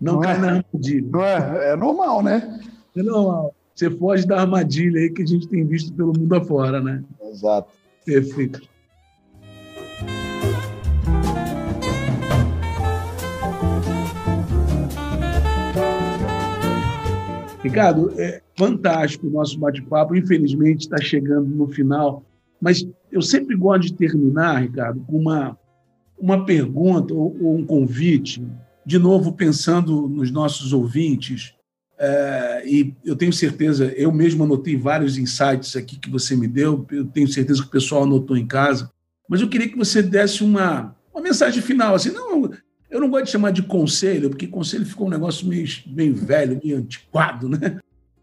não, 0.00 0.14
não 0.14 0.20
cai 0.20 0.36
é, 0.36 0.38
na 0.38 0.48
armadilha. 0.48 1.08
Não 1.10 1.24
é, 1.24 1.72
é 1.72 1.76
normal, 1.76 2.22
né? 2.22 2.60
É 2.96 3.02
normal. 3.02 3.54
Você 3.74 3.90
foge 3.90 4.26
da 4.26 4.40
armadilha 4.40 5.00
aí 5.00 5.10
que 5.10 5.22
a 5.22 5.26
gente 5.26 5.48
tem 5.48 5.66
visto 5.66 5.92
pelo 5.92 6.12
mundo 6.16 6.34
afora, 6.34 6.80
né? 6.80 7.02
Exato. 7.28 7.68
Perfeito. 8.04 8.62
Ricardo, 17.66 18.12
é 18.16 18.40
fantástico 18.56 19.26
o 19.26 19.30
nosso 19.30 19.58
bate-papo. 19.58 20.14
Infelizmente 20.14 20.82
está 20.82 20.98
chegando 20.98 21.48
no 21.48 21.66
final, 21.68 22.24
mas 22.60 22.86
eu 23.10 23.20
sempre 23.20 23.56
gosto 23.56 23.82
de 23.82 23.94
terminar, 23.94 24.62
Ricardo, 24.62 25.00
com 25.00 25.18
uma, 25.18 25.58
uma 26.18 26.44
pergunta 26.44 27.12
ou, 27.12 27.36
ou 27.40 27.56
um 27.56 27.66
convite, 27.66 28.42
de 28.84 28.98
novo 28.98 29.32
pensando 29.32 30.08
nos 30.08 30.30
nossos 30.30 30.72
ouvintes. 30.72 31.54
É, 31.98 32.62
e 32.66 32.94
eu 33.04 33.16
tenho 33.16 33.32
certeza, 33.32 33.86
eu 33.96 34.12
mesmo 34.12 34.44
anotei 34.44 34.76
vários 34.76 35.18
insights 35.18 35.74
aqui 35.74 35.98
que 35.98 36.10
você 36.10 36.36
me 36.36 36.46
deu, 36.46 36.86
eu 36.92 37.06
tenho 37.06 37.26
certeza 37.26 37.62
que 37.62 37.68
o 37.68 37.70
pessoal 37.70 38.04
anotou 38.04 38.36
em 38.36 38.46
casa, 38.46 38.90
mas 39.28 39.40
eu 39.40 39.48
queria 39.48 39.68
que 39.68 39.78
você 39.78 40.02
desse 40.02 40.44
uma, 40.44 40.94
uma 41.12 41.22
mensagem 41.22 41.62
final, 41.62 41.94
assim, 41.94 42.10
não 42.10 42.50
eu 42.90 43.00
não 43.00 43.10
gosto 43.10 43.26
de 43.26 43.30
chamar 43.32 43.50
de 43.50 43.62
conselho, 43.62 44.30
porque 44.30 44.46
conselho 44.46 44.86
ficou 44.86 45.06
um 45.06 45.10
negócio 45.10 45.46
meio, 45.46 45.66
meio 45.86 46.14
velho, 46.14 46.60
meio 46.62 46.78
antiquado, 46.78 47.48
né? 47.48 47.78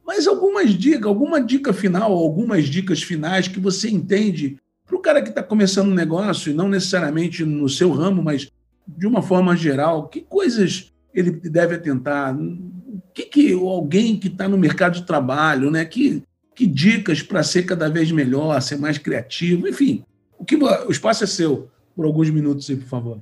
Mas 0.06 0.28
algumas 0.28 0.72
dicas, 0.72 1.06
alguma 1.06 1.42
dica 1.42 1.74
final, 1.74 2.12
algumas 2.12 2.66
dicas 2.66 3.02
finais 3.02 3.48
que 3.48 3.60
você 3.60 3.90
entende 3.90 4.58
para 4.86 4.96
o 4.96 5.02
cara 5.02 5.22
que 5.22 5.30
está 5.30 5.42
começando 5.42 5.90
um 5.90 5.94
negócio, 5.94 6.52
e 6.52 6.54
não 6.54 6.68
necessariamente 6.70 7.44
no 7.46 7.70
seu 7.70 7.92
ramo, 7.92 8.22
mas 8.22 8.50
de 8.88 9.08
uma 9.08 9.22
forma 9.22 9.56
geral, 9.56 10.08
que 10.08 10.22
coisas 10.22 10.92
ele 11.14 11.32
deve 11.32 11.76
atentar? 11.76 12.36
O 12.36 13.02
que, 13.14 13.24
que 13.24 13.54
alguém 13.54 14.18
que 14.18 14.28
está 14.28 14.48
no 14.48 14.58
mercado 14.58 14.96
de 14.96 15.06
trabalho, 15.06 15.72
né? 15.72 15.86
Que, 15.86 16.24
que 16.56 16.66
dicas 16.66 17.22
para 17.22 17.44
ser 17.44 17.64
cada 17.64 17.90
vez 17.90 18.12
melhor, 18.12 18.60
ser 18.62 18.78
mais 18.78 18.98
criativo, 18.98 19.68
enfim. 19.68 20.04
O, 20.38 20.44
que, 20.44 20.56
o 20.56 20.92
espaço 20.92 21.24
é 21.24 21.28
seu, 21.28 21.70
por 21.96 22.06
alguns 22.06 22.30
minutos 22.30 22.70
aí, 22.70 22.76
por 22.76 22.88
favor. 22.88 23.20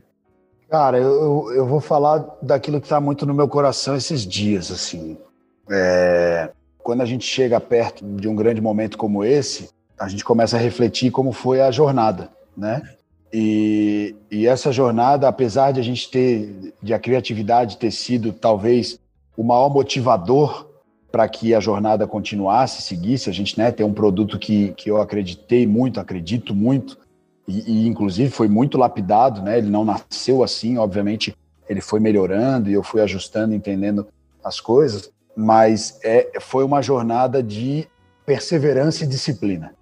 Cara, 0.72 0.97
eu, 0.97 1.51
eu 1.53 1.67
vou 1.67 1.82
falar 1.82 2.26
daquilo 2.41 2.80
que 2.80 2.86
está 2.86 3.01
muito 3.01 3.26
no 3.26 3.34
meu 3.34 3.45
coração 3.45 3.93
esses 3.93 4.26
dias, 4.26 4.72
assim. 4.72 5.17
É, 5.69 6.49
quando 6.78 7.01
a 7.01 7.05
gente 7.05 7.26
chega 7.26 7.59
perto 7.59 8.05
de 8.05 8.26
um 8.30 8.34
grande 8.34 8.61
momento 8.61 8.97
como 8.97 9.22
esse, 9.22 9.69
a 9.99 10.07
gente 10.07 10.24
começa 10.24 10.55
a 10.55 10.59
refletir 10.61 11.11
como 11.11 11.34
foi 11.34 11.59
a 11.59 11.72
jornada, 11.72 12.30
né? 12.55 12.82
E, 13.34 14.15
e 14.32 14.47
essa 14.47 14.72
jornada, 14.72 15.28
apesar 15.28 15.74
de 15.74 15.82
a 15.82 15.84
gente 15.84 16.09
ter, 16.09 16.74
de 16.82 16.93
a 16.93 16.99
criatividade 16.99 17.76
ter 17.76 17.91
sido 17.91 18.32
talvez 18.32 18.97
o 19.36 19.43
maior 19.43 19.69
motivador 19.69 20.69
para 21.11 21.28
que 21.28 21.53
a 21.53 21.59
jornada 21.59 22.07
continuasse, 22.07 22.82
seguisse, 22.82 23.30
a 23.30 23.34
gente 23.34 23.57
né, 23.57 23.74
ter 23.74 23.84
um 23.84 23.93
produto 23.93 24.39
que, 24.39 24.72
que 24.78 24.89
eu 24.89 25.01
acreditei 25.01 25.67
muito, 25.67 25.99
acredito 25.99 26.55
muito, 26.55 26.97
e, 27.47 27.83
e, 27.83 27.87
inclusive 27.87 28.29
foi 28.29 28.47
muito 28.47 28.77
lapidado, 28.77 29.41
né? 29.41 29.57
Ele 29.57 29.69
não 29.69 29.83
nasceu 29.83 30.43
assim, 30.43 30.77
obviamente 30.77 31.35
ele 31.67 31.81
foi 31.81 31.99
melhorando 31.99 32.69
e 32.69 32.73
eu 32.73 32.83
fui 32.83 33.01
ajustando, 33.01 33.53
entendendo 33.53 34.07
as 34.43 34.59
coisas, 34.59 35.11
mas 35.35 35.99
é, 36.03 36.31
foi 36.39 36.63
uma 36.63 36.81
jornada 36.81 37.41
de 37.41 37.87
perseverança 38.25 39.03
e 39.03 39.07
disciplina. 39.07 39.73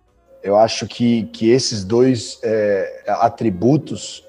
Eu 0.43 0.55
acho 0.55 0.87
que, 0.87 1.23
que 1.33 1.49
esses 1.49 1.83
dois 1.83 2.39
é, 2.43 3.03
atributos 3.07 4.25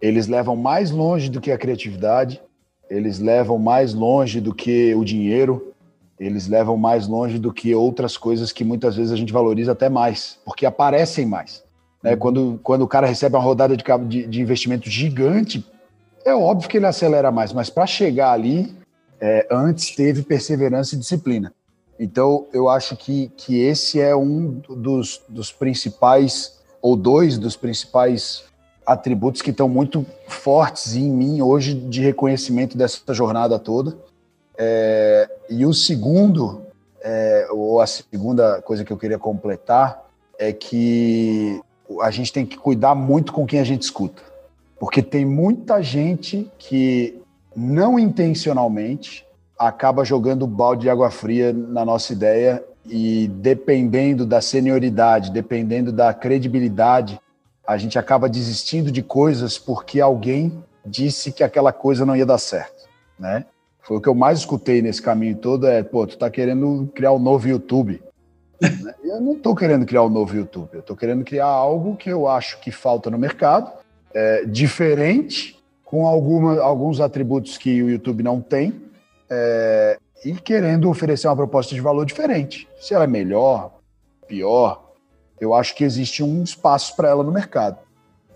eles 0.00 0.26
levam 0.26 0.56
mais 0.56 0.90
longe 0.90 1.30
do 1.30 1.40
que 1.40 1.52
a 1.52 1.58
criatividade, 1.58 2.42
eles 2.90 3.20
levam 3.20 3.58
mais 3.58 3.94
longe 3.94 4.40
do 4.40 4.52
que 4.52 4.94
o 4.94 5.04
dinheiro, 5.04 5.72
eles 6.18 6.48
levam 6.48 6.76
mais 6.76 7.06
longe 7.06 7.38
do 7.38 7.52
que 7.52 7.74
outras 7.74 8.16
coisas 8.16 8.50
que 8.52 8.64
muitas 8.64 8.96
vezes 8.96 9.12
a 9.12 9.16
gente 9.16 9.32
valoriza 9.32 9.72
até 9.72 9.88
mais, 9.88 10.38
porque 10.44 10.66
aparecem 10.66 11.24
mais. 11.24 11.62
Né? 12.02 12.16
Quando, 12.16 12.58
quando 12.62 12.82
o 12.82 12.88
cara 12.88 13.06
recebe 13.06 13.36
uma 13.36 13.42
rodada 13.42 13.76
de, 13.76 13.84
de, 14.08 14.26
de 14.26 14.40
investimento 14.40 14.90
gigante, 14.90 15.64
é 16.24 16.34
óbvio 16.34 16.68
que 16.68 16.76
ele 16.76 16.86
acelera 16.86 17.30
mais, 17.30 17.52
mas 17.52 17.70
para 17.70 17.86
chegar 17.86 18.32
ali, 18.32 18.74
é, 19.20 19.46
antes 19.50 19.94
teve 19.94 20.22
perseverança 20.22 20.94
e 20.94 20.98
disciplina. 20.98 21.52
Então, 21.98 22.46
eu 22.52 22.68
acho 22.68 22.96
que, 22.96 23.30
que 23.36 23.60
esse 23.60 24.00
é 24.00 24.16
um 24.16 24.60
dos, 24.68 25.22
dos 25.28 25.52
principais, 25.52 26.58
ou 26.80 26.96
dois 26.96 27.38
dos 27.38 27.56
principais 27.56 28.44
atributos 28.84 29.40
que 29.40 29.50
estão 29.50 29.68
muito 29.68 30.04
fortes 30.26 30.96
em 30.96 31.08
mim 31.08 31.40
hoje 31.40 31.74
de 31.74 32.00
reconhecimento 32.00 32.76
dessa 32.76 33.14
jornada 33.14 33.58
toda. 33.58 33.96
É, 34.58 35.30
e 35.48 35.64
o 35.64 35.72
segundo, 35.72 36.62
é, 37.00 37.46
ou 37.50 37.80
a 37.80 37.86
segunda 37.86 38.60
coisa 38.62 38.84
que 38.84 38.92
eu 38.92 38.98
queria 38.98 39.18
completar, 39.18 40.04
é 40.38 40.52
que 40.52 41.60
a 42.00 42.10
gente 42.10 42.32
tem 42.32 42.46
que 42.46 42.56
cuidar 42.56 42.94
muito 42.94 43.32
com 43.32 43.44
quem 43.44 43.60
a 43.60 43.64
gente 43.64 43.82
escuta. 43.82 44.22
Porque 44.78 45.02
tem 45.02 45.24
muita 45.24 45.82
gente 45.82 46.50
que 46.58 47.20
não 47.54 47.98
intencionalmente 47.98 49.26
acaba 49.58 50.04
jogando 50.04 50.46
balde 50.46 50.82
de 50.82 50.90
água 50.90 51.10
fria 51.10 51.52
na 51.52 51.84
nossa 51.84 52.12
ideia 52.12 52.64
e 52.86 53.28
dependendo 53.28 54.26
da 54.26 54.40
senioridade, 54.40 55.30
dependendo 55.30 55.92
da 55.92 56.12
credibilidade, 56.12 57.20
a 57.66 57.76
gente 57.76 57.98
acaba 57.98 58.28
desistindo 58.28 58.90
de 58.90 59.02
coisas 59.02 59.56
porque 59.56 60.00
alguém 60.00 60.64
disse 60.84 61.30
que 61.30 61.44
aquela 61.44 61.72
coisa 61.72 62.04
não 62.04 62.16
ia 62.16 62.26
dar 62.26 62.38
certo, 62.38 62.88
né? 63.18 63.44
Foi 63.82 63.96
o 63.96 64.00
que 64.00 64.08
eu 64.08 64.14
mais 64.14 64.40
escutei 64.40 64.82
nesse 64.82 65.02
caminho 65.02 65.36
todo 65.36 65.66
é, 65.66 65.82
pô, 65.82 66.06
tu 66.06 66.16
tá 66.16 66.30
querendo 66.30 66.90
criar 66.94 67.12
um 67.12 67.18
novo 67.18 67.48
YouTube. 67.48 68.02
Eu 69.02 69.20
não 69.20 69.32
estou 69.34 69.54
querendo 69.54 69.84
criar 69.84 70.02
um 70.02 70.08
novo 70.08 70.34
YouTube, 70.36 70.70
eu 70.72 70.80
estou 70.80 70.96
querendo 70.96 71.24
criar 71.24 71.46
algo 71.46 71.96
que 71.96 72.10
eu 72.10 72.28
acho 72.28 72.60
que 72.60 72.70
falta 72.70 73.10
no 73.10 73.18
mercado, 73.18 73.70
é, 74.14 74.44
diferente, 74.44 75.62
com 75.84 76.06
alguma, 76.06 76.60
alguns 76.60 77.00
atributos 77.00 77.58
que 77.58 77.82
o 77.82 77.90
YouTube 77.90 78.22
não 78.22 78.40
tem, 78.40 78.80
é, 79.28 79.98
e 80.24 80.34
querendo 80.34 80.88
oferecer 80.88 81.26
uma 81.26 81.36
proposta 81.36 81.74
de 81.74 81.80
valor 81.80 82.06
diferente. 82.06 82.68
Se 82.80 82.94
ela 82.94 83.04
é 83.04 83.08
melhor, 83.08 83.72
pior, 84.26 84.92
eu 85.40 85.52
acho 85.52 85.74
que 85.74 85.84
existe 85.84 86.22
um 86.22 86.42
espaço 86.42 86.94
para 86.94 87.08
ela 87.08 87.24
no 87.24 87.32
mercado. 87.32 87.78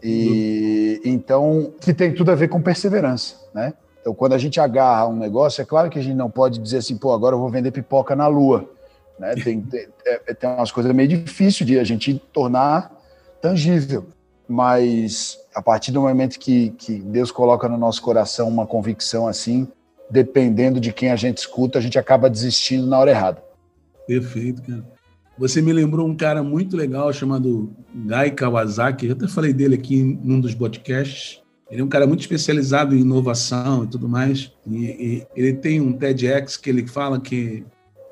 E 0.03 1.01
uhum. 1.05 1.13
então, 1.13 1.73
que 1.81 1.95
tem 1.95 2.13
tudo 2.13 2.31
a 2.31 2.35
ver 2.35 2.49
com 2.49 2.61
perseverança, 2.61 3.37
né? 3.55 3.73
Então, 4.01 4.15
quando 4.15 4.35
a 4.35 4.39
gente 4.39 4.61
agarra 4.61 5.09
um 5.09 5.17
negócio, 5.17 5.61
é 5.61 5.65
claro 5.65 5.91
que 5.91 5.99
a 5.99 6.03
gente 6.03 6.15
não 6.15 6.31
pode 6.31 6.61
dizer 6.61 6.79
assim, 6.79 6.97
pô, 6.97 7.13
agora 7.13 7.35
eu 7.35 7.41
vou 7.41 7.49
vender 7.49 7.73
pipoca 7.73 8.15
na 8.15 8.29
lua. 8.29 8.71
Né? 9.19 9.35
Tem, 9.37 9.61
tem, 9.63 9.89
é, 10.05 10.35
tem 10.35 10.51
umas 10.51 10.71
coisas 10.71 10.93
meio 10.95 11.09
difíceis 11.09 11.67
de 11.67 11.79
a 11.79 11.85
gente 11.85 12.21
tornar 12.33 12.93
tangível, 13.41 14.07
mas 14.49 15.39
a 15.55 15.63
partir 15.63 15.93
do 15.93 16.03
momento 16.03 16.39
que, 16.39 16.71
que 16.71 16.99
Deus 16.99 17.31
coloca 17.31 17.69
no 17.69 17.79
nosso 17.79 18.03
coração 18.03 18.49
uma 18.49 18.67
convicção 18.67 19.27
assim, 19.27 19.67
dependendo 20.11 20.79
de 20.79 20.93
quem 20.93 21.11
a 21.11 21.17
gente 21.17 21.39
escuta, 21.39 21.79
a 21.79 21.83
gente 21.83 21.99
acaba 21.99 22.31
desistindo 22.31 22.87
na 22.87 22.99
hora 22.99 23.11
errada. 23.11 23.43
Perfeito, 24.07 24.63
cara. 24.63 24.85
Você 25.39 25.61
me 25.61 25.73
lembrou 25.73 26.09
um 26.09 26.17
cara 26.17 26.43
muito 26.43 26.77
legal 26.77 27.13
chamado 27.13 27.71
Guy 27.95 28.31
Kawasaki. 28.31 29.07
Eu 29.07 29.13
até 29.13 29.29
falei 29.29 29.53
dele 29.53 29.75
aqui 29.75 30.03
num 30.03 30.41
dos 30.41 30.55
podcasts. 30.55 31.43
Ele 31.71 31.83
é 31.83 31.85
um 31.85 31.89
cara 31.89 32.07
muito 32.07 32.21
especializado 32.21 32.95
em 32.95 33.01
inovação 33.01 33.85
e 33.85 33.87
tudo 33.89 34.09
mais. 34.09 34.53
E, 34.67 34.85
e 34.85 35.27
ele 35.37 35.53
tem 35.53 35.81
um 35.81 35.93
TEDx 35.93 36.57
que 36.57 36.71
ele 36.71 36.87
fala 36.87 37.21
que 37.21 37.65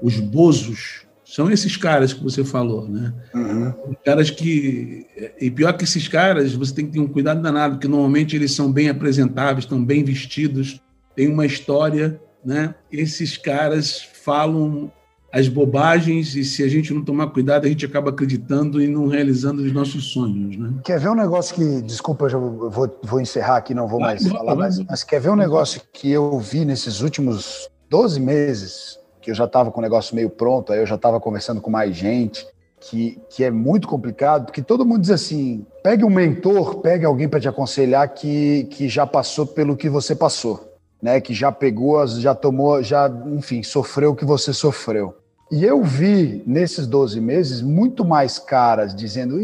os 0.04 0.20
bozos, 0.20 1.06
são 1.24 1.50
esses 1.50 1.78
caras 1.78 2.12
que 2.12 2.22
você 2.22 2.44
falou, 2.44 2.86
né? 2.86 3.14
Uhum. 3.34 3.94
Caras 4.04 4.28
que. 4.28 5.06
E 5.40 5.50
pior 5.50 5.72
que 5.72 5.84
esses 5.84 6.06
caras, 6.06 6.52
você 6.52 6.74
tem 6.74 6.84
que 6.84 6.92
ter 6.92 7.00
um 7.00 7.08
cuidado 7.08 7.40
danado, 7.40 7.76
porque 7.76 7.88
normalmente 7.88 8.36
eles 8.36 8.52
são 8.52 8.70
bem 8.70 8.90
apresentáveis, 8.90 9.64
estão 9.64 9.82
bem 9.82 10.04
vestidos, 10.04 10.78
têm 11.16 11.28
uma 11.28 11.46
história, 11.46 12.20
né? 12.44 12.74
Esses 12.92 13.38
caras 13.38 14.06
falam 14.22 14.92
as 15.32 15.48
bobagens 15.48 16.36
e 16.36 16.44
se 16.44 16.62
a 16.62 16.68
gente 16.68 16.92
não 16.92 17.02
tomar 17.02 17.28
cuidado, 17.28 17.64
a 17.64 17.68
gente 17.68 17.86
acaba 17.86 18.10
acreditando 18.10 18.80
e 18.80 18.86
não 18.86 19.08
realizando 19.08 19.62
os 19.62 19.72
nossos 19.72 20.12
sonhos, 20.12 20.58
né? 20.58 20.74
Quer 20.84 21.00
ver 21.00 21.08
um 21.08 21.14
negócio 21.14 21.54
que, 21.54 21.80
desculpa, 21.80 22.26
eu 22.26 22.28
já 22.28 22.38
vou, 22.38 23.00
vou 23.02 23.20
encerrar 23.22 23.56
aqui, 23.56 23.72
não 23.72 23.88
vou 23.88 23.98
vai, 23.98 24.10
mais 24.10 24.22
vai, 24.22 24.32
falar, 24.32 24.54
vai, 24.54 24.68
mas, 24.68 24.80
mas 24.80 25.02
quer 25.02 25.18
ver 25.18 25.30
um 25.30 25.36
negócio 25.36 25.80
que 25.94 26.10
eu 26.10 26.38
vi 26.38 26.66
nesses 26.66 27.00
últimos 27.00 27.70
12 27.88 28.20
meses 28.20 29.02
que 29.24 29.30
eu 29.30 29.34
já 29.34 29.46
estava 29.46 29.70
com 29.70 29.80
o 29.80 29.82
negócio 29.82 30.14
meio 30.14 30.28
pronto, 30.28 30.70
aí 30.70 30.80
eu 30.80 30.86
já 30.86 30.96
estava 30.96 31.18
conversando 31.18 31.58
com 31.58 31.70
mais 31.70 31.96
gente, 31.96 32.46
que, 32.78 33.18
que 33.30 33.42
é 33.42 33.50
muito 33.50 33.88
complicado, 33.88 34.44
porque 34.44 34.60
todo 34.60 34.84
mundo 34.84 35.00
diz 35.00 35.10
assim: 35.10 35.64
pegue 35.82 36.04
um 36.04 36.10
mentor, 36.10 36.82
pegue 36.82 37.06
alguém 37.06 37.26
para 37.26 37.40
te 37.40 37.48
aconselhar 37.48 38.06
que, 38.12 38.64
que 38.64 38.86
já 38.86 39.06
passou 39.06 39.46
pelo 39.46 39.78
que 39.78 39.88
você 39.88 40.14
passou, 40.14 40.76
né? 41.00 41.22
Que 41.22 41.32
já 41.32 41.50
pegou, 41.50 42.06
já 42.06 42.34
tomou, 42.34 42.82
já, 42.82 43.10
enfim, 43.28 43.62
sofreu 43.62 44.10
o 44.10 44.16
que 44.16 44.26
você 44.26 44.52
sofreu. 44.52 45.16
E 45.50 45.64
eu 45.64 45.82
vi 45.82 46.42
nesses 46.46 46.86
12 46.86 47.18
meses 47.18 47.62
muito 47.62 48.04
mais 48.04 48.38
caras 48.38 48.94
dizendo: 48.94 49.40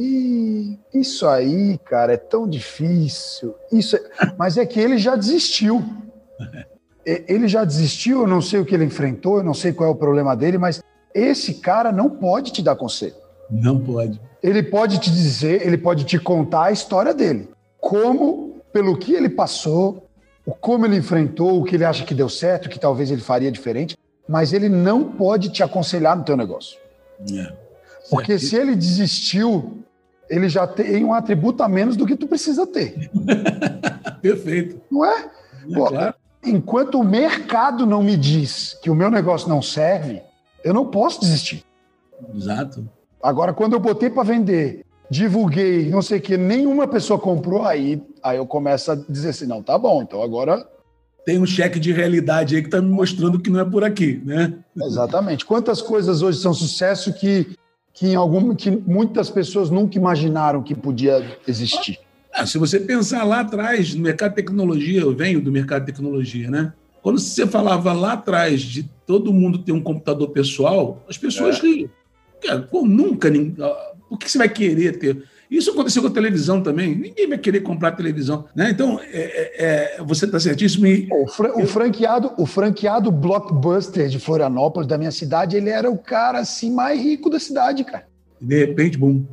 isso 0.92 1.26
aí, 1.26 1.78
cara, 1.86 2.12
é 2.12 2.18
tão 2.18 2.46
difícil. 2.46 3.54
Isso 3.72 3.96
é... 3.96 4.00
Mas 4.36 4.58
é 4.58 4.66
que 4.66 4.78
ele 4.78 4.98
já 4.98 5.16
desistiu. 5.16 5.82
Ele 7.04 7.48
já 7.48 7.64
desistiu, 7.64 8.22
eu 8.22 8.26
não 8.26 8.40
sei 8.40 8.60
o 8.60 8.64
que 8.64 8.74
ele 8.74 8.84
enfrentou, 8.84 9.38
eu 9.38 9.44
não 9.44 9.54
sei 9.54 9.72
qual 9.72 9.88
é 9.88 9.92
o 9.92 9.96
problema 9.96 10.36
dele, 10.36 10.58
mas 10.58 10.82
esse 11.14 11.54
cara 11.54 11.90
não 11.90 12.10
pode 12.10 12.52
te 12.52 12.62
dar 12.62 12.76
conselho. 12.76 13.14
Não 13.50 13.78
pode. 13.78 14.20
Ele 14.42 14.62
pode 14.62 14.98
te 14.98 15.10
dizer, 15.10 15.66
ele 15.66 15.76
pode 15.76 16.04
te 16.04 16.18
contar 16.18 16.64
a 16.64 16.72
história 16.72 17.12
dele. 17.12 17.48
Como, 17.78 18.56
pelo 18.72 18.96
que 18.96 19.12
ele 19.12 19.28
passou, 19.28 20.06
como 20.60 20.86
ele 20.86 20.96
enfrentou, 20.96 21.60
o 21.60 21.64
que 21.64 21.74
ele 21.74 21.84
acha 21.84 22.04
que 22.04 22.14
deu 22.14 22.28
certo, 22.28 22.66
o 22.66 22.68
que 22.68 22.78
talvez 22.78 23.10
ele 23.10 23.20
faria 23.20 23.50
diferente, 23.50 23.96
mas 24.28 24.52
ele 24.52 24.68
não 24.68 25.04
pode 25.04 25.50
te 25.50 25.62
aconselhar 25.62 26.16
no 26.16 26.24
teu 26.24 26.36
negócio. 26.36 26.78
É. 27.32 27.52
Porque 28.08 28.38
se 28.38 28.56
ele 28.56 28.74
desistiu, 28.74 29.82
ele 30.28 30.48
já 30.48 30.66
tem 30.66 31.04
um 31.04 31.12
atributo 31.12 31.62
a 31.62 31.68
menos 31.68 31.96
do 31.96 32.06
que 32.06 32.16
tu 32.16 32.26
precisa 32.26 32.66
ter. 32.66 33.10
Perfeito. 34.22 34.80
Não 34.90 35.04
é? 35.04 35.30
é 35.68 35.74
Pô, 35.74 35.86
claro. 35.86 36.14
Enquanto 36.44 36.98
o 36.98 37.04
mercado 37.04 37.84
não 37.84 38.02
me 38.02 38.16
diz 38.16 38.78
que 38.82 38.90
o 38.90 38.94
meu 38.94 39.10
negócio 39.10 39.48
não 39.48 39.60
serve, 39.60 40.22
eu 40.64 40.72
não 40.72 40.86
posso 40.86 41.20
desistir. 41.20 41.64
Exato. 42.34 42.88
Agora, 43.22 43.52
quando 43.52 43.74
eu 43.74 43.80
botei 43.80 44.08
para 44.08 44.22
vender, 44.22 44.84
divulguei, 45.10 45.90
não 45.90 46.00
sei 46.00 46.18
o 46.18 46.22
que, 46.22 46.36
nenhuma 46.36 46.88
pessoa 46.88 47.18
comprou, 47.18 47.64
aí, 47.64 48.02
aí 48.22 48.38
eu 48.38 48.46
começo 48.46 48.90
a 48.90 48.94
dizer 48.94 49.30
assim, 49.30 49.46
não, 49.46 49.62
tá 49.62 49.76
bom, 49.76 50.02
então 50.02 50.22
agora... 50.22 50.66
Tem 51.26 51.38
um 51.38 51.44
cheque 51.44 51.78
de 51.78 51.92
realidade 51.92 52.56
aí 52.56 52.62
que 52.62 52.68
está 52.68 52.80
me 52.80 52.88
mostrando 52.88 53.38
que 53.38 53.50
não 53.50 53.60
é 53.60 53.64
por 53.64 53.84
aqui, 53.84 54.22
né? 54.24 54.54
Exatamente. 54.82 55.44
Quantas 55.44 55.82
coisas 55.82 56.22
hoje 56.22 56.38
são 56.38 56.54
sucesso 56.54 57.12
que, 57.12 57.54
que, 57.92 58.08
em 58.08 58.14
algum, 58.14 58.54
que 58.54 58.70
muitas 58.70 59.28
pessoas 59.28 59.68
nunca 59.68 59.98
imaginaram 59.98 60.62
que 60.62 60.74
podia 60.74 61.38
existir? 61.46 61.98
Ah, 62.32 62.46
se 62.46 62.58
você 62.58 62.78
pensar 62.78 63.24
lá 63.24 63.40
atrás, 63.40 63.94
no 63.94 64.02
mercado 64.02 64.30
de 64.30 64.36
tecnologia, 64.36 65.00
eu 65.00 65.14
venho 65.14 65.40
do 65.40 65.50
mercado 65.50 65.84
de 65.84 65.92
tecnologia, 65.92 66.50
né? 66.50 66.72
Quando 67.02 67.18
você 67.18 67.46
falava 67.46 67.92
lá 67.92 68.12
atrás 68.12 68.60
de 68.60 68.84
todo 69.06 69.32
mundo 69.32 69.58
ter 69.58 69.72
um 69.72 69.82
computador 69.82 70.30
pessoal, 70.30 71.04
as 71.08 71.16
pessoas 71.16 71.58
é. 71.58 71.66
riam. 71.66 71.90
Cara, 72.42 72.68
nunca. 72.84 73.28
Ah, 73.60 73.92
por 74.08 74.18
que 74.18 74.30
você 74.30 74.38
vai 74.38 74.48
querer 74.48 74.98
ter? 74.98 75.24
Isso 75.50 75.72
aconteceu 75.72 76.00
com 76.00 76.08
a 76.08 76.12
televisão 76.12 76.62
também. 76.62 76.94
Ninguém 76.94 77.28
vai 77.28 77.38
querer 77.38 77.60
comprar 77.60 77.92
televisão. 77.92 78.46
Né? 78.54 78.70
Então, 78.70 79.00
é, 79.02 79.96
é, 79.96 79.98
é 79.98 80.02
você 80.04 80.24
está 80.24 80.38
certíssimo. 80.38 80.86
E... 80.86 81.08
O, 81.10 81.24
o, 81.24 81.66
franqueado, 81.66 82.32
o 82.38 82.46
franqueado 82.46 83.10
blockbuster 83.10 84.08
de 84.08 84.20
Florianópolis, 84.20 84.86
da 84.86 84.96
minha 84.96 85.10
cidade, 85.10 85.56
ele 85.56 85.68
era 85.68 85.90
o 85.90 85.98
cara 85.98 86.38
assim, 86.38 86.72
mais 86.72 87.02
rico 87.02 87.28
da 87.28 87.40
cidade, 87.40 87.82
cara. 87.82 88.06
De 88.40 88.58
repente, 88.58 88.96
bum. 88.96 89.26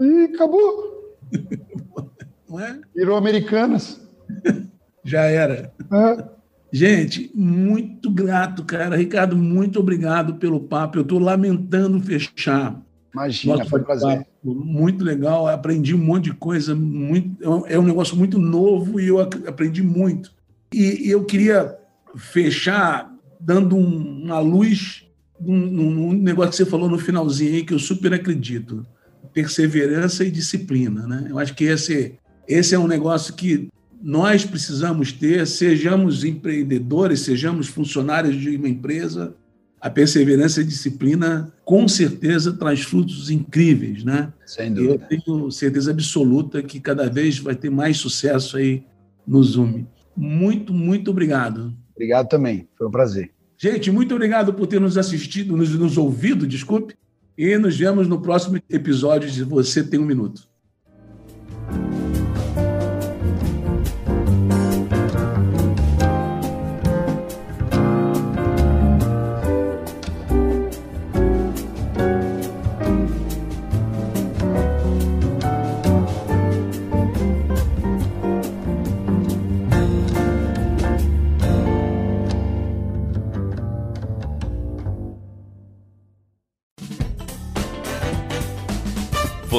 E 0.00 0.24
acabou. 0.34 1.16
Não 2.50 2.60
é? 2.60 2.80
Virou 2.94 3.16
Americanas. 3.16 4.00
Já 5.04 5.22
era. 5.22 5.72
É. 5.92 6.40
Gente, 6.72 7.30
muito 7.34 8.10
grato, 8.10 8.64
cara. 8.64 8.96
Ricardo, 8.96 9.36
muito 9.36 9.80
obrigado 9.80 10.34
pelo 10.34 10.60
papo. 10.60 10.98
Eu 10.98 11.02
estou 11.02 11.18
lamentando 11.18 12.00
fechar. 12.00 12.80
Imagina, 13.12 13.56
Nosso 13.56 13.70
foi 13.70 13.80
um 13.80 13.84
prazer. 13.84 14.26
Muito 14.42 15.04
legal, 15.04 15.48
aprendi 15.48 15.94
um 15.94 15.98
monte 15.98 16.24
de 16.24 16.34
coisa. 16.34 16.74
Muito, 16.74 17.66
é 17.66 17.78
um 17.78 17.82
negócio 17.82 18.16
muito 18.16 18.38
novo 18.38 19.00
e 19.00 19.08
eu 19.08 19.20
aprendi 19.20 19.82
muito. 19.82 20.32
E, 20.72 21.10
eu 21.10 21.24
queria 21.24 21.76
fechar 22.16 23.12
dando 23.40 23.76
um, 23.76 24.24
uma 24.24 24.38
luz 24.38 25.06
num, 25.40 26.12
negócio 26.12 26.50
que 26.52 26.56
você 26.58 26.66
falou 26.66 26.88
no 26.88 26.98
finalzinho 26.98 27.54
aí, 27.54 27.64
que 27.64 27.74
eu 27.74 27.78
super 27.78 28.14
acredito. 28.14 28.86
Perseverança 29.32 30.24
e 30.24 30.30
disciplina. 30.30 31.06
Né? 31.06 31.26
Eu 31.30 31.38
acho 31.38 31.54
que 31.54 31.64
esse, 31.64 32.18
esse 32.50 32.74
é 32.74 32.78
um 32.78 32.88
negócio 32.88 33.34
que 33.34 33.68
nós 34.02 34.44
precisamos 34.44 35.12
ter, 35.12 35.46
sejamos 35.46 36.24
empreendedores, 36.24 37.20
sejamos 37.20 37.68
funcionários 37.68 38.34
de 38.36 38.56
uma 38.56 38.68
empresa, 38.68 39.36
a 39.80 39.88
perseverança 39.88 40.60
e 40.60 40.64
a 40.64 40.66
disciplina 40.66 41.52
com 41.64 41.86
certeza 41.86 42.52
traz 42.52 42.80
frutos 42.80 43.30
incríveis, 43.30 44.02
né? 44.02 44.32
Sem 44.44 44.74
dúvida. 44.74 44.94
Eu 44.94 45.20
tenho 45.20 45.50
certeza 45.50 45.92
absoluta 45.92 46.62
que 46.62 46.80
cada 46.80 47.08
vez 47.08 47.38
vai 47.38 47.54
ter 47.54 47.70
mais 47.70 47.98
sucesso 47.98 48.56
aí 48.56 48.82
no 49.26 49.42
Zoom. 49.42 49.84
Muito, 50.16 50.74
muito 50.74 51.12
obrigado. 51.12 51.72
Obrigado 51.94 52.28
também, 52.28 52.68
foi 52.76 52.88
um 52.88 52.90
prazer. 52.90 53.30
Gente, 53.56 53.90
muito 53.90 54.14
obrigado 54.14 54.52
por 54.54 54.66
ter 54.66 54.80
nos 54.80 54.98
assistido, 54.98 55.56
nos, 55.56 55.70
nos 55.70 55.96
ouvido, 55.96 56.46
desculpe, 56.46 56.94
e 57.38 57.56
nos 57.58 57.76
vemos 57.76 58.08
no 58.08 58.20
próximo 58.20 58.58
episódio 58.68 59.30
de 59.30 59.44
Você 59.44 59.84
Tem 59.84 60.00
um 60.00 60.04
Minuto. 60.04 60.49